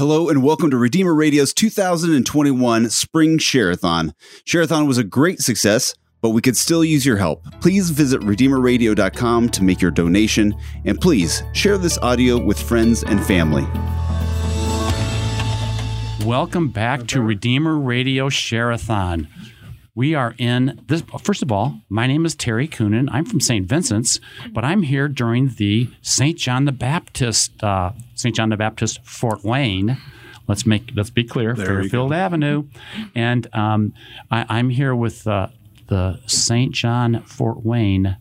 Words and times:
Hello 0.00 0.30
and 0.30 0.42
welcome 0.42 0.70
to 0.70 0.78
Redeemer 0.78 1.14
Radio's 1.14 1.52
2021 1.52 2.88
Spring 2.88 3.36
Shareathon. 3.36 4.14
Shareathon 4.46 4.86
was 4.86 4.96
a 4.96 5.04
great 5.04 5.40
success, 5.40 5.94
but 6.22 6.30
we 6.30 6.40
could 6.40 6.56
still 6.56 6.82
use 6.82 7.04
your 7.04 7.18
help. 7.18 7.44
Please 7.60 7.90
visit 7.90 8.22
redeemerradio.com 8.22 9.50
to 9.50 9.62
make 9.62 9.82
your 9.82 9.90
donation, 9.90 10.54
and 10.86 10.98
please 10.98 11.42
share 11.52 11.76
this 11.76 11.98
audio 11.98 12.42
with 12.42 12.58
friends 12.58 13.04
and 13.04 13.22
family. 13.26 13.66
Welcome 16.24 16.70
back 16.70 17.06
to 17.08 17.20
Redeemer 17.20 17.78
Radio 17.78 18.30
Shareathon. 18.30 19.28
We 19.94 20.14
are 20.14 20.34
in 20.38 20.80
this. 20.86 21.02
First 21.22 21.42
of 21.42 21.50
all, 21.50 21.80
my 21.88 22.06
name 22.06 22.24
is 22.24 22.34
Terry 22.34 22.68
Coonan. 22.68 23.08
I'm 23.10 23.24
from 23.24 23.40
St. 23.40 23.66
Vincent's, 23.66 24.20
but 24.52 24.64
I'm 24.64 24.82
here 24.82 25.08
during 25.08 25.48
the 25.48 25.88
St. 26.00 26.38
John 26.38 26.64
the 26.64 26.72
Baptist, 26.72 27.62
uh, 27.62 27.92
St. 28.14 28.34
John 28.34 28.50
the 28.50 28.56
Baptist 28.56 29.04
Fort 29.04 29.44
Wayne. 29.44 29.98
Let's 30.46 30.64
make 30.64 30.90
let's 30.94 31.10
be 31.10 31.24
clear, 31.24 31.54
There 31.54 31.66
Fairfield 31.66 32.12
Avenue, 32.12 32.64
and 33.14 33.46
um, 33.54 33.92
I, 34.30 34.46
I'm 34.48 34.70
here 34.70 34.94
with 34.94 35.26
uh, 35.26 35.48
the 35.88 36.20
St. 36.26 36.72
John 36.72 37.22
Fort 37.24 37.64
Wayne 37.64 38.16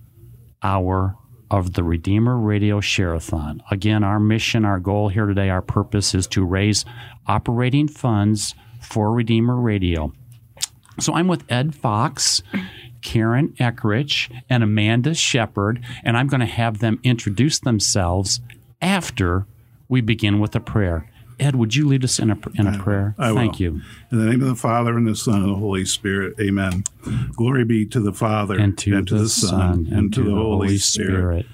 hour 0.62 1.18
of 1.52 1.74
the 1.74 1.84
Redeemer 1.84 2.38
Radio 2.38 2.80
Shareathon. 2.80 3.62
Again, 3.72 4.04
our 4.04 4.20
mission, 4.20 4.66
our 4.66 4.80
goal 4.80 5.10
here 5.10 5.26
today, 5.26 5.50
our 5.50 5.62
purpose 5.62 6.14
is 6.14 6.28
to 6.28 6.46
raise 6.46 6.86
operating 7.28 7.88
funds 7.88 8.54
for 8.82 9.12
Redeemer 9.12 9.56
Radio. 9.56 10.14
So 11.00 11.14
I'm 11.14 11.28
with 11.28 11.50
Ed 11.50 11.76
Fox, 11.76 12.42
Karen 13.02 13.50
Eckrich, 13.60 14.30
and 14.50 14.64
Amanda 14.64 15.14
Shepard, 15.14 15.84
and 16.04 16.18
I'm 16.18 16.28
going 16.28 16.42
to 16.42 16.46
have 16.46 16.80
them 16.80 17.00
introduce 17.04 17.60
themselves 17.60 18.42
after 18.82 19.46
we 19.88 20.02
begin 20.02 20.40
with 20.40 20.56
a 20.56 20.60
prayer. 20.60 21.10
Ed, 21.40 21.56
would 21.56 21.74
you 21.74 21.88
lead 21.88 22.04
us 22.04 22.20
in 22.20 22.32
a, 22.32 22.38
in 22.56 22.68
a 22.68 22.78
prayer? 22.78 23.16
I 23.18 23.32
will. 23.32 23.38
Thank 23.38 23.62
you. 23.62 23.82
In 24.12 24.20
the 24.20 24.26
name 24.26 24.42
of 24.42 24.48
the 24.50 24.56
Father 24.56 24.98
and 24.98 25.08
the 25.08 25.16
Son 25.16 25.42
and 25.42 25.52
the 25.52 25.58
Holy 25.58 25.86
Spirit, 25.86 26.36
Amen. 26.40 26.84
Glory 27.34 27.64
be 27.64 27.86
to 27.86 28.02
the 28.02 28.12
Father 28.12 28.60
And 28.60 28.78
to, 28.80 29.02
the, 29.02 29.30
Son, 29.30 29.88
and 29.90 30.14
to 30.14 30.22
the 30.22 30.32
Holy 30.32 30.78
Spirit, 30.78 31.46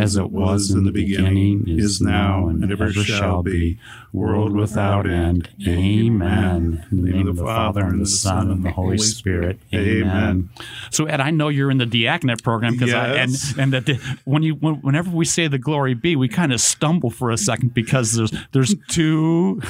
as 0.00 0.16
it 0.16 0.30
was 0.30 0.70
in 0.70 0.84
the 0.84 0.92
beginning, 0.92 1.64
is 1.68 2.00
now, 2.00 2.48
and 2.48 2.70
ever 2.70 2.92
shall 2.92 3.42
be, 3.42 3.78
world 4.12 4.52
without 4.54 5.08
end. 5.08 5.48
Amen. 5.66 6.84
In 6.90 7.04
the 7.04 7.10
name 7.12 7.28
of 7.28 7.36
the 7.36 7.44
Father, 7.44 7.84
and 7.84 8.00
the 8.00 8.06
Son, 8.06 8.50
and 8.50 8.64
the 8.64 8.70
Holy 8.70 8.98
Spirit. 8.98 9.58
Amen. 9.74 10.50
So, 10.90 11.06
Ed, 11.06 11.20
I 11.20 11.30
know 11.30 11.48
you're 11.48 11.70
in 11.70 11.78
the 11.78 11.86
diaconate 11.86 12.42
program 12.42 12.74
because 12.74 12.90
Yes. 12.90 13.50
and 13.52 13.60
and 13.60 13.72
that 13.72 13.86
the, 13.86 14.18
when 14.24 14.42
you 14.42 14.54
when, 14.54 14.76
whenever 14.76 15.10
we 15.10 15.24
say 15.24 15.48
the 15.48 15.58
glory 15.58 15.94
be, 15.94 16.16
we 16.16 16.28
kind 16.28 16.52
of 16.52 16.60
stumble 16.60 17.10
for 17.10 17.30
a 17.30 17.36
second 17.38 17.74
because 17.74 18.12
there's 18.14 18.32
there's 18.52 18.74
two 18.88 19.60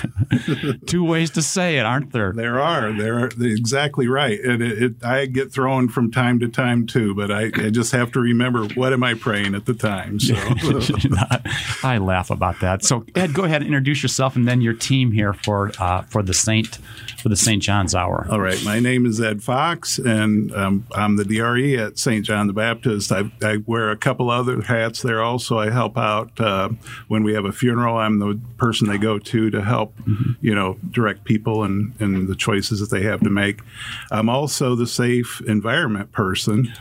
two 0.87 1.05
ways 1.05 1.31
to 1.31 1.43
say 1.43 1.79
it, 1.79 1.85
aren't 1.87 2.13
there? 2.13 2.33
There 2.33 2.61
are. 2.61 2.93
There 2.93 3.19
are 3.19 3.29
they're 3.29 3.51
exactly 3.51 4.07
right. 4.09 4.39
And 4.41 4.63
it, 4.63 4.83
it, 4.83 5.05
I 5.05 5.27
get 5.27 5.53
thrown 5.53 5.89
from 5.89 6.11
time 6.11 6.39
to 6.41 6.49
time 6.49 6.87
too, 6.87 7.15
but 7.15 7.31
I, 7.31 7.51
I 7.55 7.71
just 7.71 7.93
have 7.93 8.13
to 8.13 8.21
remember 8.21 8.65
what 8.75 8.93
am 8.93 9.03
I 9.03 9.15
praying 9.15 9.55
at 9.55 9.67
the 9.67 9.75
time. 9.75 10.12
So 10.21 10.35
I 11.83 11.99
laugh 11.99 12.31
about 12.31 12.61
that. 12.61 12.85
So 12.85 13.05
Ed, 13.15 13.35
go 13.35 13.45
ahead 13.45 13.63
and 13.63 13.67
introduce 13.67 14.03
yourself 14.03 14.37
and 14.37 14.47
then 14.47 14.61
your 14.61 14.75
team 14.75 15.13
here 15.13 15.33
for 15.33 15.73
uh, 15.79 16.03
for 16.03 16.23
the 16.23 16.35
Saint 16.35 16.79
for 17.23 17.29
the 17.29 17.37
St. 17.37 17.63
John's 17.63 17.95
Hour. 17.95 18.27
All 18.31 18.41
right. 18.41 18.63
My 18.65 18.81
name 18.81 19.07
is 19.07 19.21
Ed 19.21 19.43
Fox, 19.43 19.99
and 19.99 20.53
um, 20.55 20.87
I'm 20.93 21.17
the 21.17 21.25
DRE 21.25 21.77
at 21.77 21.99
St. 21.99 22.25
John 22.25 22.49
the 22.49 22.53
Baptist. 22.53 23.13
I, 23.13 23.31
I 23.43 23.59
wear 23.65 23.91
a 23.91 23.97
couple 23.97 24.29
other 24.29 24.61
hats 24.63 25.03
there 25.03 25.23
also. 25.23 25.59
I 25.59 25.71
help 25.71 25.97
out 25.97 26.39
uh, 26.41 26.71
when 27.09 27.23
we 27.23 27.35
have 27.35 27.45
a 27.45 27.53
funeral. 27.53 27.97
I'm 27.97 28.19
the 28.19 28.41
person 28.57 28.89
they 28.89 28.99
go 28.99 29.19
to 29.19 29.51
to 29.51 29.63
help, 29.63 29.95
you 30.41 30.55
know, 30.55 30.79
direct 30.91 31.25
people 31.25 31.63
and, 31.63 31.95
and 32.01 32.29
the 32.29 32.35
choices 32.35 32.81
that 32.81 32.91
they 32.91 33.05
have 33.05 33.21
to 33.21 33.31
make. 33.31 33.61
I'm 34.11 34.29
also 34.29 34.75
the 34.75 34.87
safe 34.87 35.41
environment 35.43 36.13
person. 36.13 36.73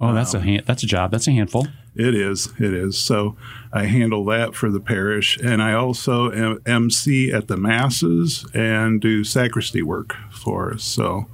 Oh, 0.00 0.12
that's 0.12 0.34
a 0.34 0.40
hand, 0.40 0.64
that's 0.66 0.82
a 0.82 0.86
job. 0.86 1.10
That's 1.10 1.28
a 1.28 1.32
handful. 1.32 1.66
It 1.96 2.14
is. 2.14 2.52
It 2.58 2.74
is. 2.74 2.98
So 2.98 3.36
I 3.72 3.84
handle 3.84 4.24
that 4.26 4.54
for 4.54 4.70
the 4.70 4.80
parish. 4.80 5.38
And 5.38 5.62
I 5.62 5.72
also 5.74 6.30
am 6.32 6.60
MC 6.66 7.30
at 7.32 7.48
the 7.48 7.56
Masses 7.56 8.44
and 8.54 9.00
do 9.00 9.22
sacristy 9.24 9.82
work 9.82 10.14
for 10.32 10.72
us. 10.74 10.82
So 10.84 11.26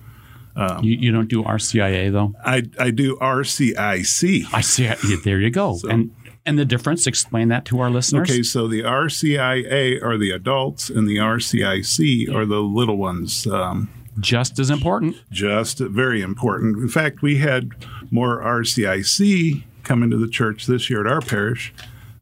You, 0.83 0.97
you 0.99 1.13
don't 1.13 1.29
do 1.29 1.43
RCIA 1.43 2.13
though. 2.13 2.35
I, 2.45 2.65
I 2.79 2.91
do 2.91 3.17
RCIC. 3.17 4.45
I 4.53 4.61
see. 4.61 5.17
There 5.25 5.41
you 5.41 5.51
go. 5.51 5.79
and 5.89 6.11
and 6.47 6.59
the 6.59 6.65
difference. 6.65 7.07
Explain 7.07 7.49
that 7.49 7.65
to 7.67 7.81
our 7.81 7.91
listeners. 7.91 8.31
Okay, 8.31 8.43
so 8.43 8.67
the 8.67 8.81
RCIA 8.83 10.03
are 10.03 10.17
the 10.17 10.31
adults, 10.31 10.89
and 10.89 11.07
the 11.07 11.17
RCIC 11.17 12.35
are 12.35 12.47
the 12.47 12.61
little 12.61 12.97
ones. 12.97 13.47
Um, 13.47 13.91
Just 14.19 14.59
as 14.59 14.71
important. 14.71 15.17
just 15.31 15.79
very 15.79 16.23
important. 16.23 16.79
In 16.79 16.89
fact, 16.89 17.21
we 17.23 17.37
had 17.39 17.71
more 18.11 18.41
RCIC 18.43 19.65
come 19.85 20.03
into 20.03 20.17
the 20.17 20.29
church 20.29 20.67
this 20.67 20.89
year 20.91 21.01
at 21.07 21.11
our 21.13 21.21
parish 21.21 21.73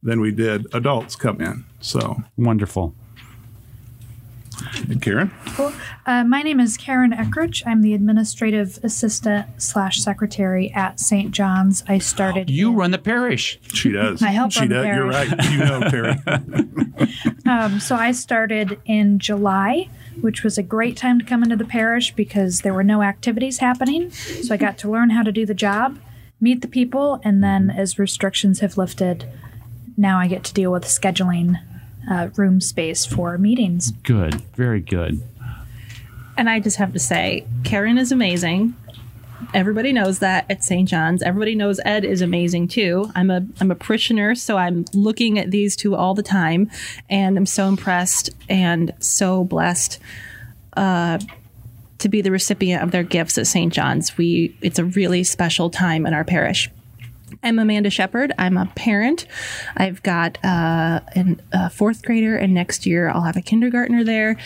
than 0.03 0.21
we 0.21 0.31
did 0.31 0.67
adults 0.73 1.17
come 1.17 1.41
in. 1.41 1.65
So, 1.81 2.17
Wonderful. 2.37 2.95
Karen, 5.01 5.31
Cool. 5.51 5.73
Uh, 6.05 6.25
my 6.25 6.43
name 6.43 6.59
is 6.59 6.77
Karen 6.77 7.13
Eckrich. 7.13 7.63
I'm 7.65 7.81
the 7.81 7.95
administrative 7.95 8.81
assistant 8.83 9.47
slash 9.63 10.01
secretary 10.01 10.73
at 10.73 10.99
St. 10.99 11.31
John's. 11.31 11.85
I 11.87 11.99
started. 11.99 12.51
You 12.51 12.71
in- 12.71 12.77
run 12.77 12.91
the 12.91 12.99
parish. 12.99 13.61
she 13.73 13.93
does. 13.93 14.21
I 14.21 14.31
help 14.31 14.51
she 14.51 14.61
run 14.61 14.69
the 14.71 14.75
does. 14.75 14.87
You're 14.87 15.07
right. 15.07 15.51
You 15.53 15.59
know, 15.59 15.81
Terry. 15.91 16.17
Um, 17.47 17.81
so 17.81 17.97
I 17.97 18.13
started 18.13 18.79
in 18.85 19.19
July, 19.19 19.89
which 20.21 20.43
was 20.45 20.59
a 20.59 20.63
great 20.63 20.99
time 20.99 21.19
to 21.19 21.25
come 21.25 21.43
into 21.43 21.57
the 21.57 21.65
parish 21.65 22.13
because 22.15 22.61
there 22.61 22.75
were 22.75 22.85
no 22.85 23.01
activities 23.03 23.59
happening. 23.59 24.11
So 24.11 24.53
I 24.53 24.59
got 24.59 24.77
to 24.79 24.91
learn 24.91 25.09
how 25.11 25.23
to 25.23 25.33
do 25.33 25.47
the 25.47 25.55
job, 25.55 25.99
meet 26.41 26.63
the 26.63 26.69
people, 26.69 27.21
and 27.25 27.43
then 27.43 27.71
as 27.71 27.99
restrictions 27.99 28.61
have 28.61 28.77
lifted, 28.77 29.27
now 29.97 30.19
I 30.19 30.29
get 30.29 30.45
to 30.45 30.55
deal 30.55 30.71
with 30.71 30.85
scheduling 30.85 31.61
uh, 32.11 32.29
room 32.37 32.61
space 32.61 33.05
for 33.05 33.37
meetings. 33.39 33.91
Good. 33.91 34.35
Very 34.55 34.81
good. 34.81 35.23
And 36.37 36.49
I 36.49 36.61
just 36.61 36.77
have 36.77 36.93
to 36.93 36.99
say, 37.01 37.45
Karen 37.65 37.99
is 37.99 38.13
amazing. 38.13 38.75
Everybody 39.55 39.93
knows 39.93 40.21
that 40.21 40.47
at 40.51 40.63
St. 40.63 40.89
John's. 40.89 41.23
Everybody 41.23 41.55
knows 41.55 41.81
Ed 41.85 42.05
is 42.05 42.23
amazing 42.23 42.69
too. 42.69 43.11
I'm 43.15 43.31
a 43.31 43.47
I'm 43.61 43.71
a 43.71 43.75
parishioner, 43.75 44.35
so 44.35 44.57
I'm 44.57 44.85
looking 44.93 45.39
at 45.39 45.51
these 45.51 45.75
two 45.75 45.95
all 45.95 46.15
the 46.15 46.23
time, 46.23 46.71
and 47.09 47.37
I'm 47.37 47.47
so 47.47 47.67
impressed 47.67 48.31
and 48.49 48.93
so 48.99 49.45
blessed 49.45 50.01
uh, 50.77 51.19
to 51.99 52.09
be 52.09 52.21
the 52.21 52.31
recipient 52.31 52.83
of 52.83 52.91
their 52.91 53.03
gifts 53.03 53.39
at 53.39 53.47
St. 53.47 53.73
John's. 53.73 54.17
We 54.17 54.57
it's 54.61 54.79
a 54.79 54.85
really 54.85 55.25
special 55.25 55.71
time 55.71 56.07
in 56.07 56.15
our 56.15 56.25
parish. 56.25 56.71
I'm 57.43 57.59
Amanda 57.59 57.91
Shepard. 57.91 58.33
I'm 58.39 58.57
a 58.57 58.67
parent. 58.67 59.27
I've 59.77 60.03
got 60.03 60.39
uh, 60.45 61.01
an, 61.15 61.41
a 61.53 61.71
fourth 61.71 62.03
grader, 62.03 62.37
and 62.37 62.55
next 62.55 62.87
year 62.87 63.09
I'll 63.09 63.23
have 63.23 63.37
a 63.37 63.43
kindergartner 63.43 64.05
there. 64.05 64.37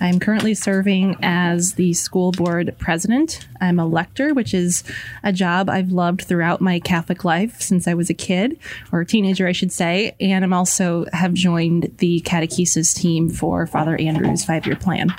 I'm 0.00 0.18
currently 0.18 0.54
serving 0.54 1.16
as 1.22 1.74
the 1.74 1.92
school 1.92 2.32
board 2.32 2.74
president. 2.78 3.46
I'm 3.60 3.78
a 3.78 3.86
lector, 3.86 4.34
which 4.34 4.54
is 4.54 4.84
a 5.22 5.32
job 5.32 5.70
I've 5.70 5.92
loved 5.92 6.22
throughout 6.22 6.60
my 6.60 6.80
Catholic 6.80 7.24
life 7.24 7.60
since 7.60 7.86
I 7.86 7.94
was 7.94 8.10
a 8.10 8.14
kid 8.14 8.58
or 8.90 9.00
a 9.00 9.06
teenager, 9.06 9.46
I 9.46 9.52
should 9.52 9.72
say. 9.72 10.16
And 10.20 10.44
I'm 10.44 10.52
also 10.52 11.06
have 11.12 11.34
joined 11.34 11.94
the 11.98 12.20
catechesis 12.22 12.94
team 12.94 13.28
for 13.28 13.66
Father 13.66 13.96
Andrew's 13.96 14.44
five 14.44 14.66
year 14.66 14.76
plan. 14.76 15.14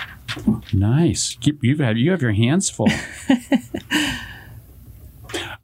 Nice. 0.71 1.37
You 1.41 1.77
have 1.77 1.97
you 1.97 2.11
have 2.11 2.21
your 2.21 2.31
hands 2.31 2.69
full. 2.69 2.89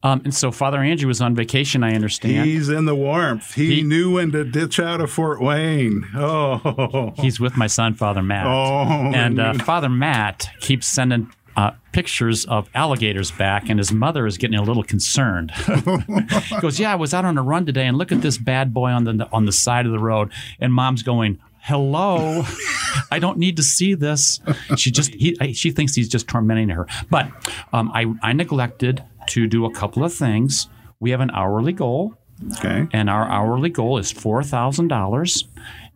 um, 0.04 0.22
and 0.24 0.34
so 0.34 0.52
Father 0.52 0.80
Andrew 0.80 1.08
was 1.08 1.22
on 1.22 1.36
vacation. 1.36 1.84
I 1.84 1.94
understand. 1.94 2.46
He's 2.46 2.70
in 2.70 2.86
the 2.86 2.96
warmth. 2.96 3.54
He, 3.54 3.76
He- 3.76 3.84
knew 3.84 4.14
when 4.16 4.32
to 4.32 4.44
ditch 4.44 4.80
out 4.80 5.02
of 5.02 5.12
Fort 5.12 5.42
Wayne. 5.42 6.06
Oh, 6.16 7.14
He's 7.18 7.40
with 7.40 7.58
my 7.58 7.68
son, 7.68 7.94
Father 7.94 8.22
Matt. 8.24 8.46
Oh, 8.46 9.12
and 9.14 9.40
uh. 9.40 9.54
Father 9.56 9.90
Matt 9.90 10.50
keeps 10.60 10.88
sending 10.88 11.32
uh, 11.58 11.72
pictures 11.92 12.46
of 12.46 12.70
alligators 12.74 13.32
back, 13.32 13.70
and 13.70 13.80
his 13.80 13.92
mother 13.92 14.26
is 14.26 14.38
getting 14.38 14.58
a 14.58 14.64
little 14.64 14.84
concerned. 14.84 15.52
he 15.52 16.60
goes, 16.62 16.80
"Yeah, 16.80 16.94
I 16.94 16.96
was 16.96 17.14
out 17.14 17.26
on 17.26 17.38
a 17.38 17.44
run 17.44 17.66
today, 17.66 17.86
and 17.86 17.98
look 17.98 18.12
at 18.12 18.22
this 18.22 18.38
bad 18.38 18.74
boy 18.74 18.92
on 18.92 19.04
the 19.04 19.28
on 19.34 19.46
the 19.46 19.52
side 19.52 19.86
of 19.86 19.92
the 19.92 20.00
road." 20.00 20.32
And 20.60 20.74
Mom's 20.74 21.04
going. 21.04 21.40
Hello, 21.62 22.46
I 23.12 23.20
don't 23.20 23.38
need 23.38 23.58
to 23.58 23.64
see 23.64 23.94
this. 23.94 24.40
She 24.78 24.92
just 24.92 25.14
he, 25.14 25.36
she 25.54 25.72
thinks 25.72 25.94
he's 25.94 26.08
just 26.08 26.26
tormenting 26.28 26.70
her. 26.70 26.88
But 27.10 27.30
um, 27.74 27.92
I 27.94 28.06
I 28.24 28.32
neglected 28.32 29.04
to 29.30 29.48
do 29.48 29.66
a 29.66 29.72
couple 29.72 30.04
of 30.04 30.14
things. 30.14 30.68
We 31.00 31.12
have 31.12 31.22
an 31.22 31.32
hourly 31.32 31.74
goal 31.74 32.18
okay. 32.58 32.88
and 32.92 33.10
our 33.10 33.28
hourly 33.28 33.70
goal 33.70 33.98
is 33.98 34.12
four 34.12 34.44
thousand 34.44 34.88
dollars. 34.88 35.48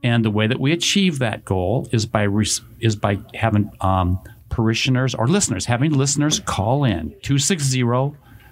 And 0.03 0.25
the 0.25 0.31
way 0.31 0.47
that 0.47 0.59
we 0.59 0.73
achieve 0.73 1.19
that 1.19 1.45
goal 1.45 1.87
is 1.91 2.05
by 2.05 2.23
re- 2.23 2.45
is 2.79 2.95
by 2.95 3.19
having 3.33 3.71
um, 3.81 4.19
parishioners 4.49 5.15
or 5.15 5.27
listeners 5.27 5.65
having 5.65 5.93
listeners 5.93 6.39
call 6.39 6.83
in 6.83 7.09
260 7.21 7.81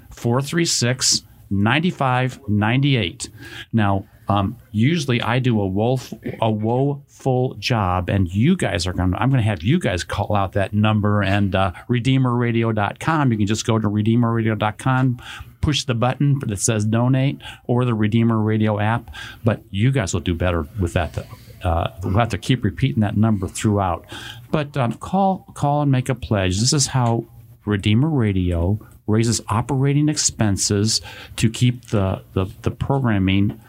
436 0.10 1.24
9598. 1.52 3.30
Now, 3.74 4.06
um, 4.32 4.58
usually 4.72 5.22
I 5.22 5.40
do 5.40 5.60
a 5.60 5.68
woe, 5.68 6.00
a 6.42 6.50
woeful 6.50 7.56
job, 7.56 8.10
and 8.10 8.34
you 8.34 8.56
guys 8.56 8.88
are 8.88 8.94
going 8.94 9.12
to, 9.12 9.22
I'm 9.22 9.30
going 9.30 9.44
to 9.44 9.48
have 9.50 9.62
you 9.62 9.78
guys 9.78 10.04
call 10.06 10.36
out 10.36 10.54
that 10.54 10.74
number 10.74 11.22
and 11.22 11.54
uh, 11.54 11.74
redeemerradio.com. 11.90 13.32
You 13.32 13.38
can 13.38 13.48
just 13.48 13.66
go 13.66 13.78
to 13.78 13.90
redeemerradio.com, 13.90 15.22
push 15.60 15.84
the 15.84 15.96
button 15.96 16.40
that 16.46 16.60
says 16.60 16.86
donate 16.86 17.42
or 17.66 17.84
the 17.84 17.94
Redeemer 17.94 18.40
Radio 18.40 18.80
app. 18.80 19.14
But 19.44 19.64
you 19.70 19.92
guys 19.92 20.14
will 20.14 20.22
do 20.22 20.34
better 20.34 20.66
with 20.80 20.94
that. 20.94 21.28
Uh, 21.62 21.90
we'll 22.02 22.18
have 22.18 22.30
to 22.30 22.38
keep 22.38 22.64
repeating 22.64 23.02
that 23.02 23.18
number 23.18 23.48
throughout. 23.48 24.06
But 24.50 24.78
um, 24.78 24.94
call, 24.94 25.46
call 25.54 25.82
and 25.82 25.92
make 25.92 26.08
a 26.08 26.16
pledge. 26.16 26.60
This 26.60 26.72
is 26.74 26.88
how 26.88 27.26
Redeemer 27.66 28.10
Radio 28.10 28.80
raises 29.08 29.42
operating 29.48 30.10
expenses 30.10 31.02
to 31.36 31.50
keep 31.50 31.90
the, 31.90 32.24
the, 32.34 32.46
the 32.62 32.72
programming 32.72 33.60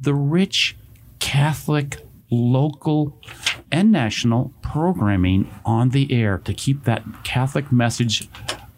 the 0.00 0.14
rich 0.14 0.76
Catholic 1.18 2.06
local 2.30 3.20
and 3.72 3.90
national 3.90 4.52
programming 4.62 5.52
on 5.64 5.90
the 5.90 6.12
air 6.12 6.38
to 6.38 6.54
keep 6.54 6.84
that 6.84 7.02
Catholic 7.24 7.72
message 7.72 8.28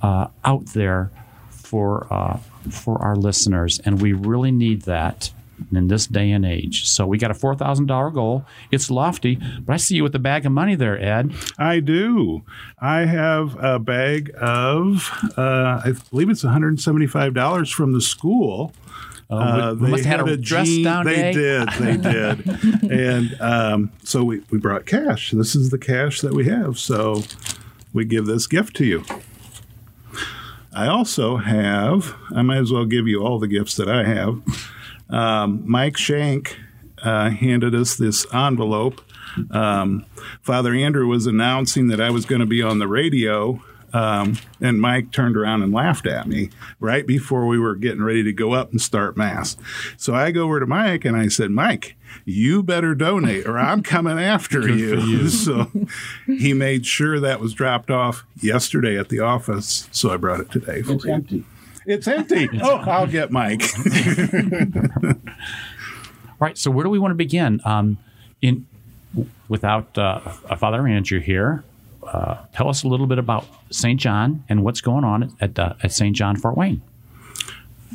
uh, 0.03 0.29
out 0.45 0.67
there 0.67 1.11
for 1.51 2.07
uh, 2.13 2.39
for 2.71 3.01
our 3.01 3.17
listeners, 3.17 3.81
and 3.85 4.03
we 4.03 4.13
really 4.13 4.51
need 4.51 4.83
that 4.83 5.31
in 5.73 5.89
this 5.89 6.07
day 6.07 6.31
and 6.31 6.45
age. 6.45 6.89
So 6.89 7.07
we 7.07 7.19
got 7.19 7.31
a 7.31 7.35
four 7.35 7.55
thousand 7.55 7.87
dollar 7.87 8.11
goal. 8.11 8.45
It's 8.71 8.91
lofty, 8.91 9.39
but 9.61 9.73
I 9.73 9.77
see 9.77 9.97
you 9.97 10.03
with 10.03 10.15
a 10.15 10.19
bag 10.19 10.47
of 10.47 10.53
money 10.53 10.75
there, 10.75 11.01
Ed. 11.01 11.33
I 11.59 11.81
do. 11.81 12.43
I 12.81 13.01
have 13.07 13.57
a 13.63 13.79
bag 13.79 14.31
of 14.41 15.11
uh, 15.37 15.83
I 15.85 15.93
believe 16.11 16.31
it's 16.31 16.45
one 16.45 16.53
hundred 16.53 16.69
and 16.69 16.81
seventy 16.81 17.07
five 17.07 17.35
dollars 17.35 17.71
from 17.71 17.93
the 17.93 18.01
school 18.01 18.73
uh, 19.31 19.75
we, 19.79 19.85
we 19.87 19.91
must 19.93 20.05
have 20.05 20.21
had 20.21 20.29
a, 20.29 20.33
a 20.33 20.37
dress 20.37 20.67
gene, 20.67 20.85
down 20.85 21.07
They 21.07 21.15
day. 21.15 21.33
did, 21.33 21.69
they 21.79 21.97
did, 22.83 22.91
and 22.91 23.41
um, 23.41 23.93
so 24.03 24.25
we, 24.25 24.43
we 24.51 24.59
brought 24.59 24.87
cash. 24.87 25.31
This 25.31 25.55
is 25.55 25.71
the 25.71 25.79
cash 25.79 26.21
that 26.23 26.35
we 26.35 26.47
have. 26.47 26.79
So 26.79 27.23
we 27.93 28.05
give 28.05 28.27
this 28.27 28.49
gift 28.49 28.75
to 28.77 28.85
you. 28.85 29.05
I 30.73 30.89
also 30.89 31.37
have. 31.37 32.17
I 32.35 32.43
might 32.43 32.59
as 32.59 32.73
well 32.73 32.85
give 32.85 33.07
you 33.07 33.25
all 33.25 33.39
the 33.39 33.49
gifts 33.49 33.77
that 33.77 33.89
I 33.89 34.05
have. 34.05 34.43
Um, 35.11 35.63
Mike 35.67 35.97
Shank 35.97 36.59
uh, 37.03 37.31
handed 37.31 37.75
us 37.75 37.97
this 37.97 38.27
envelope. 38.33 39.01
Um, 39.51 40.05
Father 40.43 40.75
Andrew 40.75 41.07
was 41.07 41.27
announcing 41.27 41.89
that 41.89 42.01
I 42.01 42.11
was 42.11 42.25
going 42.27 42.41
to 42.41 42.47
be 42.47 42.63
on 42.63 42.79
the 42.79 42.89
radio 42.89 43.63
um, 43.93 44.39
and 44.61 44.81
Mike 44.81 45.11
turned 45.11 45.37
around 45.37 45.63
and 45.63 45.73
laughed 45.73 46.07
at 46.07 46.27
me 46.29 46.51
right 46.79 47.07
before 47.07 47.47
we 47.47 47.59
were 47.59 47.75
getting 47.75 48.03
ready 48.03 48.23
to 48.23 48.33
go 48.33 48.53
up 48.53 48.71
and 48.71 48.81
start 48.81 49.17
Mass. 49.17 49.57
So 49.97 50.15
I 50.15 50.31
go 50.31 50.45
over 50.45 50.61
to 50.61 50.67
Mike 50.67 51.05
and 51.05 51.17
I 51.17 51.29
said, 51.29 51.51
Mike, 51.51 51.97
you 52.25 52.63
better 52.63 52.95
donate 52.95 53.47
or 53.47 53.59
I'm 53.59 53.83
coming 53.83 54.19
after 54.19 54.69
you. 54.69 55.01
you. 55.01 55.21
So 55.41 55.71
he 56.27 56.53
made 56.53 56.87
sure 56.87 57.19
that 57.21 57.41
was 57.41 57.55
dropped 57.55 57.91
off 57.91 58.25
yesterday 58.41 58.99
at 58.99 59.09
the 59.09 59.21
office. 59.21 59.89
So 59.91 60.11
I 60.11 60.17
brought 60.17 60.41
it 60.41 60.51
today. 60.51 60.83
It's 60.87 61.07
empty. 61.07 61.45
It's 61.91 62.07
empty. 62.07 62.49
oh, 62.63 62.77
I'll 62.77 63.07
get 63.07 63.31
Mike. 63.31 63.63
right. 66.39 66.57
So 66.57 66.71
where 66.71 66.85
do 66.85 66.91
we 66.91 66.99
want 66.99 67.11
to 67.11 67.17
begin? 67.17 67.61
Um, 67.65 67.99
in 68.41 68.67
without 69.49 69.99
uh, 69.99 70.21
Father 70.57 70.87
Andrew 70.87 71.21
here, 71.21 71.65
uh, 72.07 72.39
tell 72.55 72.69
us 72.69 72.85
a 72.85 72.89
little 72.89 73.07
bit 73.07 73.19
about 73.19 73.45
St. 73.71 73.99
John 74.01 74.45
and 74.49 74.63
what's 74.63 74.81
going 74.81 75.05
on 75.05 75.37
at, 75.41 75.59
uh, 75.59 75.75
at 75.83 75.93
St. 75.93 76.15
John 76.15 76.37
Fort 76.37 76.57
Wayne. 76.57 76.81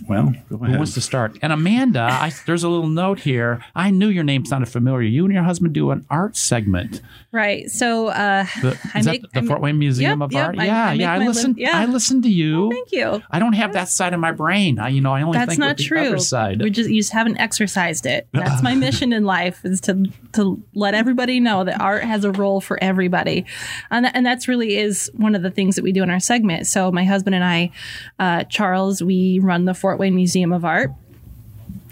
Well, 0.07 0.33
who 0.49 0.57
wants 0.57 0.93
to 0.95 1.01
start? 1.01 1.37
And 1.41 1.53
Amanda, 1.53 2.01
I, 2.01 2.31
there's 2.45 2.63
a 2.63 2.69
little 2.69 2.87
note 2.87 3.19
here. 3.19 3.63
I 3.75 3.91
knew 3.91 4.07
your 4.07 4.23
name 4.23 4.45
sounded 4.45 4.67
familiar. 4.67 5.07
You 5.07 5.25
and 5.25 5.33
your 5.33 5.43
husband 5.43 5.73
do 5.73 5.91
an 5.91 6.05
art 6.09 6.35
segment. 6.35 7.01
Right. 7.31 7.69
So 7.69 8.07
uh, 8.07 8.45
the, 8.61 8.79
I 8.93 9.01
make 9.01 9.21
the 9.31 9.39
I 9.39 9.45
Fort 9.45 9.61
Wayne 9.61 9.77
Museum 9.77 10.21
yep, 10.21 10.25
of 10.25 10.31
yep, 10.31 10.47
Art. 10.47 10.59
I, 10.59 10.65
yeah, 10.65 10.89
I 10.89 10.93
yeah. 10.93 11.13
I 11.13 11.17
listened. 11.17 11.57
yeah. 11.57 11.77
I 11.77 11.85
listened 11.85 12.23
to 12.23 12.29
you. 12.29 12.67
Oh, 12.67 12.71
thank 12.71 12.91
you. 12.91 13.21
I 13.29 13.39
don't 13.39 13.53
have 13.53 13.73
that 13.73 13.89
side 13.89 14.13
of 14.13 14.19
my 14.19 14.31
brain. 14.31 14.79
I, 14.79 14.89
you 14.89 15.01
know, 15.01 15.13
I 15.13 15.21
only 15.21 15.37
That's 15.37 15.49
think 15.49 15.59
not 15.59 15.77
with 15.77 15.85
true. 15.85 16.01
the 16.01 16.07
other 16.07 16.19
side. 16.19 16.61
We 16.61 16.69
just 16.69 16.89
you 16.89 17.01
just 17.01 17.11
haven't 17.11 17.37
exercised 17.37 18.05
it. 18.05 18.27
That's 18.31 18.61
my 18.61 18.75
mission 18.75 19.11
in 19.11 19.25
life 19.25 19.65
is 19.65 19.81
to 19.81 20.05
to 20.33 20.63
let 20.73 20.93
everybody 20.93 21.39
know 21.39 21.63
that 21.63 21.81
art 21.81 22.03
has 22.03 22.23
a 22.23 22.31
role 22.31 22.61
for 22.61 22.81
everybody, 22.81 23.45
and 23.91 24.05
and 24.15 24.25
that's 24.25 24.47
really 24.47 24.77
is 24.77 25.11
one 25.15 25.35
of 25.35 25.41
the 25.41 25.51
things 25.51 25.75
that 25.75 25.83
we 25.83 25.91
do 25.91 26.03
in 26.03 26.09
our 26.09 26.19
segment. 26.19 26.67
So 26.67 26.91
my 26.91 27.03
husband 27.03 27.35
and 27.35 27.43
I, 27.43 27.71
uh, 28.19 28.43
Charles, 28.45 29.01
we 29.01 29.39
run 29.39 29.65
the 29.65 29.73
Fort 29.85 29.99
Wayne 29.99 30.15
Museum 30.15 30.51
of 30.51 30.65
Art 30.65 30.89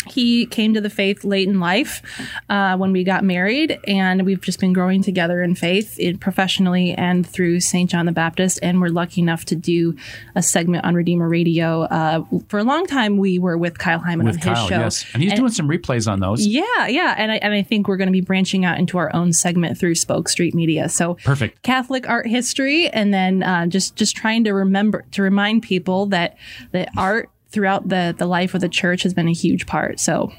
he 0.05 0.45
came 0.45 0.73
to 0.73 0.81
the 0.81 0.89
faith 0.89 1.23
late 1.23 1.47
in 1.47 1.59
life 1.59 2.01
uh, 2.49 2.77
when 2.77 2.91
we 2.91 3.03
got 3.03 3.23
married, 3.23 3.79
and 3.87 4.25
we've 4.25 4.41
just 4.41 4.59
been 4.59 4.73
growing 4.73 5.01
together 5.01 5.41
in 5.41 5.55
faith, 5.55 5.97
in, 5.99 6.17
professionally 6.17 6.93
and 6.93 7.25
through 7.25 7.59
St. 7.59 7.89
John 7.89 8.05
the 8.05 8.11
Baptist. 8.11 8.59
And 8.61 8.81
we're 8.81 8.89
lucky 8.89 9.21
enough 9.21 9.45
to 9.45 9.55
do 9.55 9.95
a 10.35 10.41
segment 10.41 10.85
on 10.85 10.95
Redeemer 10.95 11.27
Radio. 11.27 11.83
Uh, 11.83 12.25
for 12.47 12.59
a 12.59 12.63
long 12.63 12.85
time, 12.85 13.17
we 13.17 13.39
were 13.39 13.57
with 13.57 13.77
Kyle 13.77 13.99
Heimann 13.99 14.25
with 14.25 14.35
on 14.35 14.41
Kyle, 14.41 14.55
his 14.55 14.69
show, 14.69 14.79
yes, 14.79 15.05
and 15.13 15.23
he's 15.23 15.31
and, 15.31 15.39
doing 15.39 15.51
some 15.51 15.67
replays 15.67 16.11
on 16.11 16.19
those. 16.19 16.45
Yeah, 16.45 16.87
yeah, 16.87 17.15
and 17.17 17.31
I, 17.31 17.35
and 17.35 17.53
I 17.53 17.63
think 17.63 17.87
we're 17.87 17.97
going 17.97 18.07
to 18.07 18.13
be 18.13 18.21
branching 18.21 18.65
out 18.65 18.77
into 18.77 18.97
our 18.97 19.13
own 19.15 19.33
segment 19.33 19.77
through 19.77 19.95
Spoke 19.95 20.29
Street 20.29 20.53
Media. 20.53 20.89
So 20.89 21.15
perfect 21.23 21.61
Catholic 21.63 22.07
art 22.09 22.27
history, 22.27 22.89
and 22.89 23.13
then 23.13 23.43
uh, 23.43 23.67
just 23.67 23.95
just 23.95 24.15
trying 24.15 24.43
to 24.43 24.51
remember 24.51 25.05
to 25.11 25.21
remind 25.21 25.63
people 25.63 26.07
that 26.07 26.37
that 26.71 26.89
art 26.97 27.29
throughout 27.53 27.87
the 27.87 28.13
the 28.17 28.25
life 28.25 28.53
of 28.53 28.61
the 28.61 28.69
church 28.69 29.03
has 29.03 29.13
been 29.13 29.27
a 29.27 29.33
huge 29.33 29.65
part. 29.65 29.99
So 29.99 30.33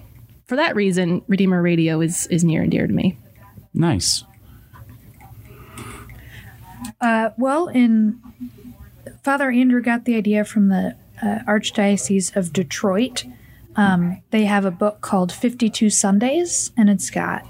for 0.46 0.56
that 0.56 0.76
reason, 0.76 1.22
Redeemer 1.28 1.62
Radio 1.62 2.00
is 2.00 2.26
is 2.26 2.44
near 2.44 2.62
and 2.62 2.70
dear 2.70 2.86
to 2.86 2.92
me. 2.92 3.18
Nice. 3.72 4.24
Uh, 7.00 7.30
well, 7.38 7.68
in 7.68 8.20
Father 9.22 9.50
Andrew 9.50 9.82
got 9.82 10.04
the 10.04 10.16
idea 10.16 10.44
from 10.44 10.68
the 10.68 10.96
uh, 11.22 11.38
Archdiocese 11.48 12.34
of 12.36 12.52
Detroit. 12.52 13.24
Um, 13.76 14.22
they 14.30 14.44
have 14.44 14.64
a 14.64 14.70
book 14.70 15.00
called 15.00 15.32
52 15.32 15.90
Sundays, 15.90 16.70
and 16.76 16.88
it's 16.88 17.10
got 17.10 17.44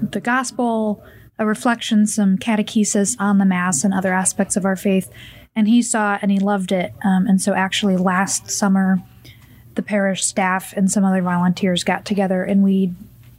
the 0.00 0.20
gospel, 0.20 1.02
a 1.38 1.46
reflection, 1.46 2.06
some 2.06 2.36
catechesis 2.36 3.16
on 3.18 3.38
the 3.38 3.46
Mass, 3.46 3.84
and 3.84 3.94
other 3.94 4.12
aspects 4.12 4.56
of 4.56 4.64
our 4.64 4.76
faith. 4.76 5.10
And 5.56 5.68
he 5.68 5.82
saw 5.82 6.16
it 6.16 6.20
and 6.22 6.30
he 6.30 6.38
loved 6.38 6.70
it. 6.70 6.92
Um, 7.04 7.26
and 7.26 7.40
so, 7.40 7.54
actually, 7.54 7.96
last 7.96 8.50
summer, 8.50 9.02
the 9.74 9.82
parish 9.82 10.24
staff 10.24 10.72
and 10.76 10.90
some 10.90 11.04
other 11.04 11.22
volunteers 11.22 11.84
got 11.84 12.04
together 12.04 12.42
and 12.42 12.62
we 12.62 12.92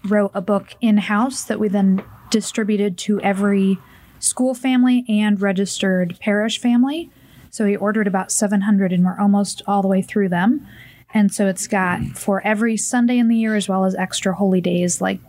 wrote 0.05 0.31
a 0.33 0.41
book 0.41 0.73
in 0.81 0.97
house 0.97 1.43
that 1.43 1.59
we 1.59 1.67
then 1.67 2.03
distributed 2.29 2.97
to 2.97 3.19
every 3.21 3.77
school 4.19 4.53
family 4.53 5.03
and 5.07 5.41
registered 5.41 6.17
parish 6.19 6.59
family. 6.59 7.09
So 7.49 7.65
we 7.65 7.75
ordered 7.75 8.07
about 8.07 8.31
700 8.31 8.93
and 8.93 9.03
we're 9.03 9.19
almost 9.19 9.61
all 9.67 9.81
the 9.81 9.87
way 9.87 10.01
through 10.01 10.29
them. 10.29 10.65
And 11.13 11.33
so 11.33 11.47
it's 11.47 11.67
got 11.67 12.01
for 12.15 12.41
every 12.45 12.77
Sunday 12.77 13.17
in 13.17 13.27
the 13.27 13.35
year 13.35 13.55
as 13.55 13.67
well 13.67 13.83
as 13.83 13.95
extra 13.95 14.33
holy 14.33 14.61
days 14.61 15.01
like 15.01 15.19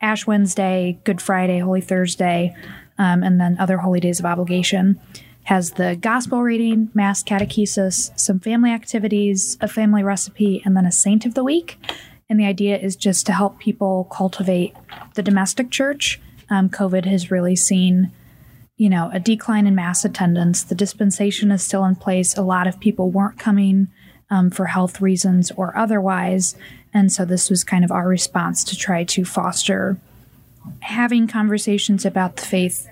Ash 0.00 0.26
Wednesday, 0.26 0.98
Good 1.04 1.20
Friday, 1.20 1.58
Holy 1.58 1.80
Thursday, 1.80 2.56
um, 2.98 3.22
and 3.22 3.40
then 3.40 3.56
other 3.58 3.78
holy 3.78 4.00
days 4.00 4.18
of 4.18 4.26
obligation 4.26 4.98
has 5.44 5.72
the 5.72 5.96
gospel 5.96 6.42
reading, 6.42 6.90
mass 6.94 7.22
catechesis, 7.22 8.18
some 8.18 8.40
family 8.40 8.70
activities, 8.70 9.56
a 9.60 9.68
family 9.68 10.02
recipe, 10.02 10.62
and 10.64 10.76
then 10.76 10.86
a 10.86 10.92
saint 10.92 11.26
of 11.26 11.34
the 11.34 11.44
week. 11.44 11.78
And 12.28 12.40
the 12.40 12.46
idea 12.46 12.78
is 12.78 12.96
just 12.96 13.26
to 13.26 13.32
help 13.32 13.58
people 13.58 14.08
cultivate 14.10 14.74
the 15.14 15.22
domestic 15.22 15.70
church. 15.70 16.20
Um, 16.48 16.70
COVID 16.70 17.04
has 17.04 17.30
really 17.30 17.56
seen, 17.56 18.10
you 18.76 18.88
know, 18.88 19.10
a 19.12 19.20
decline 19.20 19.66
in 19.66 19.74
mass 19.74 20.04
attendance. 20.04 20.62
The 20.62 20.74
dispensation 20.74 21.50
is 21.50 21.62
still 21.62 21.84
in 21.84 21.96
place. 21.96 22.36
A 22.36 22.42
lot 22.42 22.66
of 22.66 22.80
people 22.80 23.10
weren't 23.10 23.38
coming 23.38 23.88
um, 24.30 24.50
for 24.50 24.66
health 24.66 25.02
reasons 25.02 25.50
or 25.52 25.76
otherwise. 25.76 26.56
And 26.94 27.12
so 27.12 27.26
this 27.26 27.50
was 27.50 27.64
kind 27.64 27.84
of 27.84 27.90
our 27.90 28.08
response 28.08 28.64
to 28.64 28.76
try 28.76 29.04
to 29.04 29.24
foster 29.24 29.98
having 30.80 31.26
conversations 31.28 32.06
about 32.06 32.36
the 32.36 32.46
faith 32.46 32.88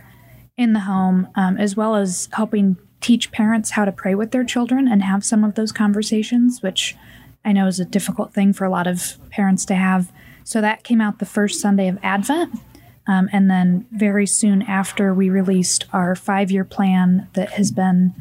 in 0.62 0.72
the 0.72 0.80
home, 0.80 1.28
um, 1.34 1.56
as 1.58 1.76
well 1.76 1.96
as 1.96 2.28
helping 2.32 2.76
teach 3.00 3.32
parents 3.32 3.70
how 3.72 3.84
to 3.84 3.92
pray 3.92 4.14
with 4.14 4.30
their 4.30 4.44
children 4.44 4.88
and 4.88 5.02
have 5.02 5.24
some 5.24 5.44
of 5.44 5.54
those 5.54 5.72
conversations, 5.72 6.62
which 6.62 6.96
I 7.44 7.52
know 7.52 7.66
is 7.66 7.80
a 7.80 7.84
difficult 7.84 8.32
thing 8.32 8.52
for 8.52 8.64
a 8.64 8.70
lot 8.70 8.86
of 8.86 9.18
parents 9.30 9.64
to 9.66 9.74
have. 9.74 10.12
So 10.44 10.60
that 10.60 10.84
came 10.84 11.00
out 11.00 11.18
the 11.18 11.26
first 11.26 11.60
Sunday 11.60 11.88
of 11.88 11.98
Advent. 12.02 12.58
Um, 13.06 13.28
and 13.32 13.50
then 13.50 13.86
very 13.90 14.26
soon 14.26 14.62
after, 14.62 15.12
we 15.12 15.28
released 15.28 15.86
our 15.92 16.14
five 16.14 16.50
year 16.50 16.64
plan 16.64 17.28
that 17.34 17.50
has 17.50 17.72
been, 17.72 18.14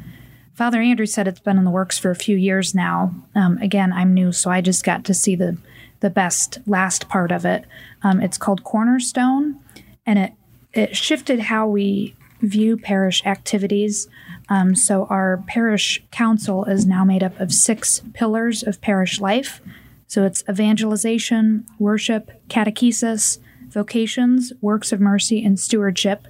Father 0.56 0.82
Andrew 0.82 1.06
said 1.06 1.28
it's 1.28 1.40
been 1.40 1.58
in 1.58 1.66
the 1.66 1.72
works 1.72 2.00
for 2.00 2.10
a 2.10 2.16
few 2.16 2.36
years 2.36 2.74
now. 2.74 3.14
Um, 3.36 3.58
again, 3.60 3.94
I'm 3.94 4.14
new, 4.14 4.32
so 4.32 4.50
I 4.50 4.62
just 4.62 4.84
got 4.84 5.04
to 5.06 5.14
see 5.14 5.36
the, 5.36 5.58
the 6.00 6.10
best 6.10 6.58
last 6.66 7.08
part 7.08 7.32
of 7.32 7.46
it. 7.46 7.66
Um, 8.02 8.20
it's 8.22 8.40
called 8.40 8.64
Cornerstone, 8.64 9.60
and 10.06 10.18
it, 10.18 10.34
it 10.74 10.96
shifted 10.98 11.40
how 11.40 11.68
we 11.68 12.16
view 12.42 12.78
parish 12.78 13.26
activities. 13.26 14.08
Um, 14.50 14.76
so, 14.76 15.06
our 15.06 15.44
parish 15.48 16.04
council 16.12 16.66
is 16.66 16.86
now 16.86 17.04
made 17.04 17.24
up 17.24 17.40
of 17.40 17.54
six 17.54 18.02
pillars 18.14 18.64
of 18.64 18.82
parish 18.82 19.20
life. 19.20 19.62
So, 20.08 20.26
it's 20.26 20.44
evangelization, 20.50 21.66
worship, 21.80 22.32
catechesis, 22.50 23.40
vocations, 23.70 24.52
works 24.62 24.92
of 24.92 25.00
mercy, 25.00 25.44
and 25.44 25.60
stewardship. 25.60 26.28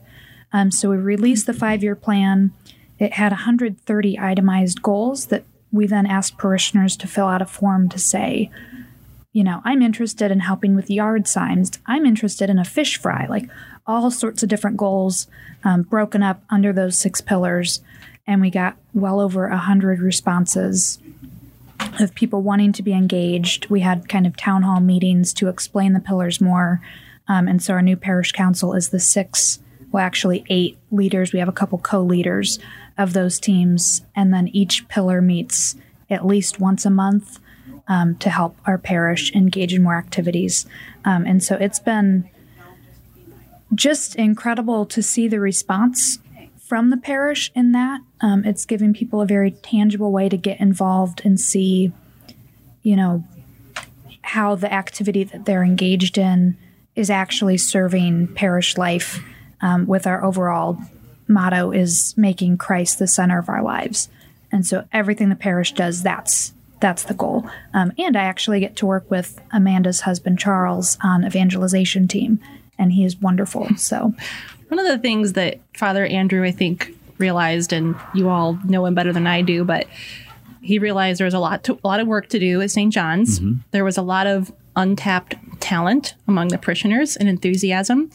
Um, 0.53 0.72
so, 0.72 0.89
we 0.89 0.98
released 0.98 1.48
the 1.48 1.53
five 1.53 1.82
year 1.82 1.96
plan. 1.96 2.51
It 3.00 3.13
had 3.13 3.32
130 3.32 4.20
itemized 4.20 4.82
goals 4.82 5.27
that 5.27 5.44
we 5.72 5.88
then 5.88 6.06
asked 6.06 6.38
parishioners 6.38 6.98
to 6.98 7.08
fill 7.08 7.27
out 7.27 7.41
a 7.41 7.46
form 7.46 7.89
to 7.89 7.98
say, 7.98 8.51
you 9.34 9.44
know, 9.44 9.62
I'm 9.63 9.82
interested 9.82 10.30
in 10.30 10.41
helping 10.41 10.75
with 10.75 10.89
yard 10.89 11.27
signs. 11.27 11.80
I'm 11.86 12.06
interested 12.06 12.50
in 12.50 12.60
a 12.60 12.65
fish 12.65 12.98
fry. 12.98 13.27
Like 13.30 13.50
all 13.85 14.11
sorts 14.11 14.43
of 14.43 14.50
different 14.50 14.77
goals 14.77 15.27
um, 15.63 15.83
broken 15.83 16.23
up 16.23 16.43
under 16.50 16.73
those 16.73 16.97
six 16.97 17.21
pillars. 17.21 17.81
And 18.27 18.41
we 18.41 18.50
got 18.50 18.77
well 18.93 19.19
over 19.19 19.47
a 19.47 19.57
hundred 19.57 20.00
responses 20.00 21.00
of 22.00 22.13
people 22.15 22.41
wanting 22.41 22.71
to 22.73 22.83
be 22.83 22.93
engaged. 22.93 23.69
We 23.69 23.81
had 23.81 24.07
kind 24.07 24.27
of 24.27 24.38
town 24.38 24.63
hall 24.63 24.79
meetings 24.79 25.33
to 25.33 25.50
explain 25.50 25.93
the 25.93 26.00
pillars 26.00 26.39
more. 26.39 26.81
Um, 27.27 27.47
and 27.47 27.61
so 27.61 27.73
our 27.73 27.81
new 27.81 27.95
parish 27.95 28.31
council 28.31 28.73
is 28.73 28.89
the 28.89 29.00
six, 29.00 29.59
well, 29.91 30.03
actually 30.03 30.45
eight 30.50 30.77
leaders. 30.91 31.33
We 31.33 31.39
have 31.39 31.50
a 31.50 31.53
couple 31.53 31.77
co 31.77 32.01
leaders 32.01 32.59
of 32.97 33.13
those 33.13 33.39
teams. 33.39 34.03
And 34.15 34.33
then 34.33 34.47
each 34.50 34.88
pillar 34.88 35.21
meets 35.21 35.75
at 36.09 36.25
least 36.25 36.59
once 36.59 36.85
a 36.85 36.89
month 36.89 37.39
um, 37.88 38.15
to 38.17 38.29
help 38.29 38.57
our 38.65 38.77
parish 38.77 39.33
engage 39.33 39.73
in 39.73 39.83
more 39.83 39.97
activities. 39.97 40.65
Um, 41.03 41.25
and 41.25 41.43
so 41.43 41.55
it's 41.55 41.79
been 41.79 42.29
just 43.74 44.16
incredible 44.16 44.86
to 44.86 45.01
see 45.01 45.28
the 45.28 45.40
response 45.40 46.20
from 46.60 46.90
the 46.90 46.98
parish 46.98 47.51
in 47.56 47.72
that. 47.74 48.01
Um, 48.22 48.46
it's 48.46 48.66
giving 48.66 48.94
people 48.94 49.22
a 49.22 49.25
very 49.25 49.51
tangible 49.51 50.12
way 50.12 50.30
to 50.30 50.38
get 50.38 50.60
involved 50.60 51.22
and 51.25 51.40
see, 51.40 51.92
you 52.84 52.96
know, 52.96 53.24
how 54.22 54.56
the 54.56 54.72
activity 54.72 55.24
that 55.25 55.46
they're 55.46 55.63
engaged 55.63 56.18
in 56.18 56.58
is 56.96 57.10
actually 57.10 57.58
serving 57.58 58.28
parish 58.36 58.78
life 58.78 59.24
um, 59.62 59.86
with 59.86 60.08
our 60.08 60.24
overall 60.24 60.78
motto 61.28 61.72
is 61.72 62.13
making 62.18 62.58
Christ 62.58 63.00
the 63.00 63.08
center 63.08 63.40
of 63.40 63.50
our 63.50 63.63
lives. 63.63 64.10
And 64.51 64.66
so 64.66 64.86
everything 64.92 65.30
the 65.30 65.36
parish 65.36 65.74
does, 65.74 66.04
that's 66.04 66.54
that's 66.82 67.04
the 67.04 67.13
goal. 67.13 67.48
Um, 67.74 67.94
and 68.00 68.18
I 68.18 68.24
actually 68.24 68.60
get 68.60 68.75
to 68.78 68.88
work 68.88 69.10
with 69.10 69.40
Amanda's 69.51 70.01
husband 70.01 70.40
Charles 70.40 70.98
on 71.04 71.24
evangelization 71.24 72.08
team, 72.08 72.40
and 72.81 72.91
he 72.91 73.05
is 73.05 73.15
wonderful. 73.15 73.69
So 73.77 74.13
one 74.67 74.79
of 74.79 74.88
the 74.88 74.97
things 74.97 75.33
that 75.33 75.59
Father 75.73 76.05
Andrew, 76.05 76.43
I 76.43 76.51
think, 76.51 76.95
realized, 77.17 77.73
and 77.73 77.95
you 78.13 78.29
all 78.29 78.57
know 78.65 78.85
him 78.85 78.95
better 78.95 79.13
than 79.13 79.27
I 79.27 79.41
do, 79.41 79.63
but 79.63 79.88
he 80.61 80.79
realized 80.79 81.19
there 81.19 81.25
was 81.25 81.33
a 81.33 81.39
lot 81.39 81.63
to, 81.65 81.79
a 81.83 81.88
lot 81.88 82.00
of 82.00 82.07
work 82.07 82.29
to 82.29 82.39
do 82.39 82.61
at 82.61 82.71
St. 82.71 82.93
John's. 82.93 83.39
Mm-hmm. 83.39 83.59
There 83.71 83.83
was 83.83 83.97
a 83.97 84.01
lot 84.01 84.27
of 84.27 84.51
untapped 84.75 85.35
talent 85.59 86.15
among 86.27 86.50
the 86.50 86.57
parishioners 86.57 87.17
and 87.17 87.27
enthusiasm, 87.27 88.09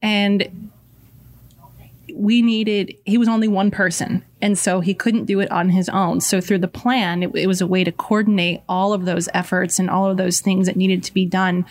and 0.00 0.70
we 2.18 2.42
needed 2.42 2.96
he 3.04 3.16
was 3.16 3.28
only 3.28 3.46
one 3.46 3.70
person 3.70 4.24
and 4.42 4.58
so 4.58 4.80
he 4.80 4.92
couldn't 4.92 5.24
do 5.24 5.38
it 5.38 5.50
on 5.52 5.70
his 5.70 5.88
own. 5.88 6.20
So 6.20 6.40
through 6.40 6.58
the 6.58 6.68
plan 6.68 7.22
it, 7.22 7.30
it, 7.34 7.46
was 7.46 7.60
a 7.60 7.66
way 7.66 7.84
to 7.84 7.92
coordinate 7.92 8.62
all 8.68 8.92
of 8.92 9.04
those 9.04 9.28
efforts 9.32 9.78
and 9.78 9.88
all 9.88 10.10
of 10.10 10.16
those 10.16 10.40
things 10.40 10.66
that 10.66 10.76
needed 10.76 11.04
to 11.04 11.14
be 11.14 11.24
done 11.24 11.64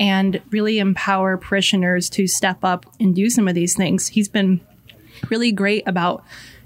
and 0.00 0.42
really 0.50 0.80
empower 0.80 1.36
parishioners 1.36 2.10
to 2.10 2.26
step 2.26 2.64
up 2.64 2.86
and 2.98 3.14
do 3.14 3.30
some 3.30 3.46
of 3.46 3.54
these 3.54 3.76
things. 3.76 4.08
He's 4.08 4.28
been 4.28 4.60
really 5.30 5.52
great 5.52 5.86
about 5.86 6.24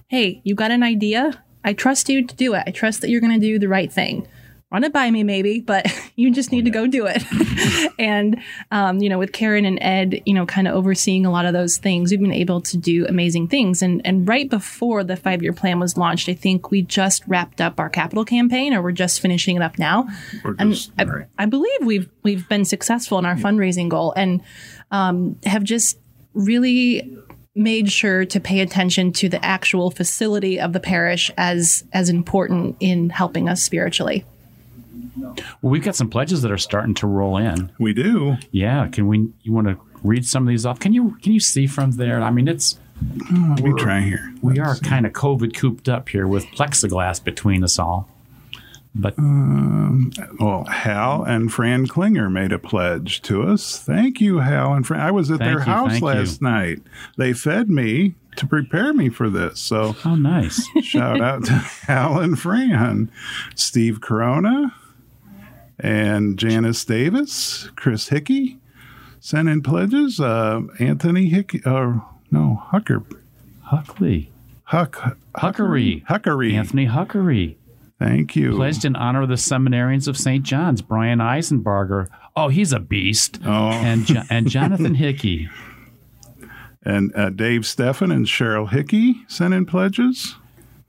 hey 0.08 0.40
you 0.42 0.54
got 0.54 0.70
an 0.70 0.82
idea? 0.82 1.44
I 1.62 1.74
trust 1.74 2.08
you 2.08 2.26
to 2.26 2.34
do 2.34 2.54
it. 2.54 2.64
I 2.66 2.70
trust 2.70 3.02
that 3.02 3.10
you're 3.10 3.20
going 3.20 3.38
to 3.38 3.46
do 3.46 3.58
the 3.58 3.68
right 3.68 3.92
thing 3.92 4.26
run 4.70 4.84
it 4.84 4.92
by 4.92 5.10
me 5.10 5.22
maybe 5.22 5.60
but 5.60 5.86
you 6.16 6.30
just 6.30 6.52
need 6.52 6.64
to 6.64 6.70
go 6.70 6.86
do 6.86 7.06
it. 7.06 7.22
And 7.98 8.40
um, 8.70 8.98
you 8.98 9.08
know 9.08 9.18
with 9.18 9.32
karen 9.32 9.64
and 9.64 9.78
ed 9.82 10.22
you 10.24 10.32
know 10.32 10.46
kind 10.46 10.68
of 10.68 10.74
overseeing 10.74 11.26
a 11.26 11.32
lot 11.32 11.46
of 11.46 11.52
those 11.52 11.78
things 11.78 12.10
we've 12.10 12.20
been 12.20 12.32
able 12.32 12.60
to 12.60 12.76
do 12.76 13.06
amazing 13.06 13.48
things. 13.48 13.82
And 13.82 14.00
and 14.04 14.28
right 14.28 14.48
before 14.48 15.02
the 15.02 15.16
five 15.16 15.42
year 15.42 15.52
plan 15.52 15.80
was 15.80 15.96
launched 15.96 16.28
i 16.28 16.34
think 16.34 16.70
we 16.70 16.82
just 16.82 17.26
wrapped 17.26 17.60
up 17.60 17.80
our 17.80 17.90
capital 17.90 18.24
campaign 18.24 18.72
or 18.72 18.82
we're 18.82 18.92
just 18.92 19.20
finishing 19.20 19.56
it 19.56 19.62
up 19.62 19.78
now. 19.78 20.06
Just, 20.58 20.92
and 20.96 21.10
right. 21.10 21.26
I, 21.38 21.42
I, 21.44 21.46
believe 21.46 21.84
we've 21.84 22.08
we've 22.22 22.48
been 22.48 22.64
successful 22.64 23.18
in 23.18 23.26
our 23.26 23.36
fundraising 23.36 23.88
goal 23.88 24.12
and 24.16 24.42
um, 24.90 25.38
have 25.44 25.64
just 25.64 25.98
really 26.34 27.16
made 27.54 27.90
sure 27.90 28.24
to 28.24 28.38
pay 28.38 28.60
attention 28.60 29.12
to 29.12 29.28
the 29.28 29.44
actual 29.44 29.90
facility 29.90 30.60
of 30.60 30.72
the 30.72 30.80
parish 30.80 31.30
as 31.36 31.84
as 31.92 32.08
important 32.08 32.76
in 32.78 33.10
helping 33.10 33.48
us 33.48 33.62
spiritually 33.62 34.24
well, 35.20 35.36
we've 35.62 35.82
got 35.82 35.96
some 35.96 36.10
pledges 36.10 36.42
that 36.42 36.50
are 36.50 36.58
starting 36.58 36.94
to 36.94 37.06
roll 37.06 37.36
in. 37.36 37.72
We 37.78 37.92
do. 37.92 38.36
Yeah. 38.50 38.88
Can 38.88 39.06
we? 39.06 39.30
You 39.42 39.52
want 39.52 39.68
to 39.68 39.78
read 40.02 40.26
some 40.26 40.44
of 40.44 40.48
these 40.48 40.66
off? 40.66 40.80
Can 40.80 40.92
you? 40.92 41.16
Can 41.22 41.32
you 41.32 41.40
see 41.40 41.66
from 41.66 41.92
there? 41.92 42.20
I 42.22 42.30
mean, 42.30 42.48
it's. 42.48 42.78
Oh, 43.30 43.54
let 43.56 43.62
me 43.62 43.72
try 43.78 44.00
here. 44.00 44.34
We 44.42 44.58
are 44.58 44.76
kind 44.76 45.06
of 45.06 45.12
COVID 45.12 45.54
cooped 45.54 45.88
up 45.88 46.08
here 46.08 46.26
with 46.26 46.44
plexiglass 46.46 47.22
between 47.22 47.62
us 47.62 47.78
all. 47.78 48.08
But 48.94 49.16
um, 49.18 50.10
well, 50.40 50.64
Hal 50.64 51.22
and 51.22 51.52
Fran 51.52 51.86
Klinger 51.86 52.28
made 52.28 52.52
a 52.52 52.58
pledge 52.58 53.22
to 53.22 53.42
us. 53.42 53.78
Thank 53.78 54.20
you, 54.20 54.38
Hal 54.38 54.74
and 54.74 54.86
Fran. 54.86 55.00
I 55.00 55.10
was 55.10 55.30
at 55.30 55.38
their 55.38 55.58
you, 55.58 55.64
house 55.64 56.00
last 56.00 56.40
you. 56.40 56.48
night. 56.48 56.78
They 57.16 57.32
fed 57.32 57.70
me 57.70 58.14
to 58.36 58.46
prepare 58.46 58.92
me 58.92 59.08
for 59.08 59.28
this. 59.30 59.60
So, 59.60 59.94
oh, 60.04 60.14
nice! 60.16 60.66
shout 60.82 61.20
out 61.20 61.44
to 61.44 61.52
Hal 61.86 62.18
and 62.18 62.38
Fran, 62.38 63.10
Steve 63.54 64.00
Corona, 64.00 64.74
and 65.78 66.38
Janice 66.38 66.84
Davis, 66.84 67.70
Chris 67.76 68.08
Hickey 68.08 68.58
sent 69.20 69.48
in 69.48 69.62
pledges. 69.62 70.20
Uh, 70.20 70.62
Anthony 70.78 71.26
Hickey, 71.28 71.60
uh, 71.64 72.00
no, 72.30 72.62
Hucker. 72.72 73.04
Huckley. 73.70 74.28
Huck. 74.64 75.16
Huckery. 75.36 76.04
Huckery. 76.06 76.54
Anthony 76.54 76.86
Huckery. 76.86 77.56
Thank 77.98 78.36
you. 78.36 78.54
Pledged 78.54 78.84
in 78.84 78.94
honor 78.96 79.22
of 79.22 79.28
the 79.28 79.34
seminarians 79.34 80.06
of 80.08 80.16
St. 80.16 80.44
John's, 80.44 80.82
Brian 80.82 81.18
Eisenbarger. 81.18 82.08
Oh, 82.36 82.48
he's 82.48 82.72
a 82.72 82.78
beast. 82.78 83.38
Oh. 83.44 83.70
And, 83.70 84.04
jo- 84.06 84.22
and 84.30 84.48
Jonathan 84.48 84.94
Hickey. 84.96 85.48
And 86.82 87.14
uh, 87.16 87.30
Dave 87.30 87.62
Steffen 87.62 88.12
and 88.14 88.26
Cheryl 88.26 88.70
Hickey 88.70 89.22
sent 89.26 89.52
in 89.52 89.66
pledges. 89.66 90.36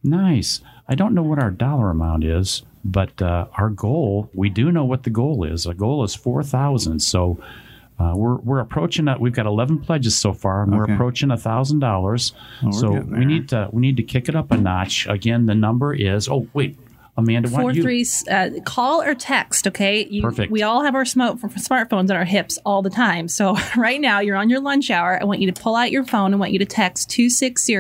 Nice. 0.04 0.62
I 0.88 0.96
don't 0.96 1.14
know 1.14 1.24
what 1.24 1.40
our 1.42 1.52
dollar 1.52 1.90
amount 1.90 2.24
is. 2.24 2.62
But 2.86 3.22
uh, 3.22 3.48
our 3.58 3.70
goal, 3.70 4.30
we 4.34 4.50
do 4.50 4.72
know 4.72 4.86
what 4.86 5.04
the 5.04 5.10
goal 5.10 5.44
is. 5.44 5.68
Our 5.68 5.74
goal 5.74 6.04
is 6.04 6.16
4,000. 6.16 7.00
So 7.02 7.38
uh, 8.00 8.14
we're, 8.16 8.36
we're 8.36 8.60
approaching 8.60 9.06
that. 9.06 9.20
We've 9.20 9.34
got 9.34 9.46
11 9.46 9.80
pledges 9.80 10.18
so 10.18 10.32
far, 10.32 10.64
and 10.64 10.74
Okay. 10.74 10.78
we're 10.78 10.94
approaching 10.96 11.30
$1,000. 11.30 12.32
we're 12.64 12.72
so 12.72 12.92
we 13.02 13.26
need 13.26 13.50
to 13.50 13.68
we 13.74 13.82
need 13.82 13.98
to 13.98 14.04
kick 14.04 14.30
it 14.30 14.36
up 14.36 14.52
a 14.52 14.58
notch. 14.58 15.08
Again, 15.08 15.46
the 15.46 15.56
number 15.56 15.94
is 15.94 16.30
oh 16.30 16.48
wait, 16.54 16.80
Amanda, 17.18 17.50
why 17.50 17.62
Four 17.64 17.74
you 17.74 17.84
three 17.84 18.06
uh, 18.32 18.52
call 18.64 19.02
or 19.02 19.14
text. 19.14 19.68
Okay, 19.68 20.06
you, 20.06 20.22
Perfect. 20.22 20.50
We 20.50 20.64
all 20.64 20.84
have 20.84 20.96
our 20.96 21.04
smoke 21.04 21.40
smartphones 21.40 22.10
on 22.10 22.12
our 22.12 22.24
hips 22.24 22.58
all 22.66 22.82
the 22.82 22.90
time. 22.90 23.28
So 23.28 23.58
right 23.76 24.00
now 24.00 24.22
you're 24.22 24.38
on 24.38 24.50
your 24.50 24.62
lunch 24.62 24.90
hour. 24.90 25.20
I 25.22 25.26
want 25.26 25.42
you 25.42 25.52
to 25.52 25.62
pull 25.62 25.76
out 25.76 25.92
your 25.92 26.06
phone. 26.06 26.34
I 26.34 26.38
want 26.38 26.54
you 26.54 26.60
to 26.60 26.66
text 26.66 27.10
260 27.10 27.76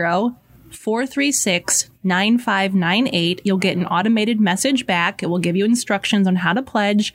436 0.89 1.91
9598. 2.03 3.41
You'll 3.43 3.59
get 3.59 3.77
an 3.77 3.85
automated 3.85 4.39
message 4.41 4.87
back. 4.87 5.21
It 5.21 5.27
will 5.27 5.37
give 5.37 5.55
you 5.55 5.63
instructions 5.63 6.25
on 6.25 6.37
how 6.37 6.53
to 6.53 6.63
pledge. 6.63 7.13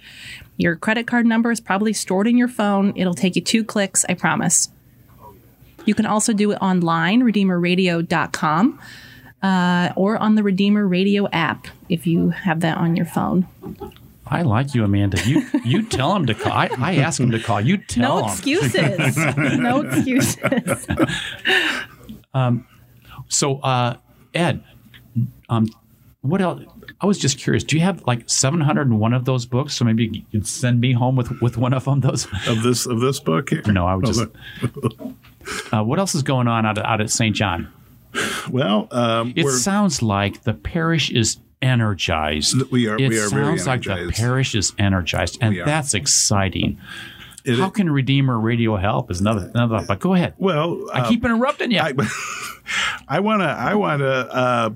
Your 0.56 0.76
credit 0.76 1.08
card 1.08 1.26
number 1.26 1.50
is 1.50 1.58
probably 1.58 1.92
stored 1.92 2.28
in 2.28 2.38
your 2.38 2.46
phone. 2.46 2.92
It'll 2.94 3.14
take 3.14 3.34
you 3.34 3.42
two 3.42 3.64
clicks, 3.64 4.04
I 4.08 4.14
promise. 4.14 4.68
You 5.86 5.94
can 5.96 6.06
also 6.06 6.32
do 6.32 6.52
it 6.52 6.58
online, 6.62 7.22
redeemerradio.com, 7.22 8.80
uh, 9.42 9.92
or 9.96 10.18
on 10.18 10.36
the 10.36 10.44
Redeemer 10.44 10.86
Radio 10.86 11.28
app 11.32 11.66
if 11.88 12.06
you 12.06 12.30
have 12.30 12.60
that 12.60 12.76
on 12.78 12.94
your 12.94 13.06
phone. 13.06 13.48
I 14.28 14.42
like 14.42 14.72
you, 14.72 14.84
Amanda. 14.84 15.20
You 15.26 15.44
you 15.64 15.82
tell 15.82 16.14
him 16.14 16.26
to 16.26 16.34
call. 16.34 16.52
I, 16.52 16.70
I 16.78 16.94
ask 16.98 17.18
him 17.18 17.32
to 17.32 17.40
call. 17.40 17.60
You 17.60 17.76
tell 17.78 18.18
No 18.20 18.26
him. 18.28 18.30
excuses. 18.32 19.16
no 19.58 19.80
excuses. 19.80 20.86
So, 23.34 23.58
uh, 23.58 23.96
Ed, 24.34 24.62
um, 25.48 25.68
what 26.20 26.40
else? 26.40 26.62
I 27.00 27.06
was 27.06 27.18
just 27.18 27.38
curious. 27.38 27.64
Do 27.64 27.76
you 27.76 27.82
have 27.82 28.06
like 28.06 28.28
701 28.30 29.12
of 29.12 29.24
those 29.24 29.44
books? 29.46 29.74
So 29.74 29.84
maybe 29.84 30.06
you 30.06 30.22
could 30.30 30.46
send 30.46 30.80
me 30.80 30.92
home 30.92 31.16
with, 31.16 31.30
with 31.42 31.56
one 31.56 31.74
of 31.74 31.84
them. 31.84 32.00
Those. 32.00 32.26
Of 32.48 32.62
this 32.62 32.86
of 32.86 33.00
this 33.00 33.20
book 33.20 33.50
here. 33.50 33.62
No, 33.66 33.86
I 33.86 33.94
would 33.96 34.06
Oh, 34.06 34.12
just. 34.12 35.72
Uh, 35.72 35.82
what 35.84 35.98
else 35.98 36.14
is 36.14 36.22
going 36.22 36.48
on 36.48 36.64
out, 36.64 36.78
out 36.78 37.00
at 37.00 37.10
St. 37.10 37.34
John? 37.36 37.68
Well, 38.50 38.88
um, 38.90 39.32
It 39.36 39.48
sounds 39.50 40.00
like 40.02 40.44
the 40.44 40.54
parish 40.54 41.10
is 41.10 41.38
energized. 41.60 42.70
We 42.70 42.86
are- 42.88 42.96
It 42.96 43.08
we 43.08 43.18
are 43.18 43.28
very 43.28 43.58
sounds 43.58 43.66
like 43.66 43.82
the 43.82 44.12
parish 44.14 44.54
is 44.54 44.72
energized, 44.78 45.38
and 45.40 45.56
that's 45.58 45.94
exciting. 45.94 46.78
It- 47.44 47.58
How 47.58 47.70
can 47.70 47.90
Redeemer 47.90 48.38
Radio 48.38 48.76
help? 48.76 49.10
Is 49.10 49.20
another 49.20 49.50
another. 49.54 49.84
But 49.86 50.00
go 50.00 50.14
ahead. 50.14 50.34
well, 50.38 50.86
I 50.92 51.00
uh, 51.00 51.08
keep 51.08 51.24
interrupting 51.24 51.70
you. 51.70 51.78
I, 51.80 51.92
I 53.08 53.20
want 53.20 53.42
to. 53.42 53.46
I 53.48 53.74
want 53.74 54.00
to 54.00 54.06
uh, 54.34 54.70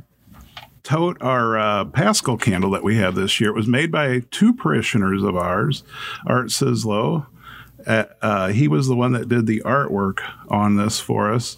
tote 0.83 1.17
our 1.21 1.59
uh, 1.59 1.85
Paschal 1.87 2.37
candle 2.37 2.71
that 2.73 2.83
we 2.83 2.97
have 2.97 3.15
this 3.15 3.41
year. 3.41 3.51
It 3.51 3.55
was 3.57 3.67
made 3.69 3.91
by 3.91 4.21
two 4.31 4.53
parishioners 4.55 5.23
of 5.23 5.37
ours, 5.37 5.83
Art 6.27 6.47
Sislow. 6.47 7.27
Uh, 7.87 8.05
uh, 8.21 8.49
he 8.49 8.69
was 8.69 8.87
the 8.89 8.97
one 8.97 9.13
that 9.13 9.29
did 9.29 9.47
the 9.47 9.61
artwork 9.65 10.21
on 10.49 10.77
this 10.77 10.99
for 11.01 11.33
us. 11.33 11.57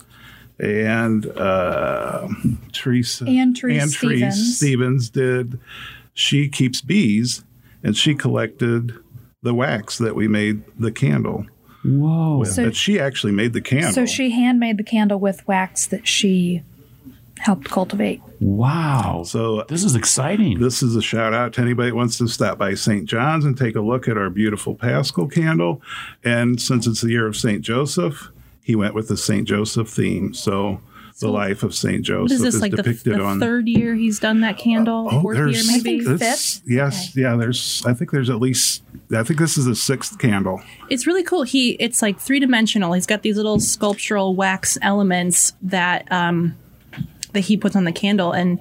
And 0.59 1.27
uh, 1.27 2.29
Teresa 2.73 3.25
Ann 3.27 3.55
Therese 3.55 3.97
Therese 3.97 3.97
Stevens. 3.97 4.57
Stevens 4.57 5.11
did. 5.11 5.59
She 6.13 6.49
keeps 6.49 6.83
bees, 6.83 7.45
and 7.83 7.97
she 7.97 8.15
collected 8.15 8.95
the 9.43 9.55
wax 9.55 9.99
that 9.99 10.15
we 10.15 10.29
made 10.29 10.63
the 10.79 10.93
candle 10.93 11.47
Whoa. 11.85 12.39
with. 12.39 12.53
So- 12.53 12.65
but 12.65 12.77
she 12.77 12.99
actually 13.01 13.33
made 13.33 13.53
the 13.53 13.61
candle. 13.61 13.93
So 13.93 14.07
she 14.07 14.31
handmade 14.31 14.77
the 14.77 14.85
candle 14.85 15.19
with 15.19 15.47
wax 15.49 15.87
that 15.87 16.07
she 16.07 16.63
helped 17.39 17.71
cultivate. 17.71 18.21
Wow. 18.41 19.23
So 19.25 19.65
this 19.69 19.83
is 19.83 19.95
exciting. 19.95 20.61
This 20.61 20.83
is 20.83 20.95
a 20.95 21.01
shout 21.01 21.33
out 21.33 21.55
to 21.55 21.63
anybody 21.63 21.89
that 21.91 21.97
wants 21.97 22.19
to 22.19 22.29
stop 22.29 22.59
by 22.59 22.75
St. 22.75 23.07
John's 23.07 23.47
and 23.47 23.57
take 23.57 23.77
a 23.77 23.81
look 23.81 24.09
at 24.09 24.19
our 24.19 24.29
beautiful 24.29 24.75
Paschal 24.75 25.27
candle. 25.27 25.81
And 26.23 26.61
since 26.61 26.87
it's 26.87 27.01
the 27.01 27.11
year 27.11 27.27
of 27.27 27.37
St. 27.37 27.63
Joseph, 27.63 28.29
he 28.63 28.77
went 28.77 28.95
with 28.95 29.09
the 29.09 29.17
St. 29.17 29.49
Joseph 29.49 29.89
theme. 29.89 30.35
So, 30.35 30.83
the 31.21 31.29
life 31.29 31.63
of 31.63 31.75
St. 31.75 32.03
Joseph 32.03 32.37
is 32.37 32.43
this 32.43 32.61
like 32.61 32.73
the, 32.73 32.79
depicted 32.79 33.15
the 33.15 33.23
on. 33.23 33.41
third 33.41 33.69
year 33.69 33.95
he's 33.95 34.19
done 34.19 34.41
that 34.41 34.59
candle? 34.59 35.09
Oh, 35.11 35.21
Fourth 35.21 35.37
year 35.37 35.63
maybe. 35.67 36.01
Fifth? 36.01 36.63
Yes, 36.67 37.15
yeah. 37.17 37.37
There's. 37.37 37.83
I 37.87 37.95
think 37.95 38.11
there's 38.11 38.31
at 38.31 38.41
least. 38.41 38.83
I 39.15 39.23
think 39.23 39.39
this 39.39 39.59
is 39.59 39.67
the 39.67 39.75
sixth 39.75 40.19
candle. 40.19 40.63
It's 40.89 41.07
really 41.07 41.23
cool. 41.23 41.43
He 41.43 41.73
it's 41.73 42.03
like 42.03 42.19
three 42.19 42.41
dimensional. 42.41 42.93
He's 42.93 43.07
got 43.07 43.23
these 43.23 43.37
little 43.37 43.61
sculptural 43.61 44.35
wax 44.35 44.79
elements 44.83 45.53
that 45.63 46.11
um, 46.11 46.57
that 47.33 47.41
he 47.41 47.57
puts 47.57 47.77
on 47.77 47.85
the 47.85 47.93
candle. 47.93 48.33
And 48.33 48.61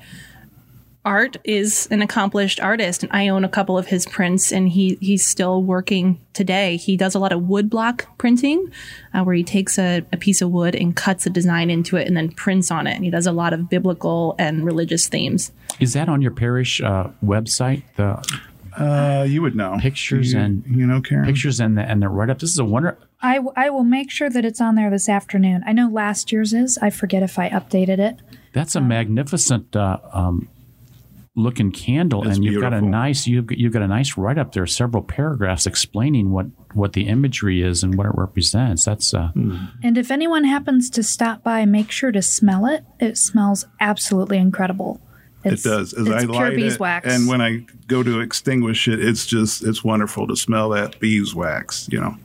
Art 1.06 1.38
is 1.46 1.88
an 1.91 2.01
accomplished 2.01 2.60
artist, 2.60 3.03
and 3.03 3.12
I 3.13 3.29
own 3.29 3.46
a 3.46 3.50
couple 3.50 3.77
of 3.77 3.88
his 3.88 4.06
prints, 4.06 4.51
and 4.51 4.68
he 4.68 4.98
he's 5.00 5.25
still 5.25 5.63
working 5.63 6.20
today. 6.34 6.75
He 6.75 6.98
does 6.98 7.15
a 7.15 7.20
lot 7.20 7.32
of 7.32 7.41
woodblock 7.44 8.06
printing, 8.18 8.70
uh, 9.13 9.24
where 9.24 9.34
he 9.34 9.44
takes 9.44 9.79
a, 9.79 10.06
a 10.12 10.18
piece 10.18 10.41
of 10.41 10.51
wood 10.51 10.75
and 10.75 10.94
cuts 10.96 11.25
a 11.25 11.29
design 11.29 11.70
into 11.70 11.96
it, 11.96 12.06
and 12.06 12.18
then 12.18 12.29
prints 12.32 12.70
on 12.70 12.86
it. 12.86 12.96
And 12.96 13.06
he 13.06 13.10
does 13.10 13.25
a 13.25 13.32
lot 13.32 13.53
of 13.53 13.70
biblical 13.70 14.36
and 14.38 14.65
religious 14.65 15.08
themes. 15.08 15.53
Is 15.79 15.94
that 15.94 16.10
on 16.10 16.22
your 16.22 16.32
parish 16.32 16.82
uh, 16.82 17.08
website? 17.24 17.84
The 17.96 18.22
Uh, 18.77 19.25
you 19.27 19.41
would 19.41 19.56
know 19.56 19.77
Pictures 19.79 20.32
You- 20.34 20.39
and- 20.39 20.63
you 20.68 20.86
know, 20.86 21.01
Karen. 21.01 21.25
pictures 21.25 21.60
and 21.60 21.77
the 21.77 21.82
and 21.82 22.01
the 22.01 22.08
write 22.10 22.29
up. 22.29 22.39
This 22.39 22.51
is 22.51 22.60
a 22.60 22.65
wonder. 22.65 22.98
I, 23.22 23.36
w- 23.36 23.53
I 23.58 23.70
will 23.70 23.84
make 23.84 24.12
sure 24.12 24.29
that 24.29 24.46
it's 24.46 24.62
on 24.62 24.75
there 24.75 24.89
this 24.89 25.10
afternoon. 25.10 25.63
I 25.65 25.72
know 25.74 25.89
last 25.89 26.32
year's 26.32 26.53
is. 26.53 26.77
I 26.82 26.89
forget 26.89 27.24
if 27.24 27.39
I 27.39 27.50
updated 27.50 28.00
it. 28.00 28.18
That's 28.53 28.75
a 28.75 28.82
magnificent 28.82 29.75
uh, 29.75 29.98
um, 30.13 30.48
looking 31.39 31.72
candle, 31.72 32.27
It's 32.27 32.36
and 32.36 32.46
you've 32.46 32.62
got 32.62 32.74
a 32.74 32.81
nice 32.81 33.25
you've 33.25 33.48
got, 33.48 33.58
you've 33.58 33.74
got 33.74 33.81
a 33.81 33.88
nice 33.88 34.17
write 34.17 34.38
up 34.38 34.53
there, 34.53 34.67
several 34.67 35.01
paragraphs 35.01 35.65
explaining 35.65 36.31
what 36.31 36.48
what 36.74 36.93
the 36.93 37.08
imagery 37.08 37.62
is 37.62 37.81
and 37.84 37.98
what 37.98 38.05
it 38.05 38.13
represents. 38.15 38.86
That's 38.86 39.13
uh, 39.13 39.31
And 39.36 39.98
if 39.98 40.12
anyone 40.12 40.43
happens 40.43 40.89
to 40.91 41.03
stop 41.03 41.43
by, 41.43 41.65
make 41.65 41.91
sure 41.91 42.12
to 42.12 42.22
smell 42.22 42.65
it. 42.65 42.84
It 43.00 43.17
smells 43.17 43.65
absolutely 43.79 44.38
incredible. 44.38 45.01
It's, 45.43 45.65
it 45.65 45.69
does. 45.69 45.93
As 45.93 46.08
it's 46.08 46.15
I 46.15 46.25
pure 46.25 46.34
light 46.34 46.53
it, 46.53 46.58
beeswax. 46.58 47.08
and 47.08 47.27
when 47.27 47.41
I 47.41 47.65
go 47.88 48.03
to 48.03 48.19
extinguish 48.19 48.88
it, 48.88 49.00
it's 49.00 49.25
just 49.25 49.63
it's 49.63 49.84
wonderful 49.84 50.27
to 50.27 50.36
smell 50.36 50.69
that 50.69 51.00
beeswax. 51.00 51.88
You 51.89 52.01
know, 52.01 52.17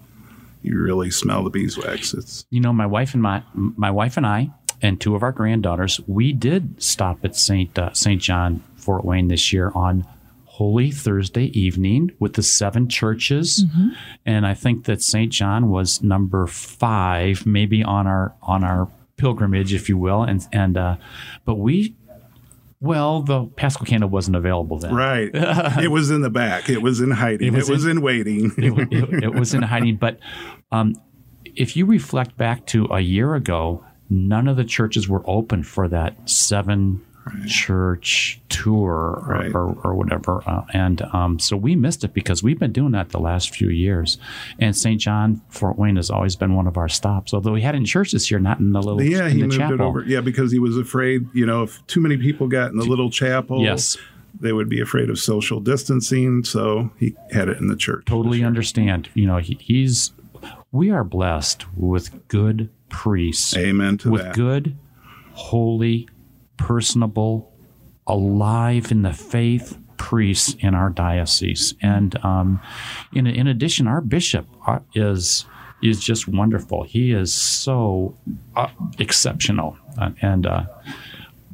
you 0.63 0.79
really 0.81 1.11
smell 1.11 1.45
the 1.45 1.51
beeswax. 1.51 2.13
It's 2.13 2.45
you 2.51 2.61
know 2.61 2.73
my 2.73 2.87
wife 2.87 3.15
and 3.15 3.23
my 3.23 3.43
my 3.55 3.91
wife 3.91 4.17
and 4.17 4.27
I 4.27 4.51
and 4.83 5.01
two 5.01 5.15
of 5.15 5.23
our 5.23 5.33
granddaughters 5.33 6.01
we 6.07 6.33
did 6.33 6.83
stop 6.83 7.25
at 7.25 7.37
Saint 7.37 7.79
uh, 7.79 7.93
Saint 7.93 8.21
John 8.21 8.63
Fort 8.85 9.05
Wayne 9.05 9.29
this 9.29 9.53
year 9.53 9.73
on 9.75 10.07
Holy 10.45 10.91
Thursday 10.93 11.47
evening 11.59 12.13
with 12.21 12.35
the 12.35 12.43
seven 12.43 12.89
churches, 12.89 13.65
and 14.25 14.47
I 14.47 14.55
think 14.55 14.85
that 14.85 15.03
Saint 15.03 15.33
John 15.33 15.69
was 15.69 16.03
number 16.03 16.47
five, 16.47 17.45
maybe 17.45 17.83
on 17.83 18.07
our 18.07 18.35
on 18.43 18.63
our 18.63 18.89
pilgrimage, 19.17 19.75
if 19.75 19.89
you 19.89 19.97
will, 19.99 20.23
and 20.23 20.47
and 20.53 20.77
uh, 20.77 20.97
but 21.45 21.57
we. 21.57 21.97
Well, 22.81 23.23
the 23.23 23.47
Paschal 23.47 23.87
candle 23.87 24.11
wasn't 24.11 24.37
available 24.37 24.79
then. 24.79 24.95
right. 24.95 25.31
it 25.83 25.91
was 25.91 26.11
in 26.11 26.21
the 26.21 26.29
back. 26.29 26.69
It 26.69 26.83
was 26.83 27.01
in 27.01 27.11
hiding. 27.13 27.49
It 27.49 27.57
was 27.57 27.71
was, 27.71 27.87
in, 27.87 28.03
waiting. 28.03 28.53
it, 28.59 28.93
it- 28.93 29.25
it 29.25 29.35
was 29.35 29.55
in 29.55 29.63
hiding. 29.63 29.97
But 29.97 30.19
um, 30.71 30.95
if 31.57 31.77
you 31.79 31.87
reflect 31.87 32.37
back 32.37 32.67
to 32.67 32.85
a 32.91 33.01
year 33.01 33.35
ago, 33.37 33.83
none 34.11 34.49
of 34.49 34.59
the 34.59 34.65
churches 34.65 35.09
were 35.09 35.23
open 35.27 35.63
for 35.63 35.89
that 35.89 36.29
seven 36.29 37.01
church 37.47 38.41
tour 38.49 38.93
or, 38.93 39.25
Right. 39.27 39.55
or, 39.55 39.77
or 39.85 39.95
whatever. 39.95 40.43
Uh, 40.47 40.63
and 40.73 41.03
um, 41.13 41.39
so 41.39 41.57
we 41.57 41.75
missed 41.77 42.05
it 42.05 42.13
because 42.15 42.43
we've 42.43 42.59
been 42.59 42.73
doing 42.73 42.93
that 42.93 43.11
the 43.11 43.19
last 43.21 43.55
few 43.55 43.69
years. 43.69 44.19
And 44.59 44.77
St. 44.77 45.01
John 45.01 45.41
Fort 45.49 45.79
Wayne 45.79 45.97
has 45.97 46.11
always 46.11 46.37
been 46.37 46.55
one 46.55 46.67
of 46.67 46.77
our 46.77 46.89
stops, 46.89 47.33
although 47.35 47.53
we 47.53 47.63
had 47.63 47.75
it 47.75 47.79
in 47.79 47.85
church 47.85 48.13
this 48.13 48.31
year, 48.31 48.41
not 48.41 48.59
in 48.61 48.73
the 48.73 48.83
little 48.83 49.03
yeah, 49.03 49.29
he 49.29 49.43
moved 49.43 49.57
chapel. 49.57 49.75
it 49.75 49.81
over. 49.81 50.03
Yeah, 50.05 50.21
because 50.21 50.53
he 50.53 50.59
was 50.59 50.77
afraid. 50.77 51.27
You 51.33 51.47
know, 51.47 51.63
if 51.63 51.85
too 51.87 52.01
many 52.01 52.17
people 52.17 52.47
got 52.49 52.71
in 52.71 52.77
the 52.77 52.85
little 52.85 53.11
chapel, 53.11 53.63
Yes. 53.63 53.97
they 54.39 54.53
would 54.53 54.69
be 54.69 54.81
afraid 54.81 55.09
of 55.11 55.19
social 55.19 55.61
distancing. 55.61 56.45
So 56.45 56.91
he 56.99 57.15
had 57.33 57.49
it 57.49 57.59
in 57.59 57.69
the 57.69 57.77
church. 57.77 58.05
totally 58.07 58.45
understand. 58.45 59.09
You 59.15 59.27
know, 59.27 59.39
he, 59.39 59.57
he's 59.61 60.13
we 60.73 60.91
are 60.91 61.05
blessed 61.05 61.65
with 61.77 62.27
good 62.29 62.69
priests. 62.89 63.57
Amen 63.57 63.97
to 63.99 64.11
with 64.11 64.23
that. 64.23 64.35
good, 64.35 64.77
holy, 65.33 66.09
personable, 66.57 67.53
alive 68.07 68.91
in 68.91 69.03
the 69.03 69.13
faith 69.13 69.79
priests 69.97 70.57
in 70.61 70.75
our 70.75 70.91
diocese. 70.91 71.75
And 71.81 72.23
um, 72.25 72.61
in, 73.15 73.27
in 73.27 73.47
addition, 73.47 73.87
our 73.87 74.01
bishop 74.01 74.47
uh, 74.67 74.81
is 74.95 75.47
is 75.83 76.01
just 76.01 76.27
wonderful. 76.27 76.83
He 76.85 77.13
is 77.13 77.33
so 77.33 78.17
uh, 78.57 78.69
exceptional, 78.99 79.77
uh, 79.99 80.11
and 80.23 80.47
uh, 80.47 80.65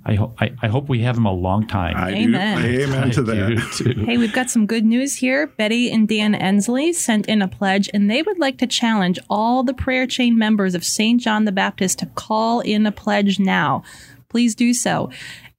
I, 0.07 0.15
ho- 0.15 0.33
I 0.39 0.53
I 0.63 0.69
hope 0.69 0.89
we 0.89 1.01
have 1.01 1.17
him 1.17 1.27
a 1.27 1.33
long 1.33 1.67
time. 1.67 1.97
I 1.97 2.11
Amen. 2.13 2.63
do. 2.63 2.83
Amen 2.83 3.11
to 3.13 3.21
I 3.21 3.25
that. 3.25 3.73
too. 3.77 4.05
Hey, 4.07 4.19
we've 4.19 4.33
got 4.33 4.49
some 4.49 4.67
good 4.67 4.85
news 4.85 5.17
here. 5.17 5.49
Betty 5.49 5.91
and 5.91 6.07
Dan 6.09 6.35
Ensley 6.35 6.93
sent 6.93 7.27
in 7.27 7.43
a 7.43 7.49
pledge, 7.49 7.91
and 7.93 8.09
they 8.11 8.23
would 8.23 8.39
like 8.39 8.59
to 8.59 8.67
challenge 8.67 9.19
all 9.29 9.63
the 9.65 9.75
prayer 9.75 10.07
chain 10.07 10.39
members 10.39 10.75
of 10.75 10.85
St. 10.85 11.21
John 11.21 11.45
the 11.45 11.53
Baptist 11.53 11.99
to 11.99 12.07
call 12.07 12.61
in 12.61 12.87
a 12.87 12.93
pledge 12.93 13.41
now. 13.41 13.83
Please 14.31 14.55
do 14.55 14.73
so. 14.73 15.11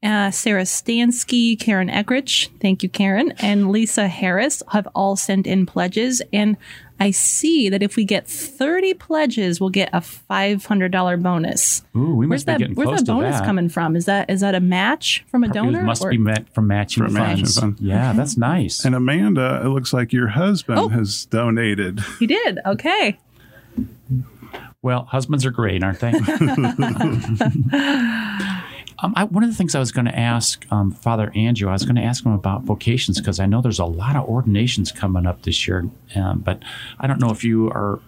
Uh, 0.04 0.32
Sarah 0.32 0.64
Stansky, 0.64 1.60
Karen 1.60 1.88
Eckrich, 1.88 2.50
thank 2.60 2.82
you, 2.82 2.90
Karen, 2.90 3.34
and 3.38 3.70
Lisa 3.72 4.08
Harris 4.08 4.64
have 4.72 4.88
all 4.96 5.16
sent 5.16 5.46
in 5.46 5.68
pledges. 5.68 6.24
And 6.34 6.58
I 7.00 7.12
see 7.12 7.70
that 7.70 7.84
if 7.84 7.96
we 7.96 8.04
get 8.04 8.28
30 8.28 8.96
pledges, 8.96 9.62
we'll 9.62 9.70
get 9.70 9.90
a 9.94 10.00
$500 10.00 11.22
bonus. 11.22 11.84
Ooh, 11.96 12.16
we 12.16 12.26
Where's 12.26 12.30
must 12.30 12.46
be 12.48 12.52
that, 12.54 12.58
getting 12.60 12.76
where's 12.76 12.88
close 12.88 13.00
that 13.02 13.06
to 13.06 13.12
bonus 13.12 13.36
that. 13.40 13.46
coming 13.46 13.70
from? 13.70 13.96
Is 13.96 14.06
that 14.06 14.28
is 14.32 14.42
that 14.42 14.56
a 14.56 14.60
match 14.60 15.24
from 15.30 15.44
a 15.44 15.48
donor? 15.50 15.82
It 15.82 15.84
must 15.84 16.04
or- 16.04 16.10
be 16.10 16.18
met 16.18 16.52
from 16.52 16.66
matching 16.66 17.04
From 17.04 17.14
matching 17.14 17.46
funds. 17.46 17.60
fund. 17.60 17.80
Yeah, 17.80 18.14
that's 18.14 18.38
nice. 18.38 18.84
And 18.84 18.96
Amanda, 18.96 19.62
it 19.64 19.68
looks 19.68 19.94
like 19.94 20.12
your 20.12 20.30
husband 20.30 20.80
Oh. 20.80 20.90
has 20.90 21.26
donated. 21.28 22.00
He 22.18 22.26
did. 22.26 22.58
Okay. 22.66 23.20
Well, 24.82 25.06
husbands 25.06 25.46
are 25.46 25.52
great, 25.52 25.84
aren't 25.84 26.00
they? 26.00 26.12
um, 29.02 29.14
I, 29.16 29.24
one 29.26 29.44
of 29.44 29.50
the 29.50 29.56
things 29.56 29.76
I 29.76 29.80
was 29.80 29.92
going 29.92 30.06
to 30.06 30.18
ask 30.18 30.66
um, 30.72 30.92
Father 30.92 31.32
Andrew, 31.36 31.70
I 31.70 31.74
was 31.74 31.84
going 31.86 31.96
to 31.96 32.04
ask 32.04 32.26
him 32.26 32.34
about 32.34 32.64
vocations 32.64 33.20
because 33.20 33.40
I 33.40 33.46
know 33.46 33.62
there's 33.62 33.80
a 33.80 33.86
lot 33.86 34.16
of 34.16 34.28
ordinations 34.28 34.92
coming 34.92 35.26
up 35.26 35.42
this 35.44 35.68
year, 35.68 35.90
um, 36.16 36.40
but 36.40 36.62
I 37.00 37.08
don't 37.08 37.20
know 37.20 37.32
if 37.32 37.44
you 37.44 37.70
are 37.70 38.00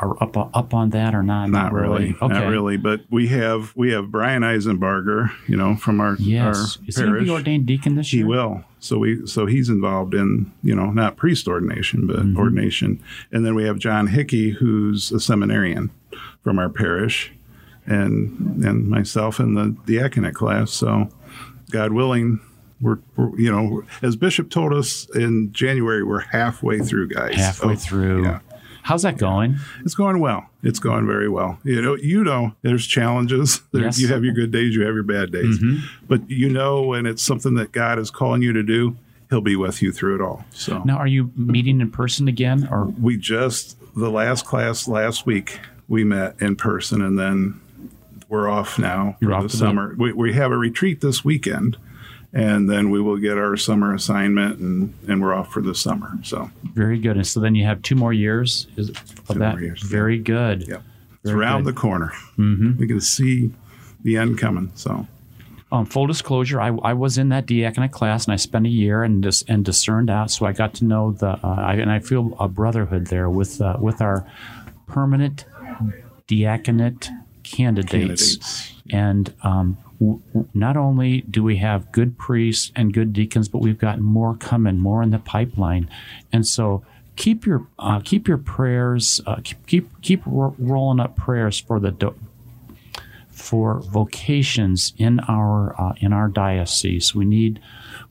are 0.00 0.16
up 0.22 0.36
up 0.36 0.74
on 0.74 0.90
that 0.90 1.12
or 1.12 1.24
not. 1.24 1.50
Not 1.50 1.72
really, 1.72 2.14
Okay. 2.22 2.28
not 2.32 2.46
really. 2.48 2.76
But 2.76 3.00
we 3.10 3.26
have 3.28 3.72
we 3.74 3.90
have 3.90 4.12
Brian 4.12 4.42
Eisenbarger, 4.42 5.32
you 5.48 5.56
know, 5.56 5.74
from 5.74 6.00
our 6.00 6.14
Yes. 6.20 6.44
our 6.78 6.84
Is 6.86 6.96
he 6.96 7.02
going 7.02 7.14
to 7.14 7.20
be 7.24 7.30
ordained 7.30 7.66
deacon 7.66 7.96
this 7.96 8.12
year? 8.12 8.24
He 8.24 8.28
will. 8.30 8.62
So 8.78 8.98
we 8.98 9.26
so 9.26 9.46
he's 9.46 9.68
involved 9.68 10.14
in 10.14 10.52
you 10.62 10.74
know 10.76 10.92
not 10.92 11.16
priest 11.16 11.48
ordination 11.48 12.06
but 12.06 12.16
Mm-hmm. 12.20 12.38
ordination, 12.38 13.02
and 13.32 13.44
then 13.44 13.56
we 13.56 13.64
have 13.64 13.78
John 13.80 14.06
Hickey 14.06 14.50
who's 14.50 15.10
a 15.10 15.18
seminarian 15.18 15.90
from 16.44 16.60
our 16.60 16.68
parish, 16.68 17.32
and 17.88 18.64
and 18.64 18.88
myself 18.88 19.40
in 19.40 19.54
the 19.54 19.76
diaconate 19.86 20.34
class. 20.34 20.72
So 20.72 21.08
God 21.70 21.92
willing. 21.92 22.40
We're, 22.80 22.98
we're, 23.16 23.36
you 23.36 23.50
know, 23.50 23.82
as 24.02 24.14
Bishop 24.14 24.50
told 24.50 24.72
us 24.72 25.08
in 25.12 25.52
January, 25.52 26.04
we're 26.04 26.20
halfway 26.20 26.78
through, 26.78 27.08
guys. 27.08 27.34
Halfway 27.34 27.74
through. 27.74 28.22
yeah. 28.22 28.38
How's 28.82 29.02
that 29.02 29.18
going? 29.18 29.56
It's 29.84 29.96
going 29.96 30.20
well. 30.20 30.46
It's 30.62 30.78
going 30.78 31.04
very 31.04 31.28
well. 31.28 31.58
You 31.64 31.82
know, 31.82 31.96
you 31.96 32.22
know, 32.22 32.54
there's 32.62 32.86
challenges. 32.86 33.60
There, 33.72 33.82
Yes. 33.82 33.98
You 33.98 34.06
have 34.08 34.24
your 34.24 34.32
good 34.32 34.50
days, 34.52 34.74
you 34.76 34.82
have 34.86 34.94
your 34.94 35.02
bad 35.02 35.32
days. 35.32 35.58
Mm-hmm. 35.58 35.86
But 36.06 36.30
you 36.30 36.48
know, 36.48 36.82
when 36.82 37.04
it's 37.04 37.22
something 37.22 37.54
that 37.54 37.72
God 37.72 37.98
is 37.98 38.10
calling 38.12 38.42
you 38.42 38.52
to 38.52 38.62
do, 38.62 38.96
He'll 39.28 39.40
be 39.42 39.56
with 39.56 39.82
you 39.82 39.92
through 39.92 40.14
it 40.14 40.20
all. 40.22 40.44
So 40.52 40.78
Now, 40.84 40.96
are 40.98 41.06
you 41.06 41.32
meeting 41.36 41.80
in 41.80 41.90
person 41.90 42.28
again, 42.28 42.66
or 42.70 42.84
we 42.84 43.16
just 43.18 43.76
the 43.96 44.10
last 44.10 44.46
class 44.46 44.86
last 44.88 45.26
week 45.26 45.58
we 45.88 46.04
met 46.04 46.40
in 46.40 46.54
person, 46.56 47.02
and 47.02 47.18
then 47.18 47.60
we're 48.28 48.48
off 48.48 48.78
now 48.78 49.16
You're 49.20 49.32
for 49.36 49.42
the 49.48 49.48
summer. 49.56 49.94
We, 49.98 50.12
we 50.12 50.32
have 50.34 50.50
a 50.52 50.56
retreat 50.56 51.00
this 51.00 51.24
weekend, 51.24 51.76
and 52.32 52.68
then 52.70 52.90
we 52.90 53.00
will 53.00 53.16
get 53.16 53.38
our 53.38 53.56
summer 53.56 53.94
assignment, 53.94 54.58
and, 54.58 54.94
and 55.08 55.22
we're 55.22 55.34
off 55.34 55.50
for 55.52 55.62
the 55.62 55.74
summer. 55.74 56.12
So 56.22 56.50
Very 56.74 56.98
good. 56.98 57.16
And 57.16 57.26
so 57.26 57.40
then 57.40 57.54
you 57.54 57.64
have 57.64 57.80
two 57.82 57.94
more 57.94 58.12
years 58.12 58.66
is, 58.76 58.90
of 58.90 59.26
Two 59.28 59.38
that. 59.38 59.52
more 59.54 59.60
years, 59.62 59.82
Very 59.82 60.18
good. 60.18 60.68
Yep. 60.68 60.82
it's 61.24 61.32
around 61.32 61.64
good. 61.64 61.74
the 61.74 61.80
corner. 61.80 62.12
Mm-hmm. 62.36 62.76
We 62.78 62.86
can 62.86 63.00
see 63.00 63.50
the 64.02 64.16
end 64.16 64.38
coming. 64.38 64.70
So 64.74 65.06
Um, 65.72 65.84
full 65.86 66.06
disclosure, 66.06 66.60
I, 66.60 66.68
I 66.68 66.92
was 66.94 67.18
in 67.18 67.28
that 67.30 67.46
diaconate 67.46 67.92
class 67.92 68.24
and 68.26 68.32
I 68.32 68.36
spent 68.36 68.64
a 68.66 68.70
year 68.70 69.02
and 69.02 69.22
dis, 69.22 69.42
and 69.48 69.64
discerned 69.64 70.08
out, 70.10 70.30
so 70.30 70.46
I 70.46 70.52
got 70.52 70.72
to 70.74 70.84
know 70.84 71.12
the 71.12 71.30
uh, 71.30 71.38
I, 71.58 71.74
and 71.74 71.90
I 71.90 71.98
feel 71.98 72.34
a 72.38 72.48
brotherhood 72.48 73.08
there 73.08 73.28
with 73.28 73.60
uh, 73.60 73.76
with 73.80 74.00
our 74.00 74.26
permanent 74.86 75.44
diaconate 76.26 77.10
candidates. 77.52 77.92
Candidates. 77.92 78.74
And 78.90 79.34
um, 79.42 79.78
w- 80.00 80.20
not 80.54 80.76
only 80.76 81.22
do 81.22 81.42
we 81.42 81.56
have 81.56 81.92
good 81.92 82.18
priests 82.18 82.72
and 82.74 82.92
good 82.92 83.12
deacons, 83.12 83.48
but 83.48 83.60
we've 83.60 83.78
got 83.78 84.00
more 84.00 84.36
coming, 84.36 84.78
more 84.78 85.02
in 85.02 85.10
the 85.10 85.18
pipeline. 85.18 85.88
And 86.32 86.46
so 86.46 86.84
keep 87.16 87.44
your 87.44 87.66
uh, 87.78 88.00
keep 88.04 88.28
your 88.28 88.38
prayers, 88.38 89.20
uh, 89.26 89.40
keep 89.42 89.66
keep, 89.66 90.02
keep 90.02 90.22
ro- 90.26 90.54
rolling 90.58 91.00
up 91.00 91.16
prayers 91.16 91.58
for 91.58 91.80
the 91.80 91.90
do- 91.90 92.14
for 93.28 93.80
vocations 93.80 94.92
in 94.96 95.20
our 95.20 95.80
uh, 95.80 95.94
in 96.00 96.12
our 96.12 96.28
diocese. 96.28 97.14
We 97.14 97.24
need 97.24 97.60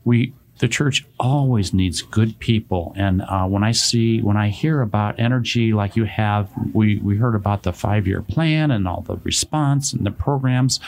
we 0.06 0.34
the 0.60 0.68
church 0.68 1.06
always 1.20 1.74
needs 1.74 2.02
good 2.02 2.40
people, 2.40 2.94
and 2.96 3.22
uh, 3.22 3.46
when 3.46 3.64
I 3.64 3.72
see 3.72 4.22
when 4.22 4.38
I 4.38 4.50
hear 4.50 4.82
about 4.82 5.20
energy 5.20 5.74
like 5.74 5.96
you 5.96 6.06
have, 6.06 6.50
we 6.74 6.98
we 6.98 7.18
heard 7.18 7.36
about 7.36 7.64
the 7.64 7.74
five 7.74 8.08
year 8.08 8.22
plan 8.22 8.72
and 8.72 8.88
all 8.88 9.02
the 9.02 9.18
response 9.18 9.94
and 9.94 10.06
the 10.06 10.12
programs. 10.12 10.80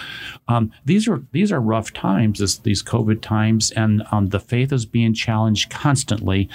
Um, 0.48 0.72
these 0.86 1.08
are 1.08 1.24
these 1.32 1.52
are 1.52 1.62
rough 1.62 1.94
times, 1.94 2.40
this, 2.40 2.58
these 2.58 2.84
COVID 2.84 3.22
times, 3.22 3.72
and 3.72 4.04
um, 4.12 4.30
the 4.30 4.40
faith 4.40 4.74
is 4.74 4.86
being 4.86 5.14
challenged 5.14 5.70
constantly, 5.70 6.50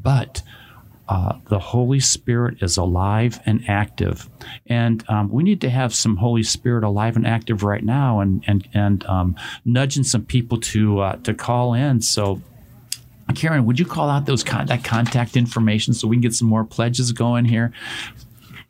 but 0.00 0.42
uh, 1.10 1.36
the 1.48 1.58
Holy 1.58 1.98
Spirit 1.98 2.62
is 2.62 2.76
alive 2.76 3.40
and 3.44 3.68
active, 3.68 4.30
and 4.66 5.04
um, 5.08 5.28
we 5.28 5.42
need 5.42 5.60
to 5.60 5.68
have 5.68 5.92
some 5.92 6.16
Holy 6.16 6.44
Spirit 6.44 6.84
alive 6.84 7.16
and 7.16 7.26
active 7.26 7.64
right 7.64 7.82
now, 7.82 8.20
and 8.20 8.44
and 8.46 8.68
and 8.74 9.04
um, 9.06 9.34
nudging 9.64 10.04
some 10.04 10.24
people 10.24 10.60
to 10.60 11.00
uh, 11.00 11.16
to 11.16 11.34
call 11.34 11.74
in. 11.74 12.00
So, 12.00 12.40
Karen, 13.32 13.66
would 13.66 13.78
you 13.78 13.86
call 13.86 14.08
out 14.08 14.26
those 14.26 14.42
con- 14.42 14.66
that 14.66 14.84
contact 14.84 15.36
information 15.36 15.94
so 15.94 16.08
we 16.08 16.16
can 16.16 16.22
get 16.22 16.34
some 16.34 16.48
more 16.48 16.64
pledges 16.64 17.12
going 17.12 17.44
here? 17.44 17.72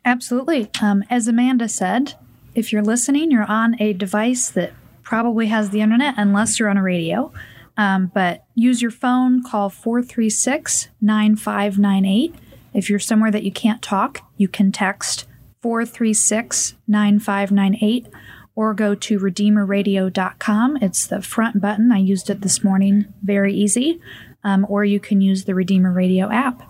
Absolutely. 0.03 0.69
Um, 0.81 1.03
as 1.09 1.27
Amanda 1.27 1.69
said, 1.69 2.15
if 2.55 2.71
you're 2.71 2.81
listening, 2.81 3.31
you're 3.31 3.49
on 3.49 3.79
a 3.79 3.93
device 3.93 4.49
that 4.49 4.73
probably 5.03 5.47
has 5.47 5.69
the 5.69 5.81
internet, 5.81 6.15
unless 6.17 6.59
you're 6.59 6.69
on 6.69 6.77
a 6.77 6.83
radio. 6.83 7.31
Um, 7.77 8.11
but 8.13 8.45
use 8.55 8.81
your 8.81 8.91
phone, 8.91 9.43
call 9.43 9.69
436 9.69 10.89
9598. 11.01 12.35
If 12.73 12.89
you're 12.89 12.99
somewhere 12.99 13.31
that 13.31 13.43
you 13.43 13.51
can't 13.51 13.81
talk, 13.81 14.21
you 14.37 14.47
can 14.47 14.71
text 14.71 15.25
436 15.61 16.75
9598 16.87 18.07
or 18.55 18.73
go 18.73 18.95
to 18.95 19.19
redeemerradio.com. 19.19 20.77
It's 20.77 21.07
the 21.07 21.21
front 21.21 21.61
button. 21.61 21.91
I 21.91 21.97
used 21.97 22.29
it 22.29 22.41
this 22.41 22.63
morning. 22.63 23.13
Very 23.23 23.53
easy. 23.53 24.01
Um, 24.43 24.65
or 24.69 24.83
you 24.83 24.99
can 24.99 25.21
use 25.21 25.45
the 25.45 25.53
Redeemer 25.53 25.91
Radio 25.91 26.29
app. 26.29 26.63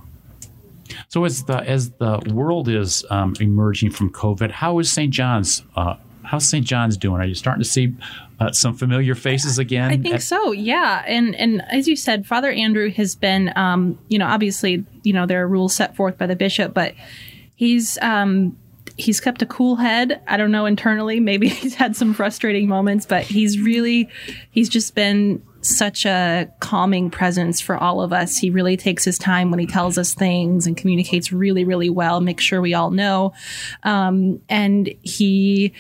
So 1.08 1.24
as 1.26 1.44
the 1.44 1.58
as 1.58 1.92
the 1.92 2.20
world 2.34 2.68
is 2.68 3.06
um, 3.10 3.34
emerging 3.40 3.92
from 3.92 4.12
COVID, 4.12 4.52
how 4.52 4.80
is 4.80 4.92
St. 4.92 5.12
John's? 5.12 5.64
Uh, 5.76 5.96
how's 6.24 6.48
St. 6.48 6.66
John's 6.66 6.98
doing? 6.98 7.22
Are 7.22 7.26
you 7.26 7.36
starting 7.36 7.64
to 7.64 7.70
see 7.70 7.96
uh, 8.40 8.52
some 8.52 8.76
familiar 8.76 9.16
faces 9.16 9.60
again? 9.60 9.92
I 9.92 9.98
think 9.98 10.22
so. 10.22 10.52
Yeah, 10.52 11.04
and 11.08 11.36
and 11.36 11.62
as 11.70 11.88
you 11.88 11.96
said, 11.96 12.26
Father 12.26 12.52
Andrew 12.52 12.90
has 12.92 13.16
been, 13.16 13.54
um, 13.56 13.98
you 14.08 14.18
know, 14.18 14.28
obviously, 14.28 14.86
you 15.04 15.14
know, 15.14 15.26
there 15.26 15.44
are 15.44 15.48
rules 15.48 15.76
set 15.76 15.96
forth 15.96 16.18
by 16.18 16.28
the 16.28 16.36
bishop, 16.36 16.74
but 16.74 16.94
he's 17.56 17.98
um, 18.02 18.58
he's 18.98 19.20
kept 19.20 19.42
a 19.42 19.46
cool 19.46 19.76
head. 19.76 20.22
I 20.28 20.38
don't 20.38 20.52
know 20.52 20.66
internally, 20.66 21.20
maybe 21.20 21.50
he's 21.50 21.76
had 21.76 21.96
some 21.96 22.14
frustrating 22.14 22.68
moments, 22.68 23.06
but 23.06 23.24
he's 23.24 23.60
really 23.60 24.10
he's 24.52 24.70
just 24.70 24.96
been 24.96 25.42
such 25.62 26.06
a 26.06 26.52
calming 26.60 27.10
presence 27.10 27.62
for 27.62 27.78
all 27.78 28.02
of 28.02 28.12
us. 28.12 28.38
He 28.38 28.50
really 28.50 28.78
takes 28.78 29.04
his 29.04 29.18
time 29.18 29.52
when 29.52 29.60
he 29.60 29.68
tells 29.68 29.98
us 29.98 30.14
things 30.14 30.68
and 30.68 30.76
communicates 30.76 31.32
really, 31.32 31.64
really 31.64 31.90
well. 31.90 32.22
make 32.22 32.40
sure 32.40 32.62
we 32.62 32.74
all 32.74 32.92
know, 32.92 33.34
um, 33.84 34.42
and 34.50 34.94
he 35.02 35.74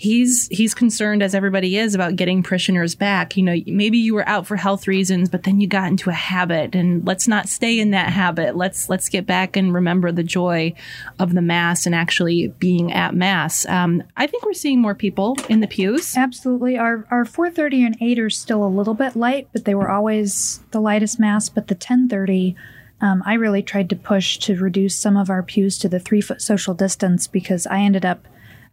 he's 0.00 0.48
he's 0.48 0.74
concerned 0.74 1.22
as 1.22 1.34
everybody 1.34 1.76
is 1.76 1.94
about 1.94 2.16
getting 2.16 2.42
parishioners 2.42 2.94
back 2.94 3.36
you 3.36 3.42
know 3.42 3.56
maybe 3.66 3.98
you 3.98 4.14
were 4.14 4.26
out 4.28 4.46
for 4.46 4.56
health 4.56 4.86
reasons 4.86 5.28
but 5.28 5.42
then 5.42 5.60
you 5.60 5.66
got 5.66 5.88
into 5.88 6.08
a 6.08 6.14
habit 6.14 6.74
and 6.74 7.06
let's 7.06 7.28
not 7.28 7.48
stay 7.48 7.78
in 7.78 7.90
that 7.90 8.10
habit 8.10 8.56
let's 8.56 8.88
let's 8.88 9.08
get 9.08 9.26
back 9.26 9.56
and 9.56 9.74
remember 9.74 10.10
the 10.10 10.22
joy 10.22 10.72
of 11.18 11.34
the 11.34 11.42
mass 11.42 11.84
and 11.84 11.94
actually 11.94 12.48
being 12.58 12.92
at 12.92 13.14
mass 13.14 13.66
um, 13.66 14.02
i 14.16 14.26
think 14.26 14.44
we're 14.44 14.52
seeing 14.54 14.80
more 14.80 14.94
people 14.94 15.36
in 15.48 15.60
the 15.60 15.66
pews 15.66 16.16
Absolutely. 16.16 16.78
Our 16.78 17.06
our 17.10 17.24
4:30 17.24 17.86
and 17.86 17.96
8 18.00 18.18
are 18.18 18.30
still 18.30 18.64
a 18.64 18.68
little 18.68 18.94
bit 18.94 19.16
light, 19.16 19.48
but 19.52 19.64
they 19.64 19.74
were 19.74 19.90
always 19.90 20.60
the 20.70 20.80
lightest 20.80 21.18
mass. 21.18 21.48
But 21.48 21.68
the 21.68 21.74
10:30, 21.74 22.54
um, 23.00 23.22
I 23.26 23.34
really 23.34 23.62
tried 23.62 23.90
to 23.90 23.96
push 23.96 24.38
to 24.38 24.56
reduce 24.56 24.96
some 24.96 25.16
of 25.16 25.30
our 25.30 25.42
pews 25.42 25.78
to 25.78 25.88
the 25.88 26.00
three 26.00 26.20
foot 26.20 26.40
social 26.40 26.74
distance 26.74 27.26
because 27.26 27.66
I 27.66 27.80
ended 27.80 28.04
up 28.04 28.26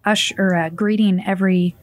ush 0.08 0.34
or 0.38 0.56
uh, 0.56 0.70
greeting 0.70 1.24
every 1.26 1.76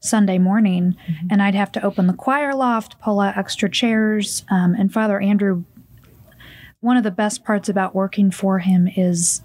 Sunday 0.00 0.38
morning, 0.38 0.96
and 1.30 1.42
I'd 1.42 1.54
have 1.54 1.72
to 1.72 1.82
open 1.82 2.06
the 2.06 2.12
choir 2.12 2.54
loft, 2.54 3.00
pull 3.00 3.20
out 3.20 3.36
extra 3.36 3.70
chairs, 3.70 4.44
um, 4.50 4.74
and 4.74 4.92
Father 4.92 5.20
Andrew. 5.20 5.64
One 6.80 6.96
of 6.96 7.04
the 7.04 7.12
best 7.12 7.44
parts 7.44 7.68
about 7.68 7.94
working 7.94 8.30
for 8.32 8.58
him 8.58 8.88
is 8.88 9.42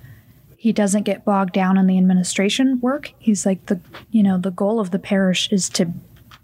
he 0.57 0.73
doesn't 0.73 1.03
get 1.03 1.23
bogged 1.23 1.53
down 1.53 1.77
in 1.77 1.85
the 1.85 1.97
administration 1.99 2.79
work. 2.81 3.13
He's 3.19 3.45
like 3.45 3.67
the 3.67 3.79
you 4.09 4.23
know 4.23 4.37
the 4.37 4.51
goal 4.51 4.79
of 4.79 4.91
the 4.91 4.99
parish 4.99 5.51
is 5.51 5.69
to 5.69 5.93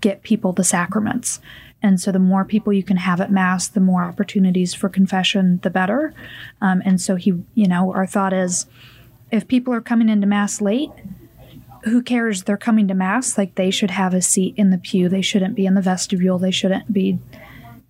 get 0.01 0.21
people 0.21 0.51
the 0.51 0.63
sacraments. 0.63 1.39
And 1.81 1.99
so 1.99 2.11
the 2.11 2.19
more 2.19 2.45
people 2.45 2.71
you 2.71 2.83
can 2.83 2.97
have 2.97 3.19
at 3.19 3.31
mass, 3.31 3.67
the 3.67 3.81
more 3.81 4.03
opportunities 4.03 4.73
for 4.73 4.87
confession, 4.87 5.59
the 5.63 5.69
better. 5.69 6.13
Um, 6.61 6.81
and 6.85 6.99
so 6.99 7.15
he, 7.15 7.33
you 7.55 7.67
know, 7.67 7.91
our 7.93 8.07
thought 8.07 8.31
is, 8.31 8.67
if 9.31 9.47
people 9.47 9.73
are 9.73 9.81
coming 9.81 10.07
into 10.07 10.27
mass 10.27 10.61
late, 10.61 10.91
who 11.83 12.01
cares? 12.01 12.43
They're 12.43 12.57
coming 12.57 12.87
to 12.87 12.93
mass. 12.93 13.37
Like 13.37 13.55
they 13.55 13.71
should 13.71 13.91
have 13.91 14.13
a 14.13 14.21
seat 14.21 14.55
in 14.57 14.69
the 14.69 14.77
pew. 14.77 15.09
They 15.09 15.21
shouldn't 15.21 15.55
be 15.55 15.65
in 15.65 15.73
the 15.73 15.81
vestibule. 15.81 16.37
They 16.37 16.51
shouldn't 16.51 16.91
be 16.91 17.19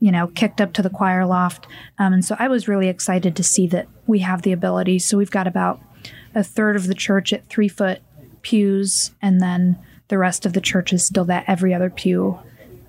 you 0.04 0.12
know, 0.12 0.28
kicked 0.28 0.60
up 0.60 0.74
to 0.74 0.82
the 0.82 0.90
choir 0.90 1.26
loft. 1.26 1.66
Um, 1.98 2.12
and 2.12 2.26
so 2.26 2.36
I 2.38 2.50
was 2.50 2.68
really 2.68 2.90
excited 2.90 3.38
to 3.38 3.44
see 3.44 3.68
that 3.68 3.88
we 4.06 4.20
have 4.20 4.42
the 4.42 4.52
ability. 4.52 5.00
So 5.00 5.18
we've 5.18 5.32
got 5.32 5.48
about 5.48 5.82
a 6.36 6.44
third 6.44 6.76
of 6.76 6.88
the 6.88 6.94
church 6.94 7.32
at 7.32 7.48
three 7.48 7.70
foot 7.70 8.02
pews, 8.42 9.12
and 9.22 9.40
then 9.40 9.80
the 10.10 10.18
rest 10.18 10.46
of 10.46 10.52
the 10.52 10.60
church 10.60 10.92
is 10.92 11.06
still 11.08 11.24
that 11.26 11.46
every 11.48 11.74
other 11.74 11.90
pew, 11.90 12.38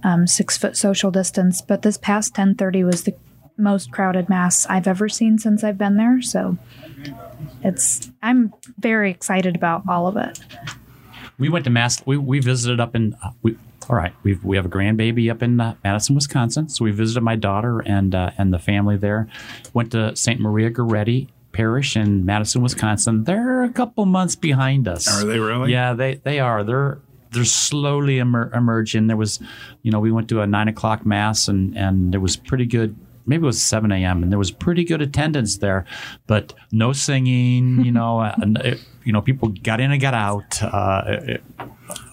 um, 0.03 0.27
six 0.27 0.59
foot 0.59 0.77
social 0.77 1.13
distance. 1.13 1.63
But 1.63 1.83
this 1.83 1.97
past 1.97 2.33
1030 2.33 2.83
was 2.83 3.05
the 3.05 3.15
most 3.57 3.93
crowded 3.93 4.29
mass 4.29 4.67
I've 4.67 4.89
ever 4.89 5.09
seen 5.09 5.39
since 5.39 5.63
I've 5.63 5.79
been 5.79 5.97
there. 5.97 6.21
So 6.21 6.59
it's, 7.63 8.11
I'm 8.25 8.53
very 8.77 9.13
excited 9.13 9.55
about 9.55 9.85
all 9.89 10.09
of 10.09 10.17
it. 10.17 10.41
We 11.39 11.49
went 11.49 11.65
to 11.65 11.71
mass. 11.71 12.05
We, 12.07 12.17
we 12.17 12.41
visited 12.41 12.81
up 12.81 12.95
in. 12.95 13.15
Uh, 13.23 13.31
we, 13.43 13.57
all 13.89 13.97
right, 13.97 14.15
we 14.23 14.35
we 14.43 14.57
have 14.57 14.67
a 14.67 14.71
grandbaby 14.71 15.31
up 15.31 15.43
in 15.43 15.61
uh, 15.61 15.75
Madison, 15.85 16.15
Wisconsin. 16.15 16.69
So 16.69 16.85
we 16.85 16.91
visited 16.91 17.23
my 17.23 17.37
daughter 17.37 17.81
and 17.81 18.15
uh, 18.15 18.31
and 18.39 18.53
the 18.53 18.59
family 18.59 18.97
there. 18.97 19.29
Went 19.73 19.93
to 19.93 20.17
St. 20.17 20.41
Maria 20.41 20.71
Goretti 20.71 21.29
Parish 21.53 21.97
in 21.97 22.25
Madison, 22.25 22.63
Wisconsin. 22.63 23.25
They're 23.25 23.63
a 23.63 23.71
couple 23.71 24.05
months 24.07 24.37
behind 24.37 24.89
us. 24.89 25.09
Are 25.09 25.27
they 25.27 25.39
really? 25.39 25.73
Yeah, 25.73 25.95
they 25.95 26.17
they 26.17 26.41
are. 26.41 26.65
They're 26.65 26.99
they're 27.31 27.45
slowly 27.45 28.19
emer- 28.19 28.51
emerging. 28.55 29.07
There 29.09 29.17
was, 29.17 29.41
you 29.83 29.91
know, 29.91 30.01
we 30.01 30.13
went 30.13 30.29
to 30.31 30.41
a 30.41 30.47
nine 30.47 30.69
o'clock 30.69 31.05
mass 31.05 31.49
and 31.49 31.77
and 31.77 32.13
there 32.13 32.21
was 32.21 32.37
pretty 32.37 32.67
good. 32.67 32.97
Maybe 33.27 33.45
it 33.45 33.47
was 33.47 33.63
7 33.63 33.91
a.m. 33.91 34.23
and 34.23 34.31
there 34.31 34.39
was 34.39 34.51
pretty 34.51 34.85
good 34.85 35.01
attendance 35.01 35.57
there, 35.57 35.87
but 36.27 36.53
no 36.71 36.93
singing. 36.93 37.83
You 37.83 37.93
know, 37.93 38.21
and, 38.43 38.59
uh, 38.59 38.75
you 39.05 39.13
know, 39.13 39.21
people 39.23 39.49
got 39.63 39.81
in 39.81 39.91
and 39.93 40.01
got 40.01 40.15
out. 40.15 40.63
Uh, 40.63 41.03
it- 41.07 41.43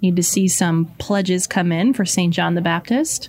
Need 0.00 0.16
to 0.16 0.22
see 0.22 0.48
some 0.48 0.86
pledges 0.98 1.46
come 1.46 1.70
in 1.70 1.92
for 1.94 2.04
St. 2.04 2.34
John 2.34 2.54
the 2.54 2.60
Baptist. 2.60 3.28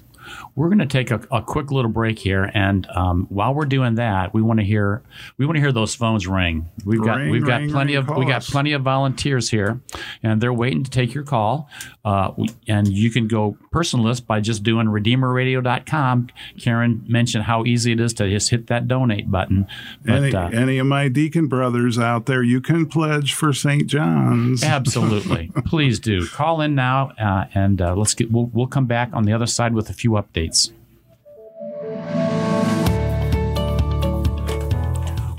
We're 0.56 0.68
going 0.68 0.80
to 0.80 0.86
take 0.86 1.10
a, 1.10 1.20
a, 1.32 1.42
quick 1.42 1.72
little 1.72 1.90
break 1.90 2.20
here, 2.20 2.52
and 2.54 2.86
um, 2.92 3.26
while 3.30 3.56
we're 3.56 3.66
doing 3.66 3.96
that, 3.96 4.36
we 4.36 4.42
want 4.44 4.60
to 4.60 4.66
hear 4.66 5.02
we 5.38 5.48
want 5.48 5.56
to 5.56 5.62
hear 5.62 5.72
those 5.72 5.96
phones 5.96 6.28
ring. 6.28 6.70
We've 6.86 7.00
ring, 7.00 7.08
got 7.08 7.32
we've 7.32 7.46
got 7.46 7.68
plenty 7.70 7.96
ring, 7.98 8.08
of 8.10 8.18
we 8.18 8.26
got 8.26 8.44
plenty 8.44 8.74
of 8.74 8.84
volunteers 8.84 9.50
here, 9.50 9.82
and 10.22 10.40
they're 10.40 10.54
waiting 10.54 10.84
to 10.84 10.92
take 10.92 11.14
your 11.16 11.24
call. 11.24 11.70
Uh, 12.06 12.34
and 12.68 12.88
you 12.88 13.10
can 13.10 13.28
go 13.28 13.58
personalist 13.72 14.28
by 14.28 14.42
just 14.42 14.62
doing 14.62 14.88
redeemerradio.com. 14.88 16.28
Karen 16.60 17.04
mentioned 17.08 17.46
how 17.46 17.66
easy 17.66 17.94
it 17.94 18.00
is 18.00 18.14
to 18.16 18.30
just 18.30 18.50
hit 18.52 18.68
that 18.68 18.88
donate 18.88 19.32
button. 19.32 19.68
But, 20.06 20.16
any, 20.16 20.36
uh, 20.36 20.50
any 20.50 20.78
of 20.78 20.86
my 20.86 21.08
deacon 21.08 21.48
brothers 21.48 21.98
out 21.98 22.28
there, 22.28 22.44
you 22.44 22.62
can 22.62 22.86
pledge 22.86 23.34
for 23.34 23.54
St. 23.54 23.88
John's. 23.88 24.64
Absolutely, 24.74 25.52
please 25.66 26.00
do 26.00 26.28
call 26.28 26.62
in 26.62 26.76
now, 26.76 27.12
uh, 27.20 27.46
and 27.56 27.82
uh, 27.82 27.96
let's 27.96 28.14
get. 28.14 28.32
We'll, 28.32 28.52
we'll 28.54 28.68
come 28.68 28.86
back 28.86 29.10
on 29.14 29.24
the 29.24 29.34
other 29.34 29.48
side 29.48 29.74
with 29.74 29.90
a 29.90 29.94
few 29.94 30.12
updates. 30.12 30.43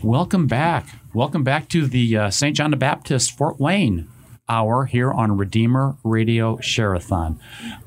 Welcome 0.03 0.47
back. 0.47 0.87
Welcome 1.15 1.45
back 1.45 1.69
to 1.71 1.87
the 1.87 2.17
uh, 2.17 2.31
St. 2.31 2.57
John 2.57 2.71
the 2.71 2.77
Baptist 2.77 3.37
Fort 3.37 3.59
Wayne 3.59 4.09
hour 4.49 4.85
here 4.85 5.11
on 5.11 5.37
Redeemer 5.37 5.97
Radio 6.05 6.57
Shareathon. 6.57 7.39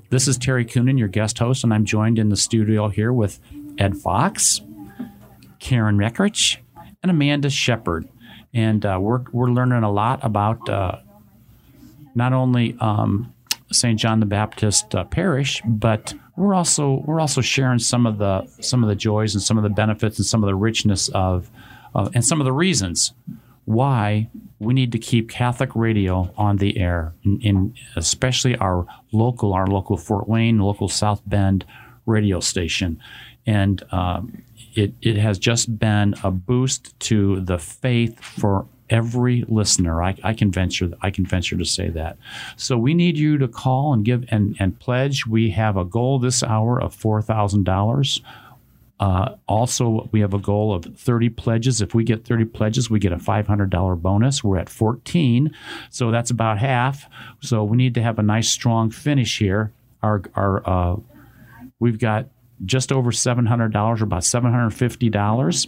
This 0.09 0.27
is 0.27 0.37
Terry 0.37 0.65
Coonan, 0.65 0.97
your 0.97 1.07
guest 1.07 1.37
host, 1.37 1.63
and 1.63 1.73
I'm 1.73 1.85
joined 1.85 2.17
in 2.17 2.29
the 2.29 2.37
studio 2.37 2.87
here 2.87 3.13
with 3.13 3.39
Ed 3.77 3.97
Fox, 3.97 4.61
Karen 5.59 5.97
Eckrich, 5.97 6.57
and 7.03 7.11
Amanda 7.11 7.49
Shepard. 7.49 8.07
And 8.53 8.85
uh, 8.85 8.97
we're, 8.99 9.23
we're 9.31 9.51
learning 9.51 9.83
a 9.83 9.91
lot 9.91 10.19
about 10.23 10.67
uh, 10.69 10.99
not 12.15 12.33
only 12.33 12.75
um, 12.79 13.33
St. 13.71 13.99
John 13.99 14.19
the 14.19 14.25
Baptist 14.25 14.95
uh, 14.95 15.03
Parish, 15.05 15.61
but 15.65 16.13
we're 16.35 16.53
also 16.53 17.03
we're 17.05 17.19
also 17.19 17.41
sharing 17.41 17.79
some 17.79 18.05
of 18.05 18.17
the 18.17 18.47
some 18.61 18.83
of 18.83 18.89
the 18.89 18.95
joys 18.95 19.33
and 19.35 19.43
some 19.43 19.57
of 19.57 19.63
the 19.63 19.69
benefits 19.69 20.17
and 20.17 20.25
some 20.25 20.43
of 20.43 20.47
the 20.47 20.55
richness 20.55 21.09
of 21.09 21.49
uh, 21.95 22.09
and 22.13 22.23
some 22.25 22.39
of 22.39 22.45
the 22.45 22.53
reasons 22.53 23.13
why 23.65 24.29
we 24.59 24.73
need 24.73 24.93
to 24.93 24.97
keep 24.97 25.29
Catholic 25.29 25.75
radio 25.75 26.33
on 26.37 26.55
the 26.57 26.77
air, 26.77 27.13
in, 27.23 27.39
in, 27.41 27.75
especially 27.97 28.55
our 28.55 28.87
local, 29.11 29.53
our 29.53 29.67
local 29.67 29.97
Fort 29.97 30.27
Wayne, 30.27 30.59
local 30.59 30.87
South 30.87 31.21
Bend 31.25 31.65
radio 32.05 32.39
station, 32.39 32.99
and 33.45 33.83
um, 33.91 34.41
it 34.73 34.93
it 35.01 35.17
has 35.17 35.37
just 35.37 35.77
been 35.77 36.15
a 36.23 36.31
boost 36.31 36.97
to 37.01 37.41
the 37.41 37.57
faith 37.57 38.19
for 38.19 38.67
every 38.89 39.43
listener. 39.47 40.01
I, 40.01 40.15
I, 40.23 40.33
can 40.33 40.51
venture 40.51 40.91
I 41.01 41.11
can 41.11 41.25
venture 41.25 41.57
to 41.57 41.65
say 41.65 41.89
that. 41.89 42.17
So 42.55 42.77
we 42.77 42.93
need 42.93 43.17
you 43.17 43.37
to 43.37 43.47
call 43.47 43.93
and 43.93 44.03
give 44.05 44.25
and, 44.29 44.55
and 44.59 44.79
pledge. 44.79 45.25
We 45.25 45.51
have 45.51 45.77
a 45.77 45.85
goal 45.85 46.19
this 46.19 46.43
hour 46.43 46.81
of 46.81 46.93
four 46.93 47.21
thousand 47.21 47.63
dollars. 47.63 48.21
Uh, 48.99 49.35
also, 49.47 50.09
we 50.11 50.21
have 50.21 50.33
a 50.33 50.39
goal 50.39 50.73
of 50.73 50.83
30 50.83 51.29
pledges. 51.29 51.81
If 51.81 51.93
we 51.93 52.03
get 52.03 52.25
30 52.25 52.45
pledges, 52.45 52.89
we 52.89 52.97
get 52.97 53.11
a 53.11 53.17
$500 53.17 54.01
bonus. 54.01 54.43
We're 54.43 54.57
at 54.57 54.69
14, 54.69 55.53
so 55.91 56.09
that's 56.09 56.31
about 56.31 56.57
half. 56.57 57.07
So 57.39 57.63
we 57.63 57.77
need 57.77 57.93
to 57.93 58.01
have 58.01 58.17
a 58.17 58.23
nice, 58.23 58.49
strong 58.49 58.89
finish 58.89 59.37
here. 59.37 59.71
Our, 60.01 60.23
our 60.33 60.67
uh, 60.67 60.95
we've 61.79 61.99
got 61.99 62.25
just 62.65 62.91
over 62.91 63.11
$700, 63.11 63.75
or 63.75 64.03
about 64.03 64.23
$750 64.23 65.67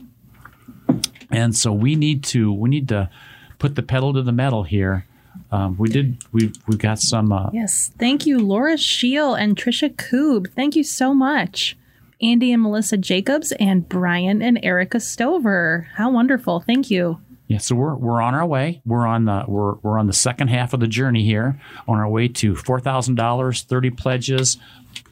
and 1.32 1.56
so 1.56 1.72
we 1.72 1.96
need 1.96 2.24
to 2.26 2.52
we 2.52 2.70
need 2.70 2.88
to 2.90 3.10
put 3.58 3.76
the 3.76 3.84
pedal 3.84 4.14
to 4.14 4.22
the 4.22 4.32
metal 4.32 4.64
here. 4.64 5.06
Um, 5.52 5.78
we 5.78 5.90
did. 5.90 6.24
We've 6.32 6.56
we've 6.68 6.80
got 6.80 7.00
some. 7.00 7.32
Uh, 7.32 7.50
yes, 7.54 7.92
thank 7.98 8.26
you, 8.26 8.40
Laura 8.40 8.78
Scheel 8.78 9.36
and 9.36 9.56
Trisha 9.56 9.94
Koob. 9.96 10.52
Thank 10.54 10.76
you 10.76 10.84
so 10.84 11.14
much, 11.14 11.78
Andy 12.22 12.52
and 12.52 12.62
Melissa 12.62 12.98
Jacobs 12.98 13.52
and 13.54 13.88
Brian 13.88 14.42
and 14.42 14.60
Erica 14.64 15.00
Stover. 15.00 15.88
How 15.96 16.12
wonderful! 16.12 16.62
Thank 16.62 16.92
you. 16.92 17.20
Yeah, 17.48 17.58
so 17.58 17.76
we're 17.76 17.96
we're 17.96 18.22
on 18.22 18.36
our 18.36 18.46
way. 18.46 18.82
We're 18.86 19.08
on 19.08 19.26
the 19.26 19.44
we're 19.48 19.76
we're 19.76 19.98
on 19.98 20.08
the 20.08 20.14
second 20.14 20.50
half 20.50 20.74
of 20.74 20.80
the 20.80 20.88
journey 20.88 21.24
here. 21.24 21.60
On 21.88 21.98
our 21.98 22.08
way 22.08 22.28
to 22.28 22.56
four 22.56 22.80
thousand 22.80 23.16
dollars, 23.16 23.64
thirty 23.64 23.90
pledges. 23.90 24.58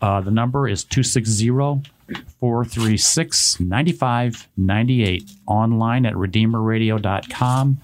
Uh, 0.02 0.22
the 0.22 0.32
number 0.32 0.68
is 0.68 0.84
two 0.84 1.04
six 1.04 1.30
zero 1.30 1.82
436 2.40 3.60
9598 3.60 5.32
online 5.48 6.06
at 6.06 6.14
redeemerradio.com 6.14 7.78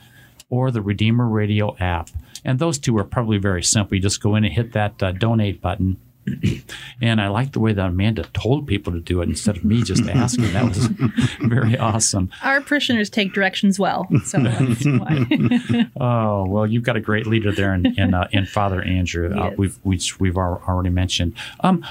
or 0.50 0.70
the 0.72 0.82
Redeemer 0.82 1.28
Radio 1.28 1.76
app. 1.80 2.10
And 2.46 2.60
those 2.60 2.78
two 2.78 2.98
are 2.98 3.04
probably 3.04 3.38
very 3.38 3.64
simple. 3.64 3.96
You 3.96 4.02
just 4.02 4.22
go 4.22 4.36
in 4.36 4.44
and 4.44 4.54
hit 4.54 4.74
that 4.74 5.02
uh, 5.02 5.12
donate 5.12 5.62
button. 5.62 5.98
and 7.02 7.20
I 7.20 7.28
like 7.28 7.52
the 7.52 7.60
way 7.60 7.74
that 7.74 7.86
Amanda 7.86 8.24
told 8.34 8.68
people 8.68 8.94
to 8.94 9.00
do 9.00 9.22
it 9.22 9.30
instead 9.30 9.58
of 9.58 9.66
me 9.66 9.84
just 9.84 10.08
asking. 10.08 10.54
That 10.54 10.66
was 10.66 10.88
very 11.42 11.78
awesome. 11.78 12.30
Our 12.44 12.62
parishioners 12.62 13.10
take 13.10 13.34
directions 13.34 13.80
well. 13.80 14.08
So 14.24 14.40
oh 16.00 16.46
well, 16.48 16.66
you've 16.66 16.84
got 16.84 16.96
a 16.96 17.02
great 17.02 17.28
leader 17.28 17.52
there 17.52 17.74
in 17.74 17.86
in, 18.00 18.14
uh, 18.14 18.30
in 18.32 18.46
Father 18.46 18.82
Andrew. 18.82 19.36
Uh, 19.38 19.52
we've 19.58 19.78
we've 19.84 20.06
we've 20.20 20.38
already 20.38 20.90
mentioned. 20.92 21.34
Um, 21.60 21.86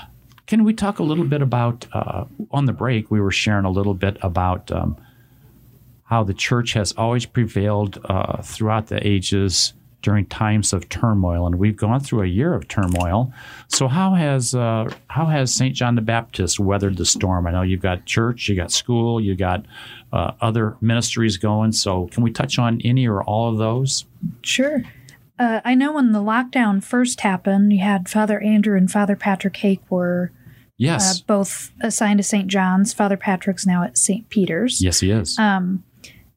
can 0.46 0.64
we 0.64 0.74
talk 0.74 0.98
a 0.98 1.02
little 1.02 1.24
bit 1.24 1.42
about, 1.42 1.86
uh, 1.92 2.24
on 2.50 2.66
the 2.66 2.72
break, 2.72 3.10
we 3.10 3.20
were 3.20 3.30
sharing 3.30 3.64
a 3.64 3.70
little 3.70 3.94
bit 3.94 4.16
about 4.22 4.70
um, 4.72 4.96
how 6.04 6.22
the 6.22 6.34
church 6.34 6.72
has 6.74 6.92
always 6.92 7.26
prevailed 7.26 7.98
uh, 8.04 8.42
throughout 8.42 8.88
the 8.88 9.06
ages 9.06 9.72
during 10.02 10.26
times 10.26 10.72
of 10.72 10.88
turmoil, 10.88 11.46
and 11.46 11.58
we've 11.58 11.76
gone 11.76 12.00
through 12.00 12.22
a 12.22 12.26
year 12.26 12.54
of 12.54 12.68
turmoil. 12.68 13.32
So, 13.68 13.88
how 13.88 14.14
has 14.14 14.54
uh, 14.54 14.92
how 15.08 15.26
has 15.26 15.54
Saint 15.54 15.74
John 15.74 15.94
the 15.94 16.02
Baptist 16.02 16.60
weathered 16.60 16.96
the 16.96 17.06
storm? 17.06 17.46
I 17.46 17.52
know 17.52 17.62
you've 17.62 17.80
got 17.80 18.04
church, 18.04 18.48
you 18.48 18.56
got 18.56 18.72
school, 18.72 19.20
you 19.20 19.34
got 19.34 19.64
uh, 20.12 20.32
other 20.40 20.76
ministries 20.80 21.36
going. 21.36 21.72
So, 21.72 22.08
can 22.08 22.22
we 22.22 22.30
touch 22.30 22.58
on 22.58 22.80
any 22.84 23.06
or 23.06 23.22
all 23.22 23.50
of 23.50 23.58
those? 23.58 24.04
Sure. 24.42 24.82
Uh, 25.38 25.60
I 25.64 25.74
know 25.74 25.92
when 25.92 26.12
the 26.12 26.20
lockdown 26.20 26.82
first 26.82 27.22
happened, 27.22 27.72
you 27.72 27.80
had 27.80 28.08
Father 28.08 28.40
Andrew 28.40 28.76
and 28.76 28.90
Father 28.90 29.16
Patrick 29.16 29.56
Hake 29.56 29.82
were 29.90 30.32
Yes. 30.82 31.20
Uh, 31.20 31.24
both 31.28 31.70
assigned 31.80 32.18
to 32.18 32.24
St. 32.24 32.48
John's. 32.48 32.92
Father 32.92 33.16
Patrick's 33.16 33.66
now 33.66 33.84
at 33.84 33.96
St. 33.96 34.28
Peter's. 34.28 34.82
Yes, 34.82 34.98
he 34.98 35.12
is. 35.12 35.38
Um, 35.38 35.84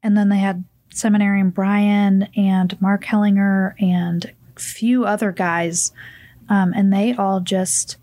and 0.03 0.15
then 0.15 0.29
they 0.29 0.37
had 0.37 0.65
seminarian 0.91 1.49
Brian 1.49 2.29
and 2.35 2.79
Mark 2.79 3.05
Hellinger 3.05 3.73
and 3.81 4.31
a 4.55 4.59
few 4.59 5.03
other 5.05 5.31
guys. 5.31 5.91
Um, 6.47 6.73
and 6.75 6.93
they 6.93 7.13
all 7.13 7.39
just 7.39 7.97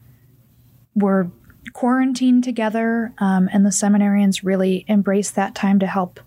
were 0.97 1.31
quarantined 1.75 2.43
together. 2.43 3.15
Um, 3.19 3.49
and 3.53 3.65
the 3.65 3.71
seminarians 3.71 4.43
really 4.43 4.85
embraced 4.89 5.37
that 5.37 5.55
time 5.55 5.79
to 5.79 5.87
help 5.87 6.19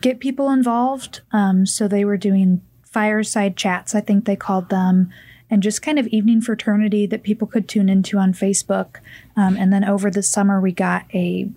get 0.00 0.18
people 0.18 0.50
involved. 0.50 1.20
Um, 1.30 1.64
so 1.64 1.86
they 1.86 2.04
were 2.04 2.16
doing 2.16 2.60
fireside 2.96 3.58
chats, 3.58 3.94
I 3.94 4.00
think 4.00 4.24
they 4.24 4.36
called 4.36 4.70
them, 4.70 5.10
and 5.50 5.62
just 5.62 5.82
kind 5.82 5.98
of 5.98 6.06
evening 6.06 6.40
fraternity 6.40 7.04
that 7.04 7.22
people 7.22 7.46
could 7.46 7.68
tune 7.68 7.90
into 7.90 8.16
on 8.16 8.32
Facebook. 8.32 9.00
Um, 9.36 9.54
and 9.54 9.70
then 9.70 9.84
over 9.84 10.10
the 10.10 10.22
summer, 10.22 10.62
we 10.62 10.72
got 10.72 11.04
a 11.12 11.50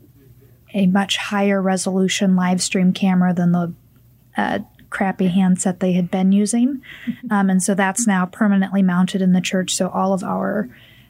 a 0.73 0.88
much 0.88 1.15
higher 1.15 1.62
resolution 1.62 2.36
live 2.36 2.62
stream 2.62 2.91
camera 2.91 3.34
than 3.34 3.54
the 3.54 3.73
uh, 4.36 4.60
crappy 4.89 5.30
handset 5.30 5.80
they 5.80 5.93
had 5.93 6.12
been 6.12 6.34
using. 6.34 6.82
Um, 7.32 7.49
and 7.49 7.62
so 7.62 7.75
that's 7.75 8.08
now 8.08 8.25
permanently 8.25 8.82
mounted 8.82 9.21
in 9.21 9.34
the 9.34 9.39
church. 9.39 9.75
So 9.75 9.89
all 9.89 10.13
of 10.13 10.23
our 10.23 10.67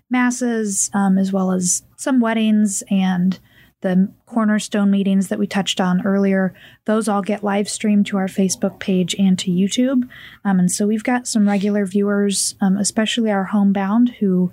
masses, 0.10 0.92
um, 0.94 1.18
as 1.18 1.32
well 1.32 1.52
as 1.54 1.84
some 1.96 2.20
weddings 2.20 2.84
and 2.92 3.39
the 3.82 4.12
cornerstone 4.26 4.92
meetings 4.92 5.30
that 5.30 5.39
we 5.39 5.48
touched 5.48 5.80
on 5.80 6.06
earlier, 6.06 6.54
those 6.86 7.08
all 7.08 7.22
get 7.22 7.44
live 7.44 7.70
streamed 7.70 8.06
to 8.08 8.18
our 8.18 8.28
Facebook 8.28 8.80
page 8.80 9.15
and 9.18 9.39
to 9.39 9.52
YouTube. 9.52 10.08
Um, 10.44 10.60
and 10.60 10.72
so 10.72 10.86
we've 10.86 11.04
got 11.04 11.28
some 11.28 11.48
regular 11.48 11.86
viewers, 11.86 12.56
um, 12.60 12.78
especially 12.78 13.32
our 13.32 13.46
homebound, 13.46 14.10
who, 14.20 14.52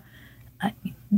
uh, 0.62 0.70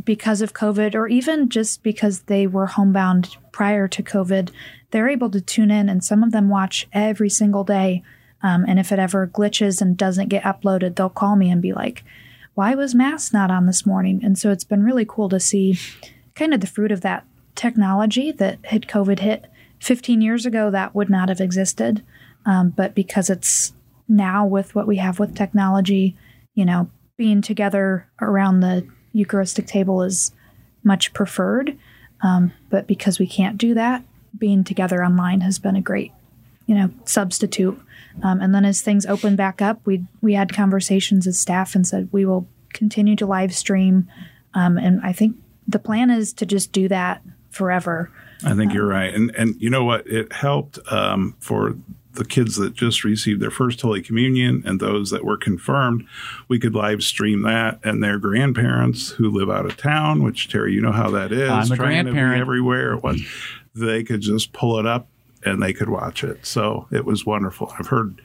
because 0.05 0.41
of 0.41 0.55
COVID, 0.55 0.95
or 0.95 1.07
even 1.07 1.49
just 1.49 1.83
because 1.83 2.21
they 2.21 2.47
were 2.47 2.67
homebound 2.67 3.37
prior 3.53 3.87
to 3.89 4.03
COVID, 4.03 4.51
they're 4.91 5.09
able 5.09 5.31
to 5.31 5.41
tune 5.41 5.71
in, 5.71 5.89
and 5.89 6.03
some 6.03 6.23
of 6.23 6.33
them 6.33 6.49
watch 6.49 6.89
every 6.93 7.29
single 7.29 7.65
day. 7.65 8.03
Um, 8.43 8.65
and 8.67 8.79
if 8.79 8.91
it 8.93 8.99
ever 8.99 9.27
glitches 9.27 9.83
and 9.83 9.97
doesn't 9.97 10.29
get 10.29 10.45
uploaded, 10.45 10.97
they'll 10.97 11.11
call 11.11 11.37
me 11.37 11.51
and 11.51 11.61
be 11.61 11.73
like, 11.73 12.05
why 12.55 12.75
was 12.75 12.95
Mass 12.95 13.33
not 13.33 13.51
on 13.51 13.67
this 13.67 13.85
morning? 13.85 14.21
And 14.25 14.39
so 14.39 14.51
it's 14.51 14.65
been 14.65 14.83
really 14.83 15.05
cool 15.05 15.29
to 15.29 15.39
see 15.41 15.79
kind 16.35 16.55
of 16.55 16.61
the 16.61 16.67
fruit 16.67 16.91
of 16.91 17.03
that 17.03 17.27
technology 17.59 18.33
that 18.33 18.59
had 18.65 18.87
COVID 18.87 19.19
hit 19.19 19.47
15 19.81 20.23
years 20.23 20.47
ago, 20.47 20.71
that 20.71 20.95
would 20.95 21.11
not 21.11 21.29
have 21.29 21.41
existed. 21.41 22.03
Um, 22.47 22.71
but 22.71 22.95
because 22.95 23.29
it's 23.29 23.75
now 24.09 24.47
with 24.47 24.75
what 24.75 24.87
we 24.87 24.97
have 24.97 25.19
with 25.19 25.37
technology, 25.37 26.17
you 26.55 26.65
know, 26.65 26.91
being 27.17 27.43
together 27.43 28.09
around 28.23 28.61
the 28.61 28.87
Eucharistic 29.13 29.67
table 29.67 30.03
is 30.03 30.33
much 30.83 31.13
preferred. 31.13 31.77
Um, 32.23 32.53
but 32.71 32.87
because 32.87 33.19
we 33.19 33.27
can't 33.27 33.59
do 33.59 33.75
that, 33.75 34.03
being 34.37 34.65
together 34.65 35.05
online 35.05 35.41
has 35.41 35.59
been 35.59 35.77
a 35.77 35.81
great, 35.81 36.13
you 36.67 36.75
know, 36.75 36.91
substitute. 37.05 37.79
Um, 38.23 38.41
and 38.41 38.55
then 38.55 38.65
as 38.65 38.81
things 38.81 39.05
opened 39.07 39.37
back 39.37 39.61
up, 39.61 39.81
we 39.85 40.05
we 40.21 40.35
had 40.35 40.55
conversations 40.55 41.27
as 41.27 41.39
staff 41.39 41.75
and 41.75 41.87
said 41.87 42.09
we 42.13 42.25
will 42.25 42.47
continue 42.73 43.17
to 43.17 43.27
live 43.27 43.55
stream. 43.55 44.09
Um, 44.55 44.79
and 44.79 45.01
I 45.03 45.13
think 45.13 45.37
the 45.67 45.79
plan 45.79 46.11
is 46.11 46.33
to 46.35 46.47
just 46.47 46.73
do 46.73 46.89
that 46.89 47.23
forever. 47.51 48.11
I 48.45 48.55
think 48.55 48.73
you're 48.73 48.87
right, 48.87 49.13
and 49.13 49.35
and 49.37 49.61
you 49.61 49.69
know 49.71 49.85
what? 49.85 50.07
It 50.07 50.33
helped 50.33 50.79
um, 50.91 51.35
for 51.41 51.77
the 52.13 52.25
kids 52.25 52.57
that 52.57 52.75
just 52.75 53.05
received 53.05 53.41
their 53.41 53.51
first 53.51 53.81
Holy 53.81 54.03
Communion 54.03 54.63
and 54.67 54.81
those 54.81 55.11
that 55.11 55.25
were 55.25 55.37
confirmed. 55.37 56.05
We 56.49 56.59
could 56.59 56.75
live 56.75 57.03
stream 57.03 57.43
that, 57.43 57.81
and 57.85 58.03
their 58.03 58.19
grandparents 58.19 59.11
who 59.11 59.31
live 59.31 59.51
out 59.51 59.67
of 59.67 59.77
town, 59.77 60.23
which 60.23 60.49
Terry, 60.49 60.73
you 60.73 60.81
know 60.81 60.93
how 60.93 61.11
that 61.11 61.33
is. 61.33 61.49
I'm 61.51 61.73
a 61.73 61.77
trying 61.77 62.05
to 62.07 62.11
be 62.11 62.15
grandparent. 62.15 62.41
everywhere 62.41 62.95
it 62.95 63.03
was. 63.03 63.21
They 63.75 64.03
could 64.03 64.21
just 64.21 64.53
pull 64.53 64.79
it 64.81 64.87
up 64.87 65.09
and 65.45 65.63
they 65.63 65.73
could 65.73 65.89
watch 65.89 66.25
it. 66.25 66.45
So 66.45 66.89
it 66.91 67.05
was 67.05 67.25
wonderful. 67.25 67.73
I've 67.79 67.87
heard 67.89 68.21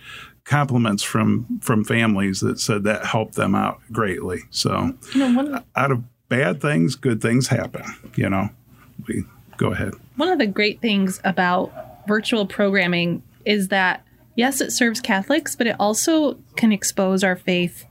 compliments 0.46 1.04
from 1.04 1.60
from 1.62 1.84
families 1.84 2.40
that 2.42 2.60
said 2.60 2.84
that 2.84 3.06
helped 3.06 3.36
them 3.36 3.54
out 3.56 3.80
greatly. 3.92 4.42
So 4.50 4.96
You 5.14 5.20
know, 5.20 5.34
one 5.36 5.64
out 5.76 5.92
of 5.92 6.04
bad 6.30 6.62
things, 6.62 6.96
good 6.96 7.22
things 7.22 7.48
happen. 7.48 7.84
You 8.16 8.30
know, 8.30 8.50
we 9.08 9.24
go 9.58 9.72
ahead. 9.72 9.94
one 10.16 10.30
of 10.30 10.40
the 10.40 10.48
great 10.48 10.82
things 10.82 11.20
about 11.24 11.72
virtual 12.08 12.46
programming 12.46 13.22
is 13.46 13.70
that 13.70 14.04
yes, 14.36 14.62
it 14.62 14.72
serves 14.72 15.00
Catholics, 15.00 15.56
but 15.56 15.68
it 15.68 15.76
also 15.80 16.38
can 16.56 16.72
expose 16.72 17.24
our 17.24 17.36
faith 17.36 17.86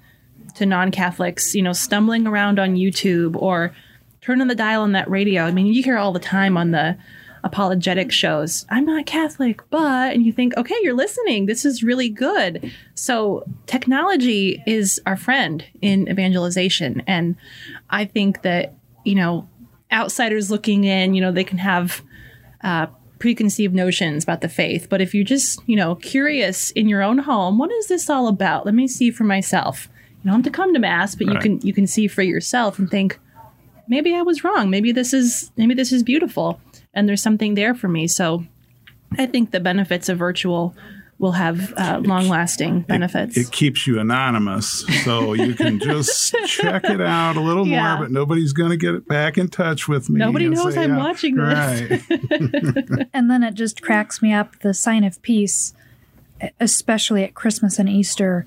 to 0.57 0.67
non-Catholics. 0.67 1.55
You 1.55 1.63
know, 1.63 1.73
stumbling 1.73 2.27
around 2.27 2.59
on 2.59 2.77
YouTube 2.77 3.37
or 3.37 3.75
turning 4.21 4.49
the 4.49 4.55
dial 4.55 4.83
on 4.83 4.93
that 4.93 5.11
radio. 5.11 5.45
I 5.45 5.53
mean, 5.53 5.67
you 5.67 5.83
hear 5.83 5.99
all 5.99 6.13
the 6.13 6.21
time 6.21 6.57
on 6.57 6.71
the 6.71 6.97
apologetic 7.45 8.13
shows 8.13 8.65
i'm 8.71 8.85
not 8.85 9.05
catholic 9.05 9.69
but 9.69 10.13
and 10.13 10.25
you 10.25 10.33
think 10.33 10.57
okay 10.57 10.77
you're 10.83 10.95
listening 10.95 11.47
this 11.47 11.65
is 11.65 11.83
really 11.83 12.09
good 12.09 12.73
so 12.95 13.43
technology 13.67 14.63
is 14.65 15.01
our 15.07 15.17
friend 15.17 15.65
in 15.81 16.09
evangelization 16.09 17.03
and 17.09 17.35
i 17.91 18.05
think 18.05 18.43
that 18.43 18.75
you 19.05 19.17
know 19.17 19.49
outsiders 19.93 20.51
looking 20.51 20.85
in 20.85 21.15
you 21.15 21.21
know 21.21 21.33
they 21.33 21.45
can 21.45 21.59
have 21.59 22.03
uh, 22.63 22.87
preconceived 23.19 23.75
notions 23.75 24.25
about 24.25 24.41
the 24.41 24.49
faith. 24.49 24.89
But 24.89 25.01
if 25.01 25.15
you're 25.15 25.25
just 25.25 25.61
you 25.67 25.77
know 25.77 25.95
curious 25.97 26.71
in 26.73 26.89
your 26.89 27.03
own 27.03 27.19
home 27.19 27.59
what 27.59 27.71
is 27.71 27.89
this 27.89 28.09
all 28.11 28.29
about? 28.29 28.67
Let 28.67 28.75
me 28.75 28.89
see 28.89 29.11
for 29.11 29.25
myself. 29.25 29.89
You 30.23 30.31
don't 30.31 30.45
have 30.45 30.53
to 30.53 30.57
come 30.57 30.73
to 30.73 30.81
mass 30.81 31.15
but 31.15 31.27
you 31.27 31.39
can 31.39 31.61
you 31.61 31.73
can 31.73 31.87
see 31.87 32.09
for 32.09 32.23
yourself 32.23 32.79
and 32.79 32.91
think 32.91 33.19
maybe 33.89 34.15
I 34.15 34.23
was 34.23 34.45
wrong. 34.45 34.71
Maybe 34.71 34.93
this 34.93 35.13
is 35.13 35.51
maybe 35.57 35.75
this 35.75 35.93
is 35.93 36.03
beautiful. 36.03 36.61
And 36.95 37.09
there's 37.09 37.23
something 37.23 37.55
there 37.55 37.75
for 37.75 37.89
me. 37.89 38.07
So 38.07 38.45
I 39.19 39.27
think 39.27 39.51
the 39.51 39.61
benefits 39.61 40.09
of 40.09 40.19
virtual 40.19 40.75
will 41.23 41.33
have 41.33 41.73
uh, 41.77 42.01
long 42.05 42.29
lasting 42.29 42.81
benefits. 42.81 43.37
It 43.37 43.53
keeps 43.53 43.87
you 43.87 44.01
anonymous, 44.01 44.85
so 45.05 45.35
you 45.35 45.55
can 45.55 45.79
just 45.81 46.35
check 46.49 46.83
it 46.85 47.01
out 47.01 47.37
a 47.37 47.41
little 47.41 47.65
Yeah. 47.65 47.95
more, 47.95 48.05
but 48.07 48.11
nobody's 48.11 48.53
going 48.53 48.71
to 48.71 48.77
get 48.77 48.95
it 48.97 49.07
back 49.07 49.39
in 49.39 49.47
touch 49.47 49.87
with 49.87 50.11
me. 50.11 50.19
Nobody 50.19 50.49
knows 50.49 50.75
say, 50.75 50.83
I'm 50.83 50.97
watching 50.97 51.37
this. 51.37 52.03
And 53.15 53.31
then 53.31 53.45
it 53.45 53.55
just 53.55 53.81
cracks 53.83 54.21
me 54.21 54.33
up 54.33 54.59
the 54.61 54.75
sign 54.75 55.05
of 55.05 55.23
peace, 55.23 55.75
especially 56.59 57.23
at 57.23 57.35
Christmas 57.35 57.79
and 57.79 57.89
Easter. 57.89 58.45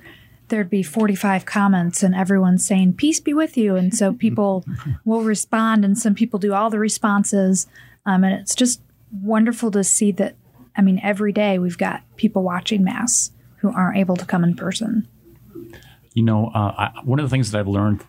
There'd 0.49 0.69
be 0.69 0.83
45 0.83 1.45
comments, 1.45 2.03
and 2.03 2.13
everyone's 2.13 2.67
saying, 2.67 2.93
Peace 2.95 3.21
be 3.21 3.33
with 3.33 3.55
you. 3.55 3.77
And 3.77 3.95
so 3.95 4.11
people 4.13 4.65
will 5.05 5.21
respond, 5.21 5.85
and 5.85 5.97
some 5.97 6.13
people 6.13 6.39
do 6.39 6.53
all 6.53 6.69
the 6.69 6.77
responses. 6.79 7.67
Um, 8.05 8.25
and 8.25 8.33
it's 8.39 8.53
just 8.53 8.81
wonderful 9.21 9.71
to 9.71 9.83
see 9.85 10.11
that. 10.11 10.35
I 10.77 10.81
mean, 10.81 10.99
every 11.03 11.31
day 11.31 11.59
we've 11.59 11.77
got 11.77 12.03
people 12.17 12.43
watching 12.43 12.83
Mass 12.83 13.31
who 13.57 13.71
aren't 13.71 13.97
able 13.97 14.15
to 14.17 14.25
come 14.25 14.43
in 14.43 14.55
person. 14.55 15.07
You 16.13 16.23
know, 16.23 16.51
uh, 16.53 16.73
I, 16.77 17.01
one 17.03 17.19
of 17.19 17.25
the 17.25 17.29
things 17.29 17.51
that 17.51 17.59
I've 17.59 17.67
learned 17.67 18.03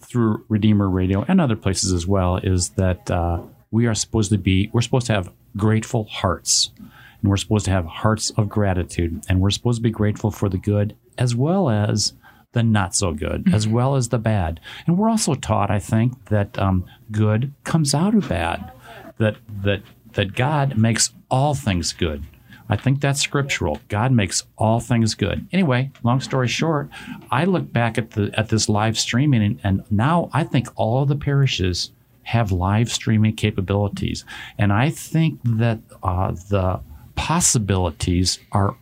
through 0.00 0.44
Redeemer 0.48 0.88
Radio 0.88 1.24
and 1.26 1.40
other 1.40 1.56
places 1.56 1.92
as 1.92 2.06
well 2.06 2.36
is 2.36 2.70
that 2.70 3.10
uh, 3.10 3.40
we 3.70 3.86
are 3.86 3.94
supposed 3.94 4.30
to 4.30 4.38
be, 4.38 4.70
we're 4.72 4.82
supposed 4.82 5.06
to 5.06 5.14
have 5.14 5.32
grateful 5.56 6.04
hearts. 6.04 6.70
And 6.78 7.30
we're 7.30 7.36
supposed 7.36 7.64
to 7.66 7.70
have 7.70 7.86
hearts 7.86 8.30
of 8.30 8.48
gratitude. 8.48 9.24
And 9.28 9.40
we're 9.40 9.50
supposed 9.50 9.78
to 9.78 9.82
be 9.82 9.90
grateful 9.90 10.30
for 10.30 10.48
the 10.48 10.58
good 10.58 10.96
as 11.16 11.34
well 11.34 11.70
as 11.70 12.14
the 12.52 12.62
not 12.62 12.94
so 12.94 13.12
good, 13.12 13.52
as 13.52 13.66
well 13.66 13.94
as 13.96 14.10
the 14.10 14.18
bad. 14.18 14.60
And 14.86 14.98
we're 14.98 15.08
also 15.08 15.34
taught, 15.34 15.70
I 15.70 15.78
think, 15.78 16.26
that 16.26 16.58
um, 16.58 16.84
good 17.10 17.52
comes 17.64 17.94
out 17.94 18.14
of 18.14 18.28
bad, 18.28 18.70
that, 19.18 19.36
that, 19.62 19.82
that 20.12 20.34
God 20.34 20.76
makes 20.76 21.12
all 21.32 21.54
things 21.54 21.92
good. 21.92 22.22
I 22.68 22.76
think 22.76 23.00
that's 23.00 23.20
scriptural. 23.20 23.80
God 23.88 24.12
makes 24.12 24.44
all 24.56 24.78
things 24.78 25.14
good. 25.14 25.46
Anyway, 25.52 25.90
long 26.04 26.20
story 26.20 26.46
short, 26.46 26.88
I 27.30 27.44
look 27.44 27.72
back 27.72 27.98
at 27.98 28.12
the 28.12 28.30
at 28.34 28.48
this 28.50 28.68
live 28.68 28.98
streaming, 28.98 29.42
and, 29.42 29.60
and 29.64 29.84
now 29.90 30.30
I 30.32 30.44
think 30.44 30.68
all 30.76 31.04
the 31.04 31.16
parishes 31.16 31.90
have 32.22 32.52
live 32.52 32.90
streaming 32.90 33.34
capabilities, 33.34 34.24
and 34.58 34.72
I 34.72 34.90
think 34.90 35.40
that 35.44 35.80
uh, 36.02 36.32
the 36.48 36.80
possibilities 37.16 38.38
are 38.52 38.76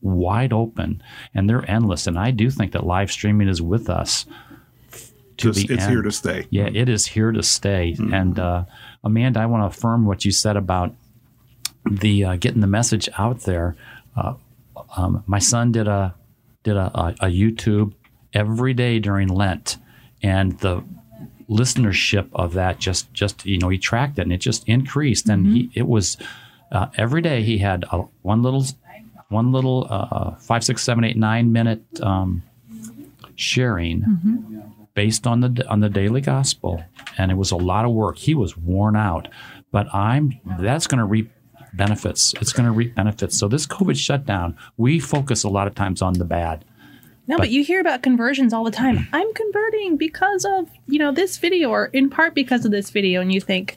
wide 0.00 0.52
open 0.52 1.02
and 1.34 1.48
they're 1.48 1.68
endless. 1.70 2.06
And 2.06 2.18
I 2.18 2.30
do 2.30 2.50
think 2.50 2.72
that 2.72 2.86
live 2.86 3.10
streaming 3.10 3.48
is 3.48 3.60
with 3.60 3.90
us 3.90 4.26
to 5.38 5.52
Just, 5.52 5.66
the 5.66 5.74
it's 5.74 5.84
end. 5.84 5.92
here 5.92 6.02
to 6.02 6.12
stay. 6.12 6.46
Yeah, 6.50 6.68
it 6.72 6.88
is 6.88 7.06
here 7.06 7.32
to 7.32 7.42
stay. 7.42 7.96
And 7.98 8.38
uh, 8.38 8.64
Amanda, 9.04 9.40
I 9.40 9.46
want 9.46 9.62
to 9.62 9.76
affirm 9.76 10.06
what 10.06 10.24
you 10.24 10.32
said 10.32 10.56
about 10.56 10.94
the 11.84 12.24
uh, 12.24 12.36
getting 12.36 12.60
the 12.60 12.66
message 12.66 13.08
out 13.18 13.40
there. 13.40 13.76
Uh, 14.16 14.34
um, 14.96 15.22
my 15.26 15.38
son 15.38 15.72
did 15.72 15.88
a 15.88 16.14
did 16.62 16.76
a, 16.76 16.90
a, 16.98 17.14
a 17.20 17.26
YouTube 17.26 17.94
every 18.32 18.74
day 18.74 18.98
during 18.98 19.28
Lent, 19.28 19.76
and 20.22 20.58
the 20.60 20.84
listenership 21.48 22.28
of 22.34 22.52
that 22.54 22.78
just 22.78 23.12
just 23.14 23.46
you 23.46 23.58
know 23.58 23.68
he 23.70 23.78
tracked 23.78 24.18
it 24.18 24.22
and 24.22 24.32
it 24.32 24.38
just 24.38 24.68
increased 24.68 25.28
and 25.30 25.46
he 25.46 25.70
it 25.74 25.86
was 25.86 26.18
uh, 26.72 26.86
every 26.96 27.22
day 27.22 27.42
he 27.42 27.56
had 27.56 27.86
a, 27.90 28.02
one 28.20 28.42
little 28.42 28.62
one 29.30 29.50
little 29.50 29.86
uh, 29.88 30.34
five 30.36 30.62
six 30.62 30.82
seven 30.82 31.04
eight 31.04 31.16
nine 31.16 31.50
minute 31.50 31.82
um, 32.02 32.42
sharing 33.34 34.02
based 34.94 35.26
on 35.26 35.40
the 35.40 35.66
on 35.68 35.80
the 35.80 35.88
daily 35.88 36.20
gospel 36.20 36.82
and 37.16 37.30
it 37.30 37.34
was 37.36 37.50
a 37.50 37.56
lot 37.56 37.86
of 37.86 37.92
work 37.92 38.18
he 38.18 38.34
was 38.34 38.54
worn 38.56 38.94
out 38.94 39.26
but 39.72 39.86
i'm 39.94 40.38
that's 40.60 40.86
going 40.86 40.98
to 40.98 41.04
reap 41.04 41.30
benefits 41.74 42.34
it's 42.40 42.52
going 42.52 42.66
to 42.66 42.72
reap 42.72 42.94
benefits 42.94 43.38
so 43.38 43.48
this 43.48 43.66
covid 43.66 43.96
shutdown 43.96 44.56
we 44.76 44.98
focus 44.98 45.44
a 45.44 45.48
lot 45.48 45.66
of 45.66 45.74
times 45.74 46.02
on 46.02 46.14
the 46.14 46.24
bad 46.24 46.64
No, 47.26 47.36
but, 47.36 47.50
you 47.50 47.62
hear 47.62 47.78
about 47.80 48.02
conversions 48.02 48.54
all 48.54 48.64
the 48.64 48.70
time. 48.70 48.96
Mm. 48.96 49.08
I'm 49.12 49.34
converting 49.34 49.98
because 49.98 50.46
of, 50.46 50.70
you 50.86 50.98
know, 50.98 51.12
this 51.12 51.36
video 51.36 51.68
or 51.68 51.86
in 51.92 52.08
part 52.08 52.34
because 52.34 52.64
of 52.64 52.70
this 52.70 52.88
video 52.88 53.20
and 53.20 53.30
you 53.30 53.38
think, 53.40 53.76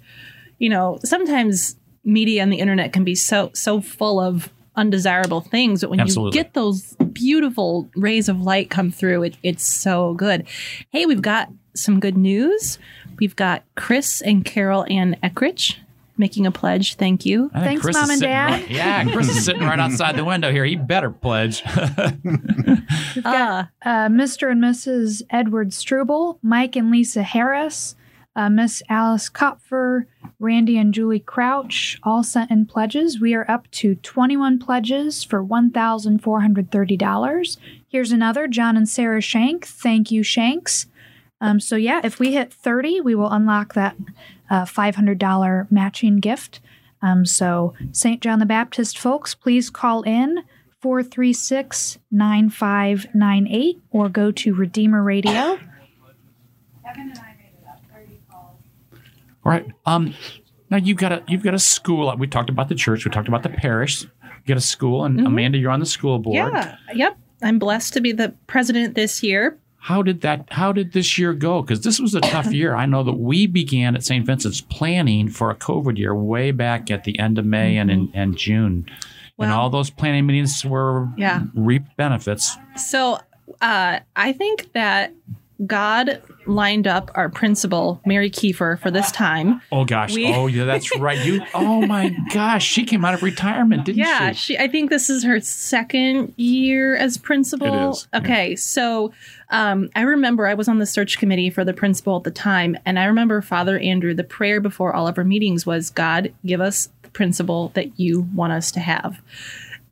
you 0.58 0.70
know, 0.70 1.00
sometimes 1.04 1.76
media 2.06 2.42
and 2.44 2.52
the 2.52 2.60
internet 2.60 2.94
can 2.94 3.04
be 3.04 3.14
so 3.14 3.52
so 3.54 3.82
full 3.82 4.22
of 4.22 4.50
undesirable 4.78 5.42
things, 5.42 5.82
but 5.82 5.90
when 5.90 6.00
Absolutely. 6.00 6.38
you 6.38 6.44
get 6.44 6.54
those 6.54 6.96
beautiful 7.12 7.90
rays 7.96 8.30
of 8.30 8.40
light 8.42 8.70
come 8.70 8.90
through, 8.90 9.24
it, 9.24 9.38
it's 9.44 9.68
so 9.68 10.14
good. 10.14 10.48
Hey, 10.90 11.06
we've 11.06 11.22
got 11.22 11.50
some 11.76 12.00
good 12.00 12.18
news. 12.18 12.80
We've 13.20 13.36
got 13.36 13.64
Chris 13.76 14.22
and 14.22 14.46
Carol 14.46 14.86
Ann 14.90 15.18
Eckrich 15.22 15.76
making 16.22 16.46
a 16.48 16.52
pledge. 16.52 16.96
Thank 16.96 17.26
you. 17.26 17.50
Thanks, 17.54 17.82
Chris 17.82 17.98
Mom 17.98 18.10
and 18.10 18.22
Dad. 18.22 18.52
right- 18.62 18.70
yeah 18.70 19.04
chris 19.12 19.28
is 19.30 19.44
sitting 19.44 19.64
right 19.64 19.80
outside 19.80 20.16
the 20.16 20.24
window 20.24 20.50
here 20.52 20.64
he 20.64 20.76
better 20.78 21.10
pledge 21.12 21.62
Uh, 23.26 23.66
uh, 23.84 24.08
Mr. 24.08 24.50
and 24.52 24.62
Mrs. 24.64 25.22
Edward 25.30 25.74
Struble, 25.74 26.40
Mike 26.42 26.76
and 26.78 26.90
Lisa 26.92 27.24
Harris, 27.24 27.96
uh, 28.36 28.50
Miss 28.50 28.82
Alice 28.90 29.30
Kopfer, 29.30 30.06
Randy 30.40 30.78
and 30.78 30.94
Julie 30.94 31.20
Crouch, 31.20 32.00
all 32.04 32.24
sent 32.24 32.52
in 32.52 32.66
pledges. 32.66 33.20
We 33.20 33.34
are 33.34 33.50
up 33.52 33.70
to 33.72 33.96
21 33.96 34.60
pledges 34.60 35.24
for 35.26 35.44
$1,430. 35.44 37.58
Here's 37.88 38.12
another 38.12 38.48
John 38.48 38.78
and 38.78 38.88
Sarah 38.88 39.22
Shank. 39.22 39.66
Thank 39.66 40.12
you, 40.12 40.22
Shanks. 40.24 40.86
Um, 41.42 41.60
so, 41.60 41.76
yeah, 41.76 42.02
if 42.04 42.20
we 42.20 42.34
hit 42.34 42.54
30, 42.54 43.02
we 43.02 43.16
will 43.16 43.32
unlock 43.32 43.74
that 43.74 43.96
uh, 44.52 44.66
$500 44.66 45.72
matching 45.72 46.20
gift. 46.20 46.60
Um, 47.02 47.26
so, 47.26 47.74
St. 47.92 48.22
John 48.22 48.38
the 48.38 48.46
Baptist 48.46 49.00
folks, 49.00 49.34
please 49.34 49.72
call 49.72 50.04
in 50.04 50.44
436 50.82 51.98
9598 52.12 53.82
or 53.90 54.10
go 54.10 54.32
to 54.32 54.54
Redeemer 54.54 55.02
Radio. 55.02 55.58
All 59.44 59.52
right. 59.52 59.66
Um, 59.88 60.14
now 60.70 60.78
you've 60.78 60.98
got 60.98 61.12
a 61.12 61.24
you've 61.28 61.42
got 61.42 61.56
a 61.56 61.60
school. 61.60 62.16
We 62.18 62.28
talked 62.28 62.52
about 62.52 62.70
the 62.70 62.76
church. 62.76 63.06
We 63.06 63.12
talked 63.12 63.28
about 63.28 63.42
the 63.42 63.50
parish. 63.50 64.04
You 64.04 64.10
got 64.48 64.58
a 64.58 64.62
school, 64.62 65.04
and 65.06 65.20
Amanda, 65.20 65.58
you're 65.58 65.72
on 65.72 65.80
the 65.80 65.86
school 65.86 66.20
board. 66.20 66.36
Yeah. 66.36 66.76
Yep. 66.94 67.18
I'm 67.42 67.58
blessed 67.58 67.94
to 67.94 68.02
be 68.02 68.12
the 68.12 68.36
president 68.46 68.94
this 68.94 69.24
year. 69.24 69.58
How 69.82 70.04
did 70.04 70.22
that? 70.22 70.46
How 70.52 70.72
did 70.72 70.94
this 70.94 71.18
year 71.18 71.34
go? 71.34 71.62
Because 71.62 71.82
this 71.82 72.00
was 72.00 72.14
a 72.16 72.22
tough 72.22 72.54
year. 72.54 72.76
I 72.76 72.86
know 72.86 73.04
that 73.04 73.14
we 73.14 73.48
began 73.48 73.96
at 73.96 74.04
St. 74.04 74.26
Vincent's 74.26 74.62
planning 74.62 75.28
for 75.28 75.50
a 75.50 75.56
COVID 75.56 75.98
year 75.98 76.14
way 76.16 76.52
back 76.52 76.92
at 76.92 77.04
the 77.04 77.18
end 77.18 77.38
of 77.40 77.46
May 77.46 77.78
and 77.78 77.90
in 77.90 78.12
and 78.14 78.38
June, 78.38 78.86
and 79.40 79.52
all 79.52 79.70
those 79.72 79.90
planning 79.90 80.26
meetings 80.28 80.64
were 80.64 81.10
Yeah. 81.18 81.44
reaped 81.56 81.98
benefits. 81.98 82.58
So 82.76 83.20
uh, 83.60 84.00
I 84.16 84.34
think 84.34 84.72
that 84.74 85.14
God 85.66 86.22
lined 86.48 86.88
up 86.88 87.12
our 87.14 87.30
principal, 87.30 88.02
Mary 88.04 88.32
Kiefer, 88.32 88.80
for 88.80 88.90
this 88.90 89.12
time. 89.12 89.62
Oh 89.72 89.86
gosh! 89.86 90.16
We- 90.16 90.34
oh 90.34 90.48
yeah, 90.48 90.66
that's 90.66 90.96
right. 90.98 91.24
You. 91.24 91.42
Oh 91.54 91.86
my 91.86 92.16
gosh! 92.34 92.66
She 92.66 92.84
came 92.84 93.06
out 93.06 93.14
of 93.14 93.22
retirement, 93.22 93.86
didn't 93.86 93.98
she? 94.04 94.10
Yeah, 94.10 94.32
she? 94.32 94.58
I 94.58 94.68
think 94.68 94.90
this 94.90 95.10
is 95.10 95.24
her 95.24 95.40
second 95.40 96.34
year 96.38 96.96
as 96.96 97.18
principal. 97.20 97.68
It 97.68 97.90
is, 97.92 98.08
yeah. 98.14 98.20
Okay, 98.20 98.56
so 98.56 99.14
um, 99.52 99.90
I 99.96 100.02
remember 100.02 100.48
I 100.48 100.54
was 100.54 100.68
on 100.68 100.80
the 100.80 100.86
search 100.86 101.20
committee 101.20 101.50
for 101.50 101.64
the 101.64 101.74
principal 101.74 102.18
at 102.18 102.24
the 102.24 102.32
time, 102.32 102.78
and 102.86 102.98
I 102.98 103.06
remember 103.06 103.42
Father 103.42 103.78
Andrew. 103.80 104.14
The 104.14 104.24
prayer 104.24 104.60
before 104.60 104.94
all 104.94 105.08
of 105.08 105.18
our 105.18 105.24
meetings 105.24 105.66
was, 105.66 105.90
"God, 105.90 106.34
give 106.46 106.62
us 106.62 106.90
the 107.04 107.10
principal 107.10 107.72
that 107.76 108.00
you 108.00 108.22
want 108.34 108.54
us 108.54 108.72
to 108.72 108.80
have," 108.80 109.22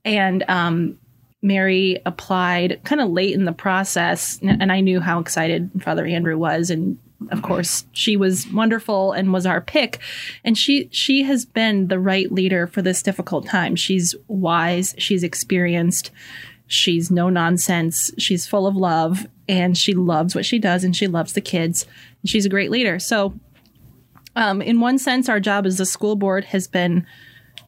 and 0.04 0.44
um, 0.48 0.98
Mary 1.42 2.02
applied 2.06 2.82
kind 2.84 3.02
of 3.02 3.10
late 3.10 3.34
in 3.34 3.46
the 3.46 3.54
process, 3.54 4.40
and 4.42 4.72
I 4.72 4.82
knew 4.82 5.00
how 5.00 5.20
excited 5.20 5.70
Father 5.82 6.06
Andrew 6.06 6.38
was, 6.38 6.70
and 6.70 6.98
of 7.32 7.42
course 7.42 7.86
she 7.92 8.16
was 8.16 8.48
wonderful 8.52 9.12
and 9.12 9.34
was 9.34 9.46
our 9.46 9.62
pick. 9.62 10.00
And 10.44 10.58
she 10.58 10.90
she 10.92 11.24
has 11.24 11.46
been 11.46 11.88
the 11.88 12.00
right 12.00 12.32
leader 12.32 12.68
for 12.68 12.82
this 12.82 13.04
difficult 13.04 13.46
time. 13.46 13.76
She's 13.76 14.16
wise, 14.28 14.96
she's 14.98 15.24
experienced, 15.24 16.12
she's 16.70 17.12
no 17.12 17.30
nonsense, 17.30 18.12
she's 18.18 18.48
full 18.48 18.66
of 18.66 18.78
love, 18.78 19.28
and 19.50 19.78
she 19.78 19.94
loves 19.94 20.34
what 20.34 20.46
she 20.46 20.60
does, 20.60 20.86
and 20.86 20.96
she 20.96 21.08
loves 21.08 21.34
the 21.34 21.42
kids. 21.42 21.86
And 22.22 22.30
she's 22.30 22.46
a 22.46 22.50
great 22.50 22.72
leader. 22.72 23.00
So, 23.00 23.34
um, 24.36 24.62
in 24.62 24.80
one 24.80 24.98
sense, 24.98 25.28
our 25.28 25.42
job 25.42 25.66
as 25.66 25.80
a 25.80 25.86
school 25.86 26.16
board 26.16 26.46
has 26.46 26.68
been 26.68 27.06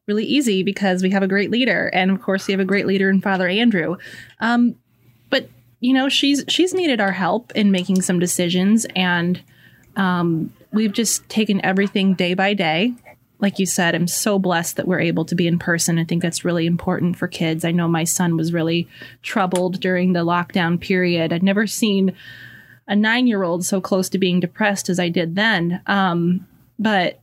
really 0.07 0.23
easy 0.23 0.63
because 0.63 1.03
we 1.03 1.09
have 1.09 1.23
a 1.23 1.27
great 1.27 1.51
leader 1.51 1.89
and 1.93 2.11
of 2.11 2.21
course 2.21 2.47
we 2.47 2.51
have 2.51 2.59
a 2.59 2.65
great 2.65 2.87
leader 2.87 3.09
in 3.09 3.21
father 3.21 3.47
andrew 3.47 3.95
um, 4.39 4.75
but 5.29 5.47
you 5.79 5.93
know 5.93 6.09
she's 6.09 6.43
she's 6.47 6.73
needed 6.73 6.99
our 6.99 7.11
help 7.11 7.51
in 7.55 7.71
making 7.71 8.01
some 8.01 8.19
decisions 8.19 8.85
and 8.95 9.41
um, 9.95 10.51
we've 10.71 10.91
just 10.91 11.27
taken 11.29 11.63
everything 11.63 12.13
day 12.13 12.33
by 12.33 12.53
day 12.53 12.93
like 13.41 13.59
you 13.59 13.65
said 13.65 13.93
i'm 13.93 14.07
so 14.07 14.39
blessed 14.39 14.77
that 14.77 14.87
we're 14.87 14.99
able 14.99 15.25
to 15.25 15.35
be 15.35 15.47
in 15.47 15.59
person 15.59 15.99
i 15.99 16.03
think 16.03 16.21
that's 16.21 16.45
really 16.45 16.65
important 16.65 17.17
for 17.17 17.27
kids 17.27 17.65
i 17.65 17.71
know 17.71 17.87
my 17.87 18.03
son 18.03 18.37
was 18.37 18.53
really 18.53 18.87
troubled 19.21 19.79
during 19.79 20.13
the 20.13 20.25
lockdown 20.25 20.79
period 20.79 21.33
i'd 21.33 21.43
never 21.43 21.67
seen 21.67 22.15
a 22.87 22.95
nine 22.95 23.27
year 23.27 23.43
old 23.43 23.65
so 23.65 23.81
close 23.81 24.09
to 24.09 24.17
being 24.17 24.39
depressed 24.39 24.89
as 24.89 24.99
i 24.99 25.09
did 25.09 25.35
then 25.35 25.81
um, 25.87 26.45
but 26.79 27.21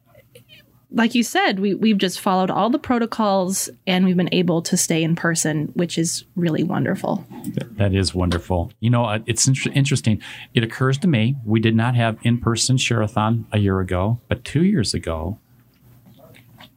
like 0.90 1.14
you 1.14 1.22
said, 1.22 1.58
we, 1.58 1.74
we've 1.74 1.98
just 1.98 2.18
followed 2.20 2.50
all 2.50 2.70
the 2.70 2.78
protocols 2.78 3.68
and 3.86 4.06
we've 4.06 4.16
been 4.16 4.32
able 4.32 4.62
to 4.62 4.76
stay 4.76 5.02
in 5.02 5.14
person, 5.16 5.66
which 5.74 5.98
is 5.98 6.24
really 6.34 6.62
wonderful. 6.62 7.26
That 7.72 7.94
is 7.94 8.14
wonderful. 8.14 8.72
You 8.80 8.90
know, 8.90 9.04
uh, 9.04 9.18
it's 9.26 9.46
inter- 9.46 9.70
interesting. 9.74 10.22
It 10.54 10.62
occurs 10.62 10.96
to 10.98 11.08
me 11.08 11.36
we 11.44 11.60
did 11.60 11.76
not 11.76 11.94
have 11.94 12.18
in-person 12.22 12.78
share-a-thon 12.78 13.46
a 13.52 13.58
year 13.58 13.80
ago, 13.80 14.20
but 14.28 14.44
two 14.44 14.64
years 14.64 14.94
ago, 14.94 15.38